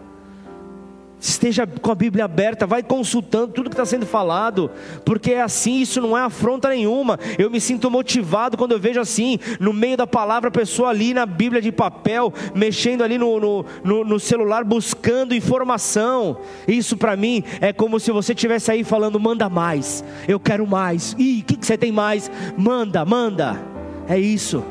Esteja 1.27 1.67
com 1.67 1.91
a 1.91 1.95
Bíblia 1.95 2.27
aberta, 2.27 2.67
vai 2.67 2.83
consultando 2.83 3.55
tudo 3.55 3.71
que 3.71 3.75
está 3.75 3.87
sendo 3.87 4.05
falado, 4.05 4.71
porque 5.07 5.33
é 5.33 5.41
assim, 5.41 5.81
isso 5.81 5.99
não 5.99 6.17
é 6.17 6.21
afronta 6.21 6.69
nenhuma. 6.69 7.19
Eu 7.39 7.51
me 7.51 7.59
sinto 7.63 7.91
motivado 7.91 8.59
quando 8.59 8.73
eu 8.73 8.79
vejo 8.79 9.01
assim, 9.01 9.39
no 9.59 9.73
meio 9.73 9.97
da 9.97 10.07
palavra, 10.07 10.49
a 10.49 10.53
pessoa 10.53 10.91
ali 10.91 11.15
na 11.15 11.25
Bíblia 11.25 11.63
de 11.63 11.73
papel, 11.73 12.31
mexendo 12.55 13.03
ali 13.03 13.17
no, 13.17 13.41
no, 13.41 13.65
no, 13.83 14.05
no 14.05 14.21
celular, 14.21 14.65
buscando 14.65 15.35
informação. 15.35 16.37
Isso 16.69 16.95
para 16.95 17.17
mim 17.17 17.43
é 17.59 17.73
como 17.73 17.99
se 17.99 18.13
você 18.13 18.35
estivesse 18.35 18.71
aí 18.71 18.85
falando: 18.85 19.19
manda 19.19 19.49
mais, 19.49 20.05
eu 20.29 20.39
quero 20.39 20.67
mais. 20.67 21.17
Ih, 21.19 21.41
o 21.41 21.45
que, 21.47 21.57
que 21.57 21.65
você 21.65 21.79
tem 21.79 21.91
mais? 21.91 22.31
Manda, 22.55 23.03
manda. 23.03 23.63
É 24.07 24.19
isso. 24.19 24.63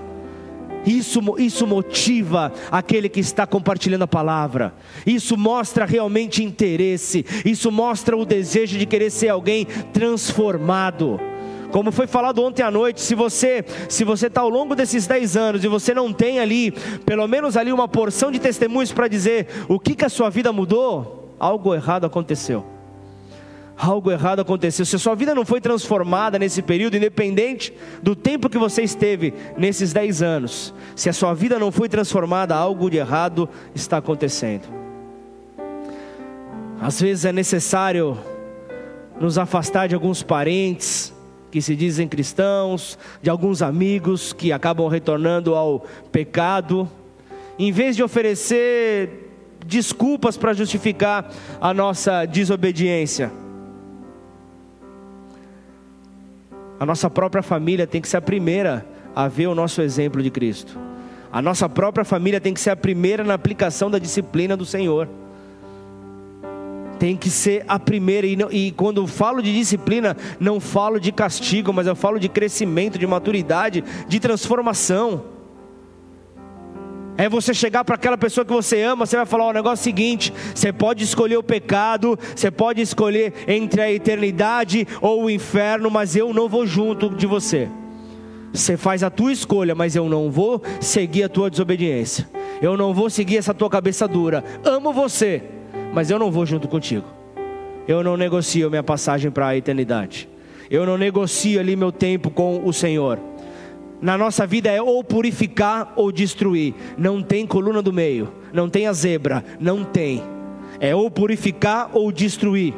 Isso, 0.86 1.20
isso 1.38 1.66
motiva 1.66 2.52
aquele 2.72 3.08
que 3.08 3.20
está 3.20 3.48
compartilhando 3.48 4.04
a 4.04 4.08
palavra. 4.08 4.74
Isso 5.06 5.38
mostra 5.38 5.86
realmente 5.86 6.44
interesse. 6.44 7.26
Isso 7.46 7.72
mostra 7.72 8.18
o 8.18 8.26
desejo 8.26 8.78
de 8.78 8.86
querer 8.86 9.10
ser 9.10 9.30
alguém 9.30 9.66
transformado. 9.94 11.20
Como 11.72 11.92
foi 11.92 12.06
falado 12.06 12.44
ontem 12.44 12.62
à 12.62 12.70
noite, 12.70 13.02
se 13.02 13.16
você 13.16 13.66
se 13.90 14.04
você 14.04 14.28
está 14.28 14.42
ao 14.42 14.50
longo 14.50 14.76
desses 14.76 15.08
10 15.08 15.36
anos 15.36 15.64
e 15.64 15.68
você 15.68 15.92
não 15.94 16.14
tem 16.14 16.40
ali, 16.40 16.72
pelo 17.04 17.28
menos 17.28 17.58
ali 17.58 17.72
uma 17.72 17.88
porção 17.88 18.32
de 18.32 18.38
testemunhos 18.38 18.92
para 18.92 19.08
dizer 19.08 19.48
o 19.68 19.80
que, 19.80 19.96
que 19.96 20.06
a 20.06 20.10
sua 20.10 20.30
vida 20.30 20.54
mudou, 20.54 21.36
algo 21.40 21.74
errado 21.74 22.06
aconteceu 22.06 22.73
algo 23.78 24.12
errado 24.12 24.42
aconteceu. 24.42 24.86
Se 24.86 24.96
a 24.96 25.00
sua 25.00 25.16
vida 25.16 25.34
não 25.34 25.46
foi 25.46 25.60
transformada 25.60 26.38
nesse 26.38 26.62
período, 26.62 26.98
independente 26.98 27.74
do 28.02 28.16
tempo 28.16 28.50
que 28.50 28.58
você 28.58 28.84
esteve 28.84 29.34
nesses 29.58 29.92
10 29.94 30.22
anos, 30.22 30.74
se 30.96 31.10
a 31.10 31.14
sua 31.14 31.34
vida 31.34 31.60
não 31.60 31.72
foi 31.72 31.90
transformada, 31.90 32.56
algo 32.56 32.90
de 32.90 32.98
errado 32.98 33.50
está 33.74 33.98
acontecendo. 33.98 34.68
Às 36.80 37.02
vezes 37.02 37.26
é 37.26 37.32
necessário 37.32 38.18
nos 39.20 39.38
afastar 39.38 39.88
de 39.88 39.96
alguns 39.96 40.22
parentes 40.22 41.14
que 41.50 41.62
se 41.62 41.76
dizem 41.76 42.08
cristãos, 42.08 42.98
de 43.22 43.30
alguns 43.30 43.62
amigos 43.62 44.34
que 44.34 44.52
acabam 44.52 44.88
retornando 44.88 45.56
ao 45.56 45.86
pecado, 46.12 46.90
em 47.60 47.72
vez 47.72 47.96
de 47.96 48.04
oferecer 48.04 49.30
desculpas 49.66 50.36
para 50.36 50.54
justificar 50.54 51.32
a 51.62 51.74
nossa 51.74 52.26
desobediência 52.26 53.32
A 56.84 56.86
nossa 56.86 57.10
própria 57.10 57.42
família 57.42 57.88
tem 57.88 58.02
que 58.02 58.10
ser 58.10 58.18
a 58.18 58.22
primeira 58.22 58.86
a 59.16 59.30
ver 59.30 59.48
o 59.48 59.56
nosso 59.56 59.82
exemplo 59.82 60.22
de 60.22 60.30
Cristo. 60.30 60.78
A 61.32 61.42
nossa 61.42 61.70
própria 61.70 62.04
família 62.04 62.42
tem 62.42 62.54
que 62.54 62.60
ser 62.60 62.72
a 62.72 62.76
primeira 62.76 63.24
na 63.24 63.34
aplicação 63.34 63.90
da 63.90 63.98
disciplina 63.98 64.58
do 64.58 64.66
Senhor. 64.66 65.08
Tem 67.00 67.16
que 67.16 67.30
ser 67.30 67.64
a 67.70 67.80
primeira, 67.80 68.28
e, 68.28 68.36
não, 68.36 68.52
e 68.52 68.74
quando 68.74 69.08
falo 69.08 69.42
de 69.42 69.54
disciplina, 69.54 70.18
não 70.42 70.60
falo 70.60 71.00
de 71.00 71.14
castigo, 71.14 71.72
mas 71.72 71.88
eu 71.88 71.96
falo 71.96 72.20
de 72.20 72.28
crescimento, 72.28 73.00
de 73.00 73.08
maturidade, 73.08 73.82
de 74.06 74.20
transformação. 74.20 75.24
É 77.18 77.30
você 77.30 77.54
chegar 77.54 77.84
para 77.84 77.96
aquela 77.96 78.18
pessoa 78.18 78.44
que 78.44 78.52
você 78.52 78.82
ama, 78.82 79.06
você 79.06 79.16
vai 79.16 79.26
falar: 79.26 79.48
o 79.48 79.54
negócio 79.54 79.82
é 79.82 79.84
seguinte, 79.84 80.34
você 80.54 80.74
pode 80.74 81.04
escolher 81.04 81.38
o 81.38 81.44
pecado, 81.44 82.18
você 82.36 82.50
pode 82.50 82.82
escolher 82.82 83.34
entre 83.48 83.82
a 83.82 83.92
eternidade 83.92 84.88
ou 85.00 85.24
o 85.24 85.30
inferno, 85.30 85.90
mas 85.92 86.16
eu 86.16 86.34
não 86.34 86.50
vou 86.50 86.66
junto 86.66 87.10
de 87.10 87.28
você. 87.28 87.70
Você 88.52 88.78
faz 88.78 89.04
a 89.04 89.10
tua 89.10 89.32
escolha, 89.32 89.74
mas 89.74 89.96
eu 89.96 90.08
não 90.08 90.30
vou 90.30 90.62
seguir 90.80 91.24
a 91.24 91.30
tua 91.30 91.50
desobediência. 91.50 92.30
Eu 92.62 92.78
não 92.78 92.94
vou 92.94 93.10
seguir 93.10 93.38
essa 93.38 93.54
tua 93.54 93.70
cabeça 93.70 94.08
dura. 94.08 94.44
Amo 94.64 94.94
você, 94.94 95.42
mas 95.92 96.12
eu 96.12 96.20
não 96.20 96.32
vou 96.32 96.46
junto 96.46 96.68
contigo. 96.68 97.06
Eu 97.88 98.04
não 98.04 98.16
negocio 98.16 98.70
minha 98.70 98.84
passagem 98.84 99.32
para 99.32 99.48
a 99.48 99.58
eternidade. 99.58 100.30
Eu 100.70 100.86
não 100.86 100.98
negocio 100.98 101.60
ali 101.60 101.76
meu 101.76 101.92
tempo 101.92 102.30
com 102.30 102.62
o 102.64 102.72
Senhor 102.72 103.20
na 104.04 104.18
nossa 104.18 104.46
vida 104.46 104.70
é 104.70 104.82
ou 104.82 105.02
purificar 105.02 105.94
ou 105.96 106.12
destruir. 106.12 106.76
Não 106.98 107.24
tem 107.24 107.48
coluna 107.48 107.82
do 107.82 107.94
meio, 107.94 108.34
não 108.52 108.70
tem 108.70 108.86
a 108.86 108.92
zebra, 108.92 109.46
não 109.62 109.86
tem. 109.86 110.22
É 110.78 110.94
ou 110.94 111.10
purificar 111.10 111.90
ou 111.94 112.12
destruir. 112.12 112.74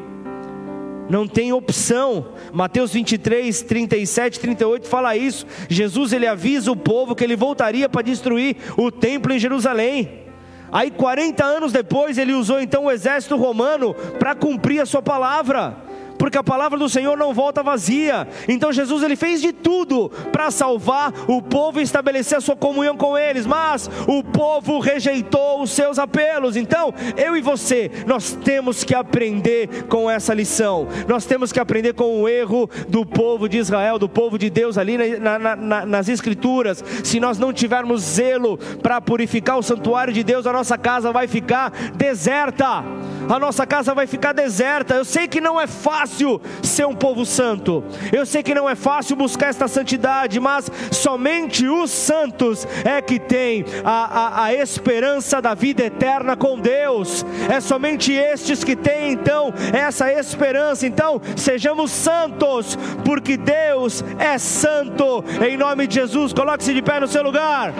Não 1.09 1.27
tem 1.27 1.51
opção. 1.51 2.27
Mateus 2.53 2.93
23, 2.93 3.59
37, 3.63 4.39
38 4.39 4.87
fala 4.87 5.17
isso. 5.17 5.47
Jesus 5.67 6.13
ele 6.13 6.27
avisa 6.27 6.71
o 6.71 6.75
povo 6.75 7.15
que 7.15 7.23
ele 7.23 7.35
voltaria 7.35 7.89
para 7.89 8.03
destruir 8.03 8.57
o 8.77 8.91
templo 8.91 9.33
em 9.33 9.39
Jerusalém. 9.39 10.25
Aí 10.71 10.91
40 10.91 11.43
anos 11.43 11.71
depois 11.71 12.19
ele 12.19 12.33
usou 12.33 12.59
então 12.59 12.85
o 12.85 12.91
exército 12.91 13.35
romano 13.35 13.95
para 14.19 14.35
cumprir 14.35 14.79
a 14.79 14.85
sua 14.85 15.01
palavra 15.01 15.84
porque 16.25 16.39
a 16.39 16.43
palavra 16.43 16.79
do 16.79 16.89
Senhor 16.89 17.15
não 17.15 17.35
volta 17.35 17.61
vazia. 17.61 18.27
Então 18.47 18.73
Jesus 18.73 19.03
ele 19.03 19.15
fez 19.15 19.39
de 19.39 19.53
tudo 19.53 20.09
para 20.31 20.49
salvar 20.49 21.13
o 21.27 21.39
povo 21.39 21.79
e 21.79 21.83
estabelecer 21.83 22.35
a 22.35 22.41
sua 22.41 22.55
comunhão 22.55 22.97
com 22.97 23.15
eles, 23.15 23.45
mas 23.45 23.87
o 24.07 24.23
povo 24.23 24.79
rejeitou 24.79 25.61
os 25.61 25.69
seus 25.69 25.99
apelos. 25.99 26.57
Então, 26.57 26.91
eu 27.15 27.37
e 27.37 27.41
você, 27.41 27.91
nós 28.07 28.31
temos 28.43 28.83
que 28.83 28.95
aprender 28.95 29.83
com 29.83 30.09
essa 30.09 30.33
lição. 30.33 30.87
Nós 31.07 31.25
temos 31.25 31.51
que 31.51 31.59
aprender 31.59 31.93
com 31.93 32.23
o 32.23 32.27
erro 32.27 32.67
do 32.87 33.05
povo 33.05 33.47
de 33.47 33.59
Israel, 33.59 33.99
do 33.99 34.09
povo 34.09 34.39
de 34.39 34.49
Deus 34.49 34.79
ali 34.79 34.97
na, 35.19 35.37
na, 35.37 35.55
na, 35.55 35.85
nas 35.85 36.09
escrituras. 36.09 36.83
Se 37.03 37.19
nós 37.19 37.37
não 37.37 37.53
tivermos 37.53 38.01
zelo 38.01 38.57
para 38.81 38.99
purificar 38.99 39.59
o 39.59 39.63
santuário 39.63 40.11
de 40.11 40.23
Deus, 40.23 40.47
a 40.47 40.53
nossa 40.53 40.75
casa 40.75 41.11
vai 41.11 41.27
ficar 41.27 41.69
deserta. 41.93 42.83
A 43.29 43.39
nossa 43.39 43.65
casa 43.67 43.93
vai 43.93 44.07
ficar 44.07 44.33
deserta. 44.33 44.95
Eu 44.95 45.05
sei 45.05 45.27
que 45.27 45.39
não 45.39 45.61
é 45.61 45.67
fácil 45.67 46.14
fácil 46.15 46.41
ser 46.63 46.87
um 46.87 46.95
povo 46.95 47.25
santo, 47.25 47.83
eu 48.11 48.25
sei 48.25 48.41
que 48.41 48.55
não 48.55 48.69
é 48.69 48.75
fácil 48.75 49.15
buscar 49.17 49.47
esta 49.47 49.67
santidade, 49.67 50.39
mas 50.39 50.71
somente 50.91 51.67
os 51.67 51.91
santos 51.91 52.65
é 52.85 53.01
que 53.01 53.19
tem 53.19 53.65
a, 53.83 53.91
a, 53.91 54.43
a 54.45 54.53
esperança 54.53 55.41
da 55.41 55.53
vida 55.53 55.83
eterna 55.83 56.37
com 56.37 56.57
Deus, 56.57 57.25
é 57.49 57.59
somente 57.59 58.13
estes 58.13 58.63
que 58.63 58.75
têm 58.75 59.11
então 59.11 59.53
essa 59.73 60.11
esperança. 60.11 60.87
Então, 60.87 61.21
sejamos 61.35 61.91
santos, 61.91 62.77
porque 63.03 63.35
Deus 63.35 64.03
é 64.17 64.37
santo, 64.37 65.23
em 65.45 65.57
nome 65.57 65.87
de 65.87 65.95
Jesus. 65.95 66.31
Coloque-se 66.31 66.73
de 66.73 66.81
pé 66.81 66.99
no 66.99 67.07
seu 67.07 67.23
lugar. 67.23 67.73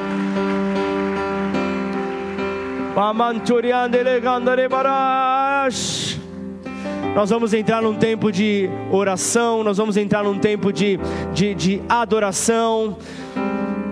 Pamanturian 2.94 3.90
delegandare 3.90 4.68
barash. 4.68 6.25
Nós 7.16 7.30
vamos 7.30 7.54
entrar 7.54 7.82
num 7.82 7.96
tempo 7.96 8.30
de 8.30 8.70
oração, 8.92 9.64
nós 9.64 9.78
vamos 9.78 9.96
entrar 9.96 10.22
num 10.22 10.38
tempo 10.38 10.74
de, 10.74 11.00
de, 11.34 11.56
de 11.56 11.82
adoração. 11.88 12.98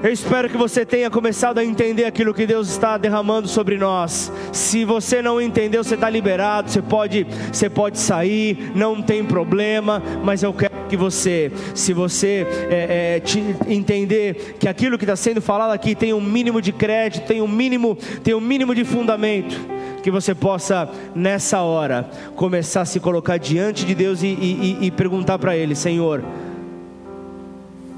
Eu 0.04 0.12
espero 0.12 0.50
que 0.50 0.58
você 0.58 0.86
tenha 0.86 1.10
começado 1.10 1.58
a 1.58 1.64
entender 1.64 2.04
aquilo 2.04 2.34
que 2.34 2.46
Deus 2.46 2.70
está 2.70 2.98
derramando 2.98 3.48
sobre 3.48 3.78
nós. 3.78 4.30
Se 4.52 4.84
você 4.84 5.22
não 5.22 5.40
entendeu, 5.40 5.86
você 5.86 5.96
está 5.96 6.10
liberado, 6.10 6.70
você 6.70 6.82
pode, 6.82 7.26
você 7.50 7.70
pode 7.70 7.98
sair, 7.98 8.74
não 8.76 9.02
tem 9.02 9.24
problema, 9.24 10.04
mas 10.22 10.44
eu 10.44 10.52
quero 10.52 10.74
que 10.90 10.98
você, 10.98 11.50
se 11.74 11.94
você 11.94 12.46
é, 12.70 13.22
é, 13.24 13.74
entender 13.74 14.58
que 14.60 14.68
aquilo 14.68 14.98
que 14.98 15.06
está 15.06 15.16
sendo 15.16 15.42
falado 15.42 15.72
aqui 15.72 15.96
tem 15.96 16.14
um 16.14 16.20
mínimo 16.20 16.62
de 16.62 16.74
crédito, 16.74 17.26
tem 17.26 17.42
um 17.42 17.48
mínimo, 17.48 17.98
tem 18.22 18.34
um 18.34 18.42
mínimo 18.42 18.76
de 18.76 18.84
fundamento 18.84 19.56
que 20.04 20.12
você 20.12 20.36
possa, 20.36 20.88
nessa 21.16 21.62
hora, 21.62 22.08
começar 22.36 22.82
a 22.82 22.86
se 22.86 23.00
colocar 23.00 23.38
diante 23.38 23.86
de 23.86 23.96
Deus 23.96 24.22
e, 24.22 24.28
e, 24.28 24.78
e 24.82 24.92
perguntar 24.92 25.40
para 25.40 25.56
Ele: 25.56 25.74
Senhor, 25.74 26.24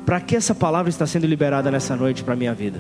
para 0.06 0.22
que 0.22 0.36
essa 0.36 0.54
palavra 0.54 0.90
está 0.90 1.08
sendo 1.08 1.26
liberada 1.26 1.72
nessa 1.72 1.96
noite 1.96 2.24
para 2.24 2.36
minha 2.36 2.54
vida? 2.54 2.80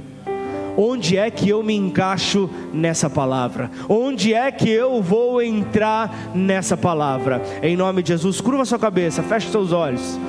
Onde 0.77 1.17
é 1.17 1.31
que 1.31 1.49
eu 1.49 1.63
me 1.63 1.73
encaixo 1.73 2.49
nessa 2.73 3.09
palavra? 3.09 3.71
Onde 3.89 4.33
é 4.33 4.51
que 4.51 4.69
eu 4.69 5.01
vou 5.01 5.41
entrar 5.41 6.31
nessa 6.35 6.77
palavra? 6.77 7.41
Em 7.63 7.75
nome 7.75 8.03
de 8.03 8.09
Jesus, 8.09 8.41
curva 8.41 8.65
sua 8.65 8.77
cabeça, 8.77 9.23
feche 9.23 9.49
seus 9.49 9.71
olhos. 9.71 10.19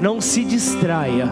Não 0.00 0.20
se 0.20 0.42
distraia 0.42 1.30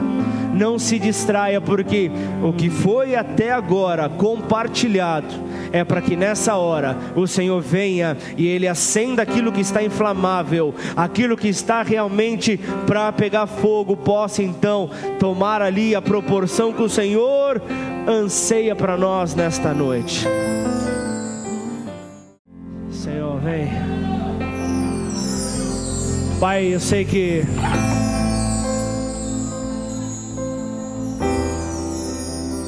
não 0.59 0.79
se 0.79 0.99
distraia, 0.99 1.61
porque 1.61 2.11
o 2.43 2.53
que 2.53 2.69
foi 2.69 3.15
até 3.15 3.53
agora 3.53 4.09
compartilhado 4.09 5.48
é 5.73 5.85
para 5.85 6.01
que 6.01 6.17
nessa 6.17 6.57
hora 6.57 6.97
o 7.15 7.27
Senhor 7.27 7.61
venha 7.61 8.17
e 8.37 8.47
Ele 8.47 8.67
acenda 8.67 9.23
aquilo 9.23 9.53
que 9.53 9.61
está 9.61 9.83
inflamável, 9.83 10.75
aquilo 10.97 11.37
que 11.37 11.49
está 11.49 11.83
realmente 11.83 12.59
para 12.87 13.13
pegar 13.13 13.47
fogo, 13.47 13.97
possa 13.97 14.43
então 14.43 14.91
tomar 15.19 15.63
ali 15.63 15.95
a 15.95 16.03
proporção 16.03 16.73
que 16.73 16.83
o 16.83 16.89
Senhor 16.89 17.61
anseia 18.07 18.75
para 18.75 18.97
nós 18.97 19.35
nesta 19.35 19.73
noite. 19.73 20.27
Senhor, 22.91 23.39
vem. 23.41 23.69
Pai, 26.41 26.75
eu 26.75 26.81
sei 26.81 27.05
que 27.05 27.45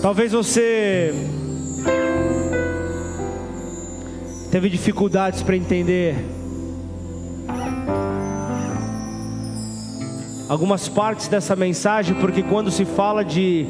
Talvez 0.03 0.33
você 0.33 1.13
teve 4.51 4.69
dificuldades 4.69 5.43
para 5.43 5.57
entender 5.57 6.17
algumas 10.49 10.89
partes 10.89 11.29
dessa 11.29 11.55
mensagem, 11.55 12.15
porque 12.17 12.43
quando 12.43 12.71
se 12.71 12.85
fala 12.85 13.25
de 13.25 13.67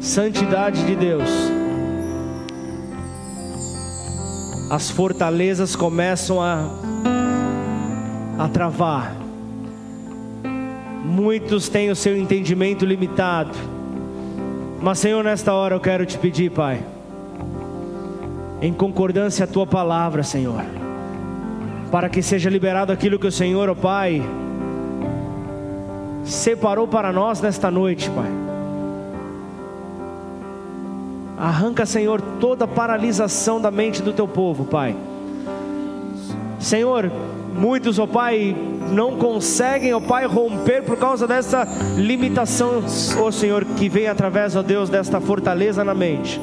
santidade 0.00 0.84
de 0.84 0.94
Deus, 0.94 1.28
as 4.70 4.90
fortalezas 4.90 5.74
começam 5.74 6.40
a, 6.40 6.68
a 8.38 8.48
travar. 8.48 9.16
Muitos 11.04 11.68
têm 11.68 11.90
o 11.90 11.96
seu 11.96 12.16
entendimento 12.16 12.86
limitado 12.86 13.72
mas, 14.82 14.98
Senhor, 14.98 15.22
nesta 15.22 15.52
hora 15.52 15.76
eu 15.76 15.80
quero 15.80 16.04
te 16.04 16.18
pedir, 16.18 16.50
Pai, 16.50 16.82
em 18.62 18.72
concordância 18.72 19.42
a 19.42 19.48
tua 19.48 19.66
palavra, 19.66 20.22
Senhor, 20.22 20.62
para 21.90 22.08
que 22.08 22.22
seja 22.22 22.48
liberado 22.48 22.92
aquilo 22.92 23.18
que 23.18 23.26
o 23.26 23.32
Senhor, 23.32 23.68
ó 23.68 23.72
oh 23.72 23.76
Pai, 23.76 24.22
separou 26.24 26.86
para 26.86 27.12
nós 27.12 27.40
nesta 27.40 27.72
noite, 27.72 28.08
Pai. 28.10 28.30
Arranca, 31.36 31.84
Senhor, 31.84 32.20
toda 32.38 32.68
paralisação 32.68 33.60
da 33.60 33.68
mente 33.68 34.00
do 34.00 34.12
teu 34.12 34.28
povo, 34.28 34.64
Pai. 34.64 34.94
Senhor, 36.60 37.10
muitos, 37.52 37.98
ó 37.98 38.04
oh 38.04 38.06
Pai, 38.06 38.56
não 38.92 39.16
conseguem, 39.16 39.92
ó 39.92 39.98
Pai, 39.98 40.24
romper 40.24 40.84
por 40.84 40.96
causa 40.96 41.26
dessa 41.26 41.66
limitação, 41.96 42.84
ó 43.18 43.30
Senhor, 43.32 43.64
que 43.64 43.88
vem 43.88 44.06
através, 44.06 44.54
ó 44.54 44.62
Deus, 44.62 44.88
desta 44.88 45.20
fortaleza 45.20 45.82
na 45.82 45.94
mente. 45.94 46.40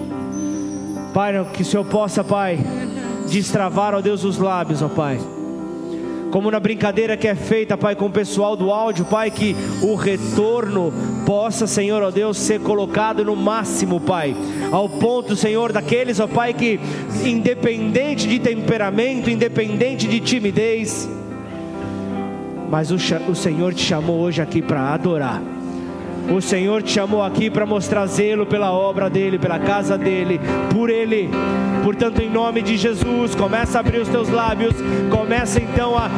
Pai, 1.14 1.34
que 1.53 1.62
o 1.62 1.66
Senhor 1.66 1.86
possa, 1.86 2.24
Pai, 2.24 2.60
destravar, 3.30 3.95
ó 3.95 4.01
Deus, 4.01 4.24
os 4.24 4.38
lábios, 4.38 4.82
ó 4.82 4.88
Pai. 4.88 5.20
Como 6.32 6.51
na 6.51 6.60
brincadeira 6.60 7.18
que 7.18 7.28
é 7.28 7.34
feita, 7.34 7.76
Pai, 7.76 7.95
com 7.95 8.05
o 8.05 8.12
pessoal 8.12 8.55
do 8.55 8.72
áudio, 8.72 9.05
Pai, 9.05 9.32
que 9.32 9.55
o 9.82 9.95
retorno 9.95 10.93
possa, 11.26 11.66
Senhor, 11.66 12.03
ó 12.03 12.12
Deus, 12.12 12.38
ser 12.38 12.60
colocado 12.60 13.26
no 13.26 13.36
máximo, 13.36 13.99
Pai, 13.99 14.36
ao 14.72 14.88
ponto, 14.88 15.36
Senhor, 15.36 15.72
daqueles, 15.72 16.20
ó 16.20 16.28
Pai, 16.28 16.53
que 16.53 16.80
independente 17.26 18.28
de 18.28 18.38
temperamento, 18.39 19.30
independente 19.30 20.07
de 20.07 20.20
timidez, 20.20 21.10
mas 22.70 22.91
o, 22.91 22.95
o 23.32 23.36
Senhor 23.36 23.74
te 23.74 23.84
chamou 23.84 24.20
hoje 24.20 24.41
aqui 24.41 24.62
para 24.62 24.93
adorar. 24.93 25.59
O 26.32 26.41
Senhor 26.41 26.84
te 26.84 26.91
chamou 26.91 27.23
aqui 27.23 27.49
para 27.49 27.65
mostrar 27.65 28.05
zelo 28.05 28.45
pela 28.45 28.71
obra 28.71 29.09
dele, 29.09 29.39
pela 29.39 29.59
casa 29.59 29.97
dele, 29.97 30.39
por 30.71 30.89
ele. 30.89 31.30
Portanto, 31.84 32.21
em 32.21 32.30
nome 32.30 32.61
de 32.61 32.77
Jesus, 32.77 33.34
começa 33.34 33.77
a 33.77 33.82
abrir 33.82 33.99
os 33.99 34.07
teus 34.07 34.30
lábios, 34.30 34.75
começa 35.09 35.59
então 35.59 35.97
a 35.97 36.09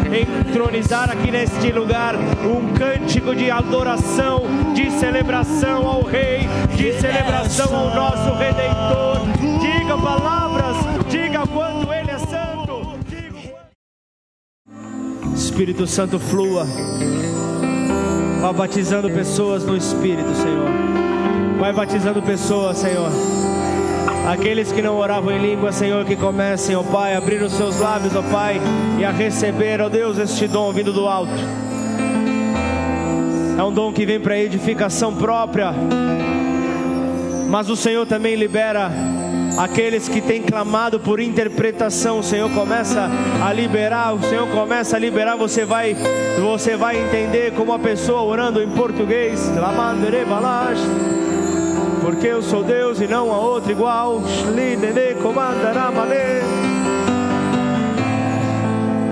entronizar 0.49 1.09
aqui 1.09 1.31
neste 1.31 1.71
lugar 1.71 2.15
um 2.15 2.73
cântico 2.73 3.33
de 3.33 3.49
adoração, 3.49 4.43
de 4.73 4.91
celebração 4.91 5.87
ao 5.87 6.01
Rei, 6.01 6.47
de 6.75 6.93
celebração 6.99 7.73
ao 7.73 7.95
nosso 7.95 8.33
Redentor. 8.37 9.21
Diga 9.61 9.97
palavras, 9.97 10.77
diga 11.09 11.47
quanto 11.47 11.91
ele 11.93 12.11
é 12.11 12.17
Espírito 15.41 15.85
Santo 15.85 16.19
flua. 16.19 16.65
Vai 18.41 18.53
batizando 18.53 19.07
pessoas 19.11 19.63
no 19.63 19.77
Espírito, 19.77 20.33
Senhor. 20.33 20.67
Vai 21.59 21.71
batizando 21.71 22.23
pessoas, 22.23 22.77
Senhor. 22.77 23.11
Aqueles 24.27 24.71
que 24.71 24.81
não 24.81 24.97
oravam 24.97 25.31
em 25.31 25.39
língua, 25.39 25.71
Senhor, 25.71 26.03
que 26.05 26.15
comecem, 26.15 26.75
ó 26.75 26.81
Pai, 26.81 27.13
a 27.13 27.19
abrir 27.19 27.41
os 27.43 27.53
seus 27.53 27.79
lábios, 27.79 28.15
ó 28.15 28.23
Pai, 28.23 28.59
e 28.99 29.05
a 29.05 29.11
receber, 29.11 29.79
ó 29.79 29.89
Deus, 29.89 30.17
este 30.17 30.47
dom 30.47 30.71
vindo 30.71 30.91
do 30.91 31.07
alto. 31.07 31.33
É 33.59 33.63
um 33.63 33.71
dom 33.71 33.93
que 33.93 34.07
vem 34.07 34.19
para 34.19 34.35
edificação 34.35 35.15
própria, 35.15 35.71
mas 37.47 37.69
o 37.69 37.75
Senhor 37.75 38.07
também 38.07 38.35
libera 38.35 38.89
Aqueles 39.57 40.07
que 40.07 40.21
têm 40.21 40.41
clamado 40.41 40.99
por 40.99 41.19
interpretação, 41.19 42.19
o 42.19 42.23
Senhor 42.23 42.49
começa 42.51 43.09
a 43.43 43.53
liberar, 43.53 44.13
o 44.13 44.23
Senhor 44.23 44.47
começa 44.47 44.95
a 44.95 44.99
liberar, 44.99 45.35
você 45.35 45.65
vai, 45.65 45.95
você 46.39 46.75
vai 46.75 46.97
entender 46.97 47.53
como 47.53 47.73
a 47.73 47.79
pessoa 47.79 48.21
orando 48.23 48.61
em 48.61 48.69
português, 48.69 49.51
porque 52.01 52.27
eu 52.27 52.41
sou 52.41 52.63
Deus 52.63 52.99
e 52.99 53.07
não 53.07 53.31
há 53.31 53.37
outro 53.37 53.71
igual. 53.71 54.21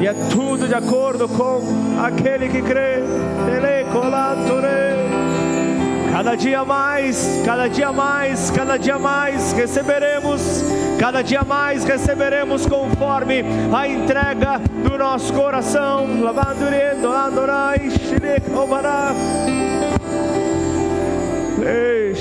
E 0.01 0.07
é 0.07 0.13
tudo 0.31 0.67
de 0.67 0.73
acordo 0.73 1.27
com 1.27 1.61
aquele 2.01 2.47
que 2.49 2.61
crê. 2.61 3.03
Cada 6.19 6.35
dia 6.35 6.65
mais, 6.65 7.41
cada 7.45 7.69
dia 7.69 7.93
mais, 7.93 8.51
cada 8.51 8.75
dia 8.77 8.99
mais 8.99 9.53
receberemos, 9.53 10.65
cada 10.99 11.21
dia 11.21 11.45
mais 11.45 11.85
receberemos 11.85 12.65
conforme 12.65 13.41
a 13.73 13.87
entrega 13.87 14.59
do 14.83 14.97
nosso 14.97 15.31
coração. 15.31 16.05
Ei. 21.65 22.13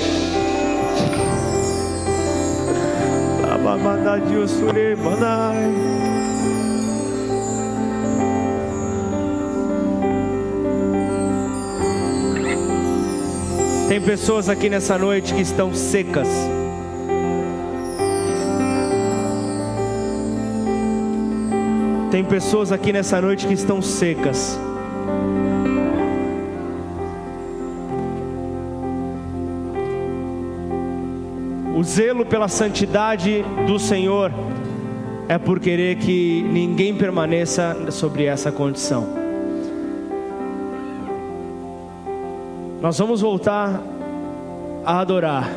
Tem 13.89 13.99
pessoas 13.99 14.47
aqui 14.47 14.69
nessa 14.69 14.99
noite 14.99 15.33
que 15.33 15.41
estão 15.41 15.73
secas. 15.73 16.27
Tem 22.11 22.23
pessoas 22.23 22.71
aqui 22.71 22.93
nessa 22.93 23.19
noite 23.19 23.47
que 23.47 23.53
estão 23.55 23.81
secas. 23.81 24.59
O 31.75 31.83
zelo 31.83 32.27
pela 32.27 32.47
santidade 32.47 33.43
do 33.65 33.79
Senhor 33.79 34.31
é 35.27 35.39
por 35.39 35.59
querer 35.59 35.95
que 35.95 36.43
ninguém 36.43 36.93
permaneça 36.93 37.75
sobre 37.89 38.25
essa 38.25 38.51
condição. 38.51 39.18
Nós 42.81 42.97
vamos 42.97 43.19
voltar 43.19 43.81
a 44.85 45.01
adorar, 45.01 45.49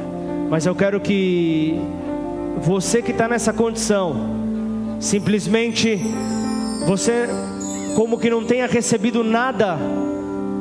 mas 0.51 0.66
eu 0.66 0.74
quero 0.74 0.99
que 0.99 1.81
você 2.61 3.01
que 3.01 3.12
está 3.12 3.28
nessa 3.28 3.53
condição, 3.53 4.16
simplesmente 4.99 6.01
você, 6.85 7.28
como 7.94 8.19
que 8.19 8.28
não 8.28 8.44
tenha 8.44 8.66
recebido 8.66 9.23
nada 9.23 9.78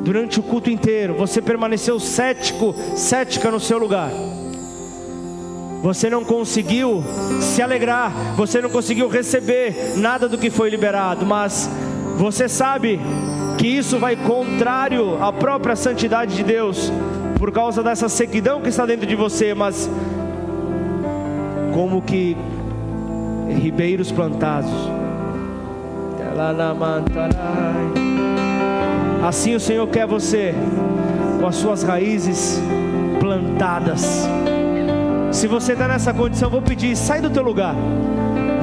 durante 0.04 0.38
o 0.38 0.42
culto 0.42 0.70
inteiro, 0.70 1.14
você 1.14 1.42
permaneceu 1.42 1.98
cético, 1.98 2.72
cética 2.94 3.50
no 3.50 3.58
seu 3.58 3.78
lugar. 3.78 4.10
você 5.82 6.08
não 6.08 6.24
conseguiu 6.24 7.02
se 7.40 7.60
alegrar, 7.60 8.12
você 8.36 8.60
não 8.60 8.70
conseguiu 8.70 9.08
receber 9.08 9.94
nada 9.96 10.28
do 10.28 10.38
que 10.38 10.48
foi 10.48 10.70
liberado, 10.70 11.26
mas 11.26 11.68
você 12.16 12.48
sabe 12.48 13.00
que 13.58 13.66
isso 13.66 13.98
vai 13.98 14.16
contrário 14.16 15.22
à 15.22 15.32
própria 15.32 15.76
santidade 15.76 16.34
de 16.36 16.42
Deus, 16.42 16.92
por 17.38 17.52
causa 17.52 17.82
dessa 17.82 18.08
sequidão 18.08 18.60
que 18.60 18.68
está 18.68 18.86
dentro 18.86 19.06
de 19.06 19.14
você, 19.14 19.54
mas 19.54 19.90
como 21.72 22.02
que 22.02 22.36
ribeiros 23.48 24.10
plantados. 24.12 24.70
Assim 29.26 29.54
o 29.54 29.60
Senhor 29.60 29.86
quer 29.88 30.06
você 30.06 30.54
com 31.40 31.46
as 31.46 31.56
suas 31.56 31.82
raízes 31.82 32.60
plantadas. 33.20 34.28
Se 35.30 35.46
você 35.46 35.72
está 35.72 35.88
nessa 35.88 36.12
condição, 36.12 36.50
vou 36.50 36.60
pedir, 36.60 36.96
sai 36.96 37.20
do 37.20 37.30
teu 37.30 37.42
lugar. 37.42 37.74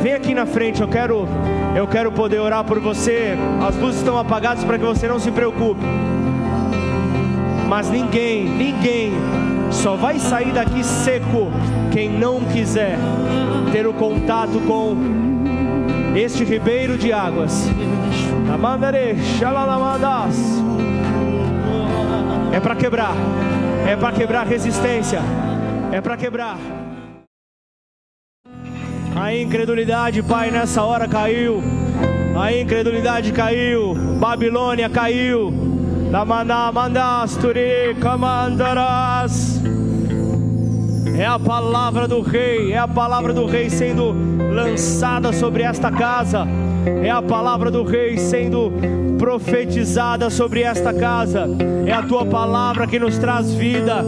Vem 0.02 0.14
aqui 0.14 0.34
na 0.34 0.46
frente, 0.46 0.82
eu 0.82 0.88
quero 0.88 1.28
eu 1.76 1.88
quero 1.88 2.12
poder 2.12 2.40
orar 2.40 2.64
por 2.64 2.80
você. 2.80 3.38
As 3.66 3.76
luzes 3.76 4.00
estão 4.00 4.18
apagadas 4.18 4.64
para 4.64 4.78
que 4.78 4.86
você 4.86 5.08
não 5.08 5.20
se 5.20 5.32
preocupe. 5.32 5.82
Mas 7.68 7.90
ninguém, 7.90 8.46
ninguém 8.46 9.14
só 9.72 9.96
vai 9.96 10.18
sair 10.20 10.52
daqui 10.52 10.84
seco 10.84 11.52
quem 11.92 12.10
não 12.10 12.42
quiser 12.42 12.98
ter 13.72 13.86
o 13.86 13.94
contato 13.94 14.60
com 14.68 14.96
este 16.16 16.44
ribeiro 16.44 16.98
de 16.98 17.14
águas. 17.14 17.70
É 22.52 22.60
para 22.60 22.76
quebrar, 22.76 23.14
é 23.88 23.96
para 23.96 24.12
quebrar 24.12 24.48
resistência, 24.48 25.22
é 25.92 26.02
para 26.02 26.18
quebrar. 26.18 26.79
A 29.30 29.36
incredulidade, 29.36 30.24
Pai, 30.24 30.50
nessa 30.50 30.82
hora 30.82 31.08
caiu. 31.08 31.62
A 32.36 32.52
incredulidade 32.52 33.32
caiu. 33.32 33.94
Babilônia 34.20 34.90
caiu. 34.90 35.54
É 41.16 41.26
a 41.28 41.38
palavra 41.38 42.08
do 42.08 42.22
rei, 42.22 42.74
é 42.74 42.80
a 42.80 42.88
palavra 42.88 43.32
do 43.32 43.46
rei 43.46 43.70
sendo 43.70 44.16
lançada 44.52 45.32
sobre 45.32 45.62
esta 45.62 45.92
casa. 45.92 46.48
É 47.04 47.12
a 47.12 47.22
palavra 47.22 47.70
do 47.70 47.84
rei 47.84 48.18
sendo 48.18 48.74
profetizada 49.20 50.32
sobre 50.32 50.64
esta 50.64 50.92
casa. 50.92 51.48
É 51.86 51.92
a 51.92 52.02
tua 52.02 52.26
palavra 52.26 52.88
que 52.88 52.98
nos 52.98 53.20
traz 53.20 53.54
vida. 53.54 54.04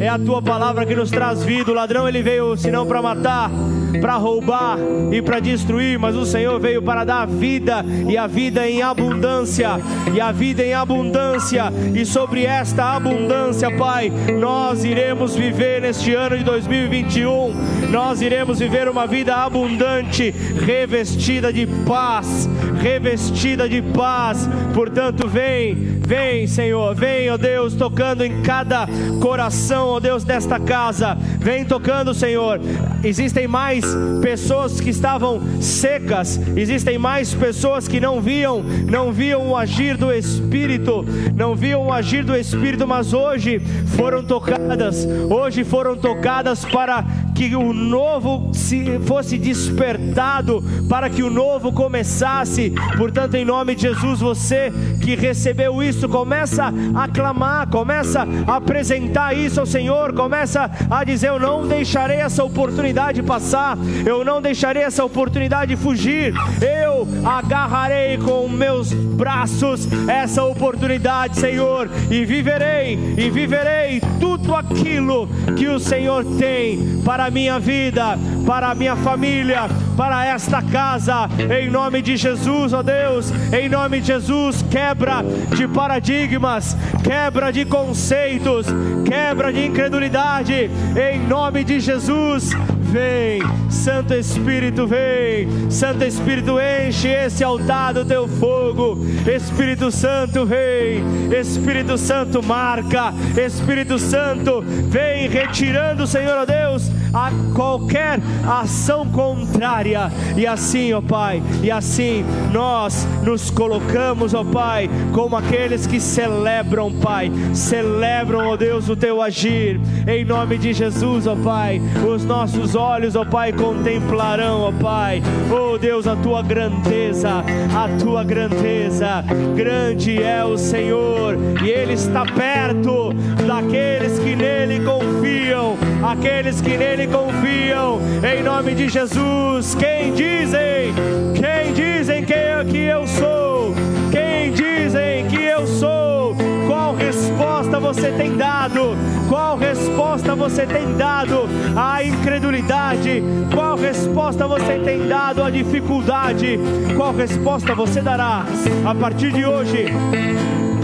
É 0.00 0.08
a 0.08 0.18
tua 0.18 0.42
palavra 0.42 0.84
que 0.84 0.96
nos 0.96 1.12
traz 1.12 1.44
vida. 1.44 1.70
O 1.70 1.74
ladrão 1.74 2.08
ele 2.08 2.22
veio 2.22 2.56
senão 2.56 2.84
para 2.84 3.00
matar, 3.00 3.52
para 4.00 4.16
roubar 4.16 4.78
e 5.12 5.22
para 5.22 5.40
destruir, 5.40 5.98
mas 5.98 6.16
o 6.16 6.26
Senhor 6.26 6.58
veio 6.60 6.82
para 6.82 7.04
dar 7.04 7.26
vida 7.26 7.84
e 8.08 8.16
a 8.16 8.26
vida 8.26 8.68
em 8.68 8.82
abundância. 8.82 9.70
E 10.14 10.20
a 10.20 10.32
vida 10.32 10.64
em 10.64 10.74
abundância. 10.74 11.72
E 11.94 12.04
sobre 12.04 12.44
esta 12.44 12.96
abundância, 12.96 13.70
Pai, 13.76 14.10
nós 14.38 14.84
iremos 14.84 15.34
viver 15.34 15.82
neste 15.82 16.14
ano 16.14 16.36
de 16.36 16.44
2021. 16.44 17.90
Nós 17.90 18.20
iremos 18.20 18.58
viver 18.58 18.88
uma 18.88 19.06
vida 19.06 19.36
abundante, 19.36 20.34
revestida 20.64 21.52
de 21.52 21.66
paz, 21.86 22.48
revestida 22.80 23.68
de 23.68 23.82
paz. 23.82 24.48
Portanto, 24.74 25.28
vem, 25.28 25.74
vem, 25.74 26.46
Senhor, 26.46 26.94
vem, 26.94 27.30
ó 27.30 27.36
Deus, 27.36 27.74
tocando 27.74 28.24
em 28.24 28.42
cada 28.42 28.86
coração, 29.20 29.88
ó 29.88 30.00
Deus, 30.00 30.24
desta 30.24 30.58
casa. 30.58 31.16
Vem 31.38 31.64
tocando, 31.64 32.14
Senhor. 32.14 32.60
Existem 33.04 33.46
mais 33.46 33.84
pessoas 34.22 34.80
que 34.80 34.88
estavam 34.88 35.40
secas, 35.60 36.40
existem 36.56 36.96
mais 36.96 37.34
pessoas 37.34 37.86
que 37.86 38.00
não 38.00 38.20
viam, 38.20 38.62
não 38.62 39.12
viam 39.12 39.48
o 39.48 39.56
agir 39.56 39.96
do 39.96 40.10
Espírito, 40.10 41.04
não 41.36 41.54
viam 41.54 41.86
o 41.86 41.92
agir 41.92 42.24
do 42.24 42.34
Espírito, 42.34 42.86
mas 42.86 43.12
hoje 43.12 43.60
foram 43.96 44.24
tocadas, 44.24 45.06
hoje 45.30 45.64
foram 45.64 45.96
tocadas 45.96 46.64
para 46.64 47.04
que 47.34 47.54
o 47.56 47.72
novo 47.72 48.50
se 48.54 48.98
fosse 49.00 49.36
despertado, 49.36 50.62
para 50.88 51.10
que 51.10 51.22
o 51.22 51.30
novo 51.30 51.72
começasse. 51.72 52.72
Portanto, 52.96 53.34
em 53.34 53.44
nome 53.44 53.74
de 53.74 53.82
Jesus, 53.82 54.20
você 54.20 54.72
que 55.02 55.16
recebeu 55.16 55.82
isso, 55.82 56.08
começa 56.08 56.72
a 56.94 57.08
clamar, 57.08 57.68
começa 57.68 58.26
a 58.46 58.56
apresentar 58.56 59.36
isso 59.36 59.60
ao 59.60 59.66
Senhor, 59.66 60.12
começa 60.12 60.70
a 60.88 61.02
dizer: 61.04 61.28
Eu 61.28 61.40
não 61.40 61.66
deixarei 61.66 62.18
essa 62.18 62.44
oportunidade 62.44 63.22
passar, 63.22 63.76
eu 64.06 64.24
não 64.24 64.40
deixarei 64.40 64.82
essa 64.82 65.04
oportunidade 65.04 65.76
fugir, 65.76 66.32
eu 66.60 67.06
agarrarei 67.24 68.16
com 68.18 68.48
meus 68.48 68.92
braços 68.92 69.88
essa 70.08 70.44
oportunidade, 70.44 71.38
Senhor, 71.38 71.90
e 72.10 72.24
viverei, 72.24 72.94
e 73.16 73.30
viverei 73.30 74.00
tudo 74.20 74.54
aquilo 74.54 75.28
que 75.56 75.68
o 75.68 75.80
Senhor 75.80 76.24
tem 76.36 77.00
para 77.04 77.23
a 77.24 77.30
minha 77.30 77.58
vida, 77.58 78.18
para 78.46 78.70
a 78.70 78.74
minha 78.74 78.94
família, 78.96 79.62
para 79.96 80.26
esta 80.26 80.60
casa, 80.60 81.28
em 81.58 81.70
nome 81.70 82.02
de 82.02 82.16
Jesus, 82.16 82.72
ó 82.72 82.82
Deus, 82.82 83.32
em 83.52 83.68
nome 83.68 84.00
de 84.00 84.08
Jesus, 84.08 84.62
quebra 84.70 85.24
de 85.56 85.66
paradigmas, 85.66 86.76
quebra 87.02 87.50
de 87.50 87.64
conceitos, 87.64 88.66
quebra 89.06 89.52
de 89.52 89.66
incredulidade, 89.66 90.70
em 90.96 91.20
nome 91.26 91.64
de 91.64 91.80
Jesus, 91.80 92.50
vem, 92.94 93.40
Santo 93.70 94.14
Espírito, 94.14 94.86
vem, 94.86 95.70
Santo 95.70 96.04
Espírito, 96.04 96.56
enche 96.60 97.08
esse 97.08 97.42
altar 97.42 97.94
do 97.94 98.04
teu 98.04 98.28
fogo, 98.28 98.98
Espírito 99.26 99.90
Santo, 99.90 100.44
vem, 100.44 101.02
Espírito 101.32 101.96
Santo, 101.96 102.42
marca, 102.42 103.14
Espírito 103.36 103.98
Santo, 103.98 104.62
vem 104.62 105.28
retirando, 105.28 106.06
Senhor, 106.06 106.36
ó 106.36 106.44
Deus, 106.44 106.90
a 107.14 107.30
qualquer 107.54 108.18
ação 108.46 109.06
contrária, 109.06 110.10
e 110.36 110.46
assim, 110.46 110.92
ó 110.92 111.00
Pai, 111.00 111.42
e 111.62 111.70
assim 111.70 112.24
nós 112.52 113.06
nos 113.22 113.50
colocamos, 113.50 114.34
ó 114.34 114.42
Pai, 114.42 114.90
como 115.12 115.36
aqueles 115.36 115.86
que 115.86 116.00
celebram, 116.00 116.92
Pai, 116.92 117.30
celebram, 117.52 118.48
ó 118.48 118.56
Deus, 118.56 118.88
o 118.88 118.96
teu 118.96 119.22
agir, 119.22 119.80
em 120.06 120.24
nome 120.24 120.58
de 120.58 120.72
Jesus, 120.72 121.26
ó 121.26 121.36
Pai, 121.36 121.80
os 122.06 122.24
nossos 122.24 122.74
olhos, 122.74 123.14
ó 123.14 123.24
Pai, 123.24 123.52
contemplarão, 123.52 124.62
ó 124.62 124.72
Pai, 124.72 125.22
ó 125.50 125.78
Deus, 125.78 126.06
a 126.06 126.16
tua 126.16 126.42
grandeza, 126.42 127.44
a 127.74 127.88
tua 128.02 128.24
grandeza, 128.24 129.24
grande 129.54 130.22
é 130.22 130.44
o 130.44 130.56
Senhor, 130.56 131.36
e 131.62 131.68
Ele 131.68 131.92
está 131.92 132.24
perto 132.24 133.12
daqueles 133.46 134.18
que 134.18 134.34
nele 134.34 134.80
confiam, 134.80 135.76
aqueles 136.02 136.60
que 136.60 136.76
nele 136.76 137.03
confiam, 137.06 138.00
em 138.22 138.42
nome 138.42 138.74
de 138.74 138.88
Jesus. 138.88 139.74
Quem 139.74 140.12
dizem, 140.12 140.94
quem 141.34 141.72
dizem 141.72 142.24
que, 142.24 142.64
que 142.70 142.78
eu 142.78 143.06
sou, 143.06 143.74
quem 144.10 144.52
dizem 144.52 145.26
que 145.28 145.42
eu 145.42 145.66
sou, 145.66 146.36
qual 146.66 146.94
resposta 146.94 147.78
você 147.80 148.10
tem 148.12 148.36
dado? 148.36 148.96
Qual 149.28 149.56
resposta 149.56 150.34
você 150.34 150.66
tem 150.66 150.96
dado 150.96 151.48
à 151.76 152.02
incredulidade? 152.02 153.22
Qual 153.54 153.76
resposta 153.76 154.46
você 154.46 154.78
tem 154.78 155.08
dado 155.08 155.42
à 155.42 155.50
dificuldade? 155.50 156.58
Qual 156.96 157.12
resposta 157.12 157.74
você 157.74 158.00
dará 158.00 158.44
a 158.84 158.94
partir 158.94 159.32
de 159.32 159.44
hoje? 159.44 159.86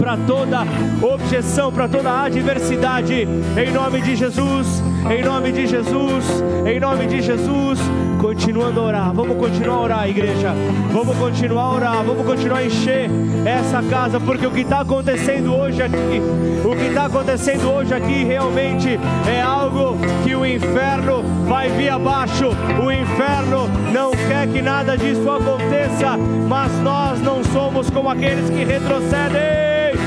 para 0.01 0.17
toda 0.17 0.65
objeção, 0.99 1.71
para 1.71 1.87
toda 1.87 2.23
adversidade, 2.23 3.27
em 3.55 3.71
nome 3.71 4.01
de 4.01 4.15
Jesus, 4.15 4.81
em 5.09 5.23
nome 5.23 5.51
de 5.51 5.67
Jesus, 5.67 6.43
em 6.65 6.79
nome 6.79 7.07
de 7.07 7.21
Jesus. 7.21 7.79
Continuando 8.19 8.79
a 8.79 8.83
orar, 8.83 9.13
vamos 9.13 9.35
continuar 9.37 9.75
a 9.75 9.81
orar, 9.81 10.09
igreja. 10.09 10.53
Vamos 10.91 11.17
continuar 11.17 11.63
a 11.63 11.71
orar, 11.71 12.03
vamos 12.03 12.25
continuar 12.25 12.59
a 12.59 12.65
encher 12.65 13.09
essa 13.45 13.81
casa, 13.81 14.19
porque 14.19 14.45
o 14.45 14.51
que 14.51 14.61
está 14.61 14.81
acontecendo 14.81 15.55
hoje 15.55 15.81
aqui, 15.81 16.21
o 16.63 16.75
que 16.75 16.85
está 16.85 17.05
acontecendo 17.05 17.71
hoje 17.71 17.93
aqui 17.93 18.23
realmente 18.23 18.99
é 19.27 19.41
algo 19.41 19.97
que 20.23 20.35
o 20.35 20.45
inferno 20.45 21.23
vai 21.47 21.69
vir 21.69 21.89
abaixo. 21.89 22.49
O 22.83 22.91
inferno 22.91 23.67
não 23.91 24.11
quer 24.11 24.47
que 24.47 24.61
nada 24.61 24.95
disso 24.95 25.29
aconteça, 25.29 26.17
mas 26.47 26.71
nós 26.81 27.19
não 27.21 27.43
somos 27.45 27.89
como 27.89 28.09
aqueles 28.09 28.49
que 28.49 28.63
retrocedem. 28.63 29.99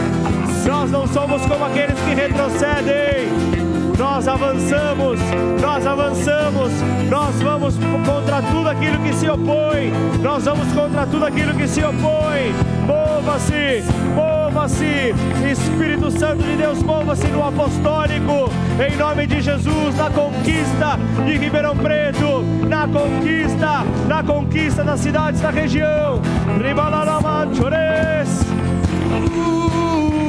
Nós 0.66 0.90
não 0.90 1.06
somos 1.06 1.44
como 1.46 1.64
aqueles 1.64 1.98
que 2.00 2.14
retrocedem. 2.14 3.53
Nós 3.98 4.26
avançamos, 4.26 5.20
nós 5.60 5.86
avançamos, 5.86 6.72
nós 7.08 7.34
vamos 7.42 7.76
contra 8.04 8.42
tudo 8.42 8.68
aquilo 8.68 8.98
que 8.98 9.12
se 9.12 9.28
opõe, 9.28 9.92
nós 10.20 10.44
vamos 10.44 10.72
contra 10.72 11.06
tudo 11.06 11.24
aquilo 11.24 11.54
que 11.54 11.68
se 11.68 11.82
opõe. 11.82 12.52
Mova-se, 12.86 13.84
mova-se, 14.14 15.14
Espírito 15.50 16.10
Santo 16.10 16.42
de 16.42 16.56
Deus, 16.56 16.82
mova-se 16.82 17.26
no 17.28 17.46
apostólico, 17.46 18.50
em 18.84 18.96
nome 18.96 19.26
de 19.26 19.40
Jesus, 19.40 19.96
na 19.96 20.10
conquista 20.10 20.98
de 21.24 21.36
Ribeirão 21.36 21.76
Preto, 21.76 22.42
na 22.68 22.88
conquista, 22.88 23.84
na 24.08 24.22
conquista 24.22 24.82
das 24.82 25.00
cidades 25.00 25.40
da 25.40 25.50
região. 25.50 26.20
Ribalaramanchores. 26.60 28.44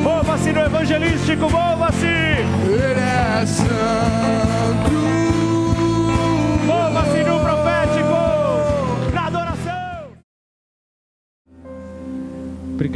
Mova-se 0.04 0.52
no 0.52 0.62
evangelístico, 0.62 1.50
mova-se. 1.50 1.95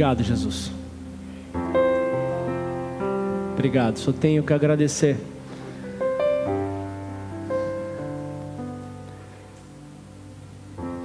Obrigado, 0.00 0.22
Jesus. 0.24 0.72
Obrigado, 3.52 3.98
só 3.98 4.10
tenho 4.10 4.42
que 4.42 4.50
agradecer. 4.50 5.18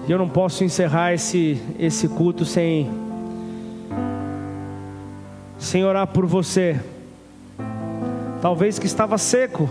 E 0.07 0.09
eu 0.09 0.17
não 0.17 0.29
posso 0.29 0.63
encerrar 0.63 1.13
esse, 1.13 1.61
esse 1.77 2.07
culto 2.07 2.45
sem, 2.45 2.89
sem 5.59 5.83
orar 5.83 6.07
por 6.07 6.25
você. 6.25 6.79
Talvez 8.41 8.79
que 8.79 8.85
estava 8.85 9.17
seco 9.17 9.69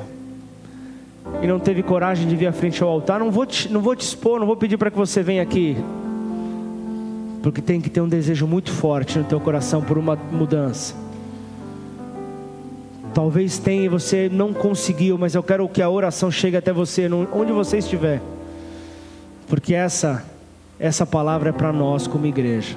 e 1.41 1.47
não 1.47 1.59
teve 1.59 1.83
coragem 1.83 2.29
de 2.29 2.37
vir 2.37 2.49
à 2.49 2.53
frente 2.53 2.83
ao 2.83 2.91
altar. 2.91 3.21
Não 3.21 3.31
vou 3.31 3.47
te, 3.47 3.73
não 3.73 3.81
vou 3.81 3.97
te 3.97 4.03
expor, 4.03 4.39
não 4.39 4.47
vou 4.47 4.57
pedir 4.59 4.77
para 4.77 4.91
que 4.91 4.99
você 4.99 5.23
venha 5.23 5.41
aqui. 5.41 5.79
Porque 7.45 7.63
tem 7.63 7.81
que 7.81 7.89
ter 7.89 8.01
um 8.01 8.09
desejo 8.09 8.45
muito 8.45 8.73
forte 8.73 9.17
no 9.17 9.25
teu 9.25 9.39
coração 9.39 9.81
por 9.81 9.97
uma 9.97 10.17
mudança. 10.17 10.97
Talvez 13.15 13.57
tenha 13.57 13.85
e 13.85 13.89
você 13.89 14.29
não 14.29 14.53
conseguiu, 14.53 15.17
mas 15.17 15.37
eu 15.37 15.45
quero 15.45 15.69
que 15.69 15.81
a 15.81 15.89
oração 15.89 16.29
chegue 16.29 16.57
até 16.57 16.73
você, 16.73 17.09
onde 17.33 17.53
você 17.53 17.79
estiver 17.79 18.21
porque 19.49 19.75
essa 19.75 20.25
essa 20.81 21.07
palavra 21.07 21.51
é 21.51 21.53
para 21.53 21.73
nós 21.73 22.09
como 22.09 22.27
igreja. 22.27 22.77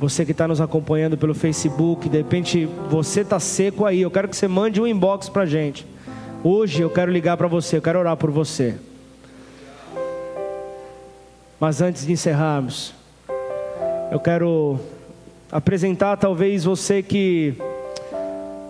Você 0.00 0.24
que 0.24 0.32
está 0.32 0.48
nos 0.48 0.60
acompanhando 0.62 1.18
pelo 1.18 1.34
Facebook, 1.34 2.08
de 2.08 2.16
repente 2.16 2.66
você 2.88 3.20
está 3.20 3.38
seco 3.38 3.84
aí, 3.84 4.00
eu 4.00 4.10
quero 4.10 4.28
que 4.28 4.34
você 4.34 4.48
mande 4.48 4.80
um 4.80 4.86
inbox 4.86 5.28
para 5.28 5.44
gente. 5.44 5.86
Hoje 6.42 6.80
eu 6.80 6.88
quero 6.88 7.12
ligar 7.12 7.36
para 7.36 7.46
você, 7.46 7.76
eu 7.76 7.82
quero 7.82 7.98
orar 7.98 8.16
por 8.16 8.30
você. 8.30 8.76
Mas 11.60 11.82
antes 11.82 12.06
de 12.06 12.12
encerrarmos, 12.12 12.94
eu 14.10 14.18
quero 14.18 14.78
apresentar 15.52 16.16
talvez 16.16 16.64
você 16.64 17.02
que 17.02 17.54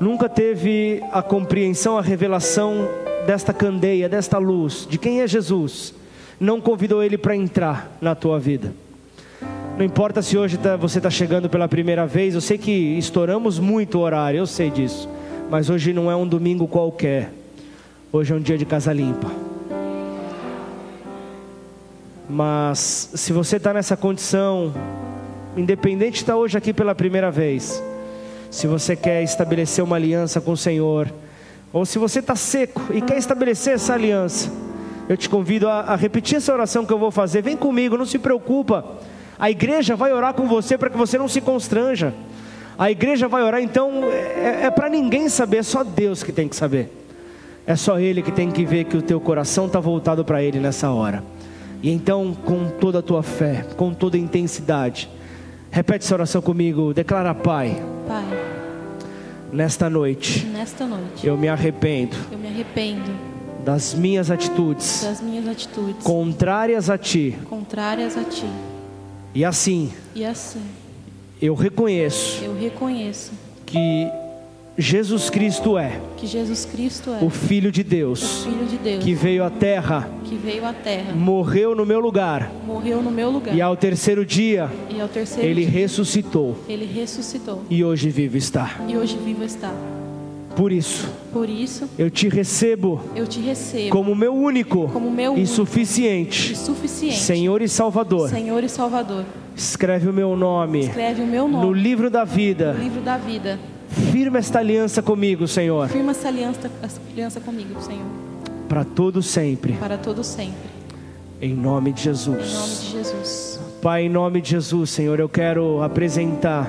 nunca 0.00 0.28
teve 0.28 1.02
a 1.12 1.22
compreensão, 1.22 1.96
a 1.96 2.02
revelação 2.02 2.88
desta 3.26 3.52
candeia, 3.52 4.08
desta 4.08 4.38
luz, 4.38 4.86
de 4.88 4.98
quem 4.98 5.20
é 5.20 5.28
Jesus 5.28 5.94
não 6.40 6.60
convidou 6.60 7.02
ele 7.02 7.18
para 7.18 7.34
entrar 7.34 7.96
na 8.00 8.14
tua 8.14 8.38
vida. 8.38 8.72
Não 9.76 9.84
importa 9.84 10.22
se 10.22 10.36
hoje 10.36 10.56
tá, 10.56 10.76
você 10.76 10.98
está 10.98 11.10
chegando 11.10 11.48
pela 11.48 11.68
primeira 11.68 12.06
vez, 12.06 12.34
eu 12.34 12.40
sei 12.40 12.58
que 12.58 12.70
estouramos 12.98 13.58
muito 13.58 13.98
o 13.98 14.00
horário, 14.00 14.38
eu 14.38 14.46
sei 14.46 14.70
disso. 14.70 15.08
Mas 15.50 15.70
hoje 15.70 15.92
não 15.92 16.10
é 16.10 16.16
um 16.16 16.26
domingo 16.26 16.66
qualquer. 16.66 17.32
Hoje 18.12 18.32
é 18.32 18.36
um 18.36 18.40
dia 18.40 18.58
de 18.58 18.64
casa 18.64 18.92
limpa. 18.92 19.30
Mas 22.28 23.10
se 23.14 23.32
você 23.32 23.56
está 23.56 23.72
nessa 23.72 23.96
condição, 23.96 24.72
independente 25.58 26.12
de 26.12 26.18
estar 26.18 26.36
hoje 26.36 26.56
aqui 26.56 26.72
pela 26.72 26.94
primeira 26.94 27.30
vez, 27.30 27.82
se 28.50 28.66
você 28.66 28.94
quer 28.94 29.22
estabelecer 29.22 29.82
uma 29.82 29.96
aliança 29.96 30.40
com 30.40 30.52
o 30.52 30.56
Senhor, 30.56 31.12
ou 31.72 31.84
se 31.84 31.98
você 31.98 32.20
está 32.20 32.34
seco 32.34 32.82
e 32.94 33.00
quer 33.00 33.18
estabelecer 33.18 33.74
essa 33.74 33.94
aliança, 33.94 34.50
eu 35.08 35.16
te 35.16 35.28
convido 35.28 35.68
a, 35.68 35.80
a 35.80 35.96
repetir 35.96 36.36
essa 36.36 36.52
oração 36.52 36.86
que 36.86 36.92
eu 36.92 36.98
vou 36.98 37.10
fazer. 37.10 37.42
Vem 37.42 37.56
comigo, 37.56 37.96
não 37.96 38.06
se 38.06 38.18
preocupa. 38.18 38.84
A 39.38 39.50
igreja 39.50 39.96
vai 39.96 40.12
orar 40.12 40.34
com 40.34 40.46
você 40.46 40.78
para 40.78 40.90
que 40.90 40.96
você 40.96 41.18
não 41.18 41.28
se 41.28 41.40
constranja. 41.40 42.14
A 42.78 42.90
igreja 42.90 43.26
vai 43.26 43.42
orar, 43.42 43.60
então 43.60 44.04
é, 44.04 44.66
é 44.66 44.70
para 44.70 44.88
ninguém 44.88 45.28
saber, 45.28 45.58
é 45.58 45.62
só 45.62 45.82
Deus 45.82 46.22
que 46.22 46.32
tem 46.32 46.48
que 46.48 46.54
saber. 46.54 46.90
É 47.66 47.74
só 47.76 47.98
Ele 47.98 48.22
que 48.22 48.32
tem 48.32 48.50
que 48.50 48.64
ver 48.64 48.84
que 48.84 48.96
o 48.96 49.02
teu 49.02 49.20
coração 49.20 49.66
está 49.66 49.80
voltado 49.80 50.24
para 50.24 50.42
Ele 50.42 50.60
nessa 50.60 50.90
hora. 50.90 51.22
E 51.82 51.90
então, 51.90 52.34
com 52.44 52.68
toda 52.80 53.00
a 53.00 53.02
tua 53.02 53.22
fé, 53.22 53.64
com 53.76 53.92
toda 53.92 54.16
a 54.16 54.20
intensidade, 54.20 55.08
repete 55.70 56.04
essa 56.04 56.14
oração 56.14 56.42
comigo. 56.42 56.92
Declara, 56.92 57.34
Pai. 57.34 57.82
Pai. 58.06 58.24
Nesta 59.52 59.88
noite. 59.88 60.46
Nesta 60.46 60.86
noite. 60.86 61.26
Eu 61.26 61.36
me 61.36 61.48
arrependo. 61.48 62.16
Eu 62.30 62.38
me 62.38 62.48
arrependo 62.48 63.10
das 63.64 63.92
minhas 63.92 64.30
atitudes, 64.30 65.02
das 65.04 65.20
minhas 65.20 65.46
atitudes 65.46 66.02
contrárias 66.02 66.88
a 66.88 66.96
ti, 66.96 67.36
contrárias 67.44 68.16
a 68.16 68.24
ti. 68.24 68.46
E 69.34 69.44
assim, 69.44 69.92
e 70.14 70.24
assim, 70.24 70.62
eu 71.40 71.54
reconheço, 71.54 72.42
eu 72.42 72.58
reconheço 72.58 73.32
que 73.66 74.10
Jesus 74.80 75.28
Cristo 75.28 75.76
é, 75.76 76.00
que 76.16 76.24
Jesus 76.24 76.64
Cristo 76.64 77.10
é 77.10 77.24
o 77.24 77.28
Filho 77.28 77.72
de 77.72 77.82
Deus, 77.82 78.46
o 78.46 78.50
Filho 78.50 78.64
de 78.64 78.76
Deus, 78.76 79.02
que 79.02 79.12
veio 79.12 79.42
à 79.42 79.50
Terra, 79.50 80.08
que 80.24 80.36
veio 80.36 80.64
à 80.64 80.72
Terra, 80.72 81.12
morreu 81.16 81.74
no 81.74 81.84
meu 81.84 81.98
lugar, 81.98 82.52
morreu 82.64 83.02
no 83.02 83.10
meu 83.10 83.28
lugar, 83.28 83.52
e 83.56 83.60
ao 83.60 83.76
terceiro 83.76 84.24
dia, 84.24 84.70
e 84.88 85.00
ao 85.00 85.08
terceiro 85.08 85.48
ele 85.48 85.66
dia, 85.66 85.80
ressuscitou, 85.80 86.56
ele 86.68 86.84
ressuscitou, 86.84 87.64
e 87.68 87.82
hoje 87.82 88.08
vivo 88.08 88.36
está, 88.36 88.76
e 88.86 88.96
hoje 88.96 89.18
vivo 89.18 89.42
está. 89.42 89.74
Por 90.54 90.70
isso, 90.70 91.08
por 91.32 91.48
isso, 91.48 91.90
eu 91.98 92.08
te 92.08 92.28
recebo, 92.28 93.00
eu 93.16 93.26
te 93.26 93.40
recebo 93.40 93.90
como 93.90 94.14
meu 94.14 94.32
único, 94.32 94.88
como 94.92 95.10
meu 95.10 95.36
e 95.36 95.44
suficiente, 95.44 96.52
e 96.52 96.56
suficiente, 96.56 97.18
Senhor 97.18 97.62
e 97.62 97.68
Salvador. 97.68 98.30
Senhor 98.30 98.62
e 98.62 98.68
Salvador. 98.68 99.24
Escreve 99.56 100.08
o 100.08 100.12
meu 100.12 100.36
nome, 100.36 100.82
escreve 100.82 101.20
o 101.20 101.26
meu 101.26 101.48
nome 101.48 101.66
no 101.66 101.72
livro 101.72 102.08
da 102.08 102.22
vida, 102.22 102.74
no 102.74 102.80
livro 102.80 103.00
da 103.00 103.16
vida. 103.16 103.58
Firma 104.12 104.38
esta 104.38 104.58
aliança 104.58 105.02
comigo, 105.02 105.46
Senhor. 105.46 105.88
Firma 105.88 106.12
essa 106.12 106.28
aliança, 106.28 106.70
essa 106.82 107.00
aliança 107.12 107.40
comigo, 107.40 107.80
Senhor. 107.82 108.06
Para 108.68 108.84
todo 108.84 109.22
sempre. 109.22 109.74
Para 109.74 109.98
todo 109.98 110.22
sempre. 110.22 110.70
Em 111.40 111.54
nome 111.54 111.92
de 111.92 112.02
Jesus. 112.02 112.50
Em 112.50 112.54
nome 112.54 112.74
de 112.74 112.90
Jesus. 112.90 113.60
Pai, 113.80 114.02
em 114.02 114.08
nome 114.08 114.40
de 114.40 114.50
Jesus, 114.50 114.90
Senhor, 114.90 115.20
eu 115.20 115.28
quero 115.28 115.82
apresentar 115.82 116.68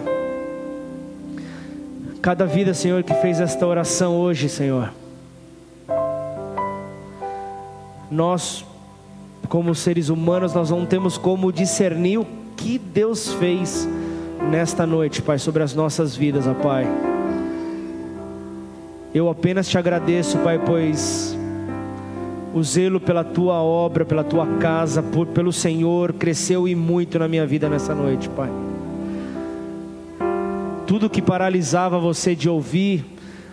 cada 2.22 2.46
vida, 2.46 2.74
Senhor, 2.74 3.02
que 3.02 3.14
fez 3.16 3.40
esta 3.40 3.66
oração 3.66 4.16
hoje, 4.16 4.48
Senhor. 4.48 4.94
Nós, 8.12 8.64
como 9.48 9.74
seres 9.74 10.10
humanos, 10.10 10.54
nós 10.54 10.70
não 10.70 10.86
temos 10.86 11.18
como 11.18 11.52
discernir 11.52 12.20
o 12.20 12.28
que 12.56 12.78
Deus 12.78 13.34
fez 13.34 13.88
nesta 14.52 14.86
noite, 14.86 15.22
Pai, 15.22 15.40
sobre 15.40 15.64
as 15.64 15.74
nossas 15.74 16.16
vidas, 16.16 16.46
ó 16.46 16.54
Pai. 16.54 16.86
Eu 19.14 19.30
apenas 19.30 19.68
te 19.68 19.78
agradeço, 19.78 20.38
Pai, 20.40 20.60
pois 20.64 21.38
o 22.54 22.64
zelo 22.64 23.00
pela 23.00 23.24
tua 23.24 23.62
obra, 23.62 24.06
pela 24.06 24.24
tua 24.24 24.46
casa, 24.60 25.04
por, 25.04 25.28
pelo 25.28 25.54
Senhor, 25.54 26.14
cresceu 26.14 26.68
e 26.68 26.76
muito 26.76 27.20
na 27.20 27.28
minha 27.28 27.46
vida 27.46 27.70
nessa 27.70 27.94
noite, 27.94 28.28
Pai 28.30 28.50
tudo 30.90 31.08
que 31.08 31.22
paralisava 31.22 32.00
você 32.00 32.34
de 32.34 32.50
ouvir 32.50 33.06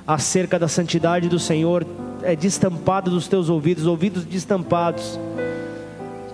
acerca 0.06 0.58
da 0.58 0.68
santidade 0.68 1.28
do 1.28 1.38
Senhor 1.38 1.86
é 2.22 2.34
destampado 2.34 3.10
dos 3.10 3.28
teus 3.28 3.50
ouvidos, 3.50 3.84
ouvidos 3.84 4.24
destampados, 4.24 5.20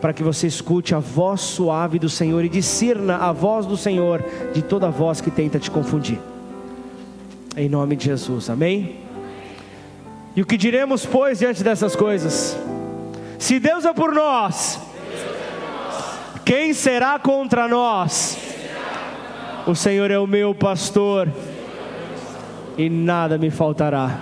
para 0.01 0.13
que 0.13 0.23
você 0.23 0.47
escute 0.47 0.95
a 0.95 1.01
voz 1.01 1.41
suave 1.41 1.99
do 1.99 2.09
Senhor 2.09 2.45
e 2.45 2.49
discerna 2.49 3.17
a 3.17 3.33
voz 3.33 3.67
do 3.67 3.77
Senhor 3.77 4.25
de 4.55 4.63
toda 4.63 4.89
voz 4.91 5.21
que 5.21 5.29
tenta 5.29 5.59
te 5.59 5.73
confundir. 5.73 6.21
Em 7.57 7.69
nome 7.69 7.97
de 7.97 8.05
Jesus, 8.05 8.49
amém? 8.49 9.02
E 10.35 10.41
o 10.41 10.47
que 10.47 10.57
diremos, 10.57 11.05
pois, 11.05 11.39
diante 11.39 11.63
dessas 11.63 11.95
coisas? 11.95 12.57
Se 13.39 13.59
Deus 13.59 13.85
é 13.85 13.93
por 13.93 14.13
nós, 14.15 14.81
quem 16.45 16.73
será 16.73 17.19
contra 17.19 17.69
nós? 17.69 18.39
O 19.67 19.75
Senhor 19.75 20.11
é 20.11 20.19
o 20.19 20.27
meu 20.27 20.55
pastor 20.55 21.29
e 22.77 22.89
nada 22.89 23.37
me 23.37 23.51
faltará. 23.51 24.19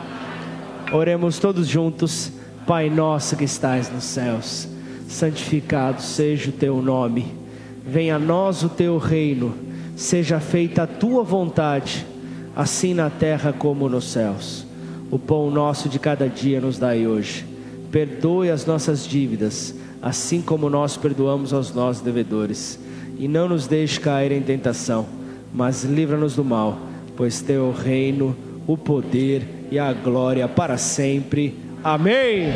Oremos 0.92 1.38
todos 1.38 1.66
juntos. 1.66 2.32
Pai 2.66 2.90
nosso 2.90 3.36
que 3.36 3.44
estás 3.44 3.90
nos 3.90 4.04
céus, 4.04 4.68
santificado 5.08 6.00
seja 6.00 6.50
o 6.50 6.52
teu 6.52 6.80
nome. 6.80 7.34
Venha 7.84 8.16
a 8.16 8.18
nós 8.18 8.62
o 8.62 8.68
teu 8.68 8.96
reino. 8.98 9.54
Seja 9.96 10.38
feita 10.38 10.84
a 10.84 10.86
tua 10.86 11.24
vontade, 11.24 12.06
assim 12.54 12.94
na 12.94 13.10
terra 13.10 13.52
como 13.52 13.88
nos 13.88 14.04
céus. 14.12 14.69
O 15.10 15.18
pão 15.18 15.50
nosso 15.50 15.88
de 15.88 15.98
cada 15.98 16.28
dia 16.28 16.60
nos 16.60 16.78
dai 16.78 17.06
hoje. 17.06 17.44
Perdoe 17.90 18.50
as 18.50 18.64
nossas 18.64 19.06
dívidas, 19.06 19.74
assim 20.00 20.40
como 20.40 20.70
nós 20.70 20.96
perdoamos 20.96 21.52
aos 21.52 21.74
nossos 21.74 22.02
devedores. 22.02 22.78
E 23.18 23.26
não 23.26 23.48
nos 23.48 23.66
deixe 23.66 23.98
cair 23.98 24.32
em 24.32 24.40
tentação, 24.40 25.06
mas 25.52 25.82
livra-nos 25.84 26.36
do 26.36 26.44
mal, 26.44 26.78
pois 27.16 27.40
teu 27.40 27.64
o 27.64 27.72
reino, 27.72 28.36
o 28.66 28.76
poder 28.76 29.42
e 29.70 29.78
a 29.78 29.92
glória 29.92 30.46
para 30.46 30.78
sempre. 30.78 31.58
Amém. 31.82 32.52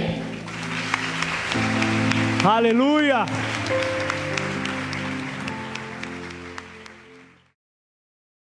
Aleluia. 2.45 3.27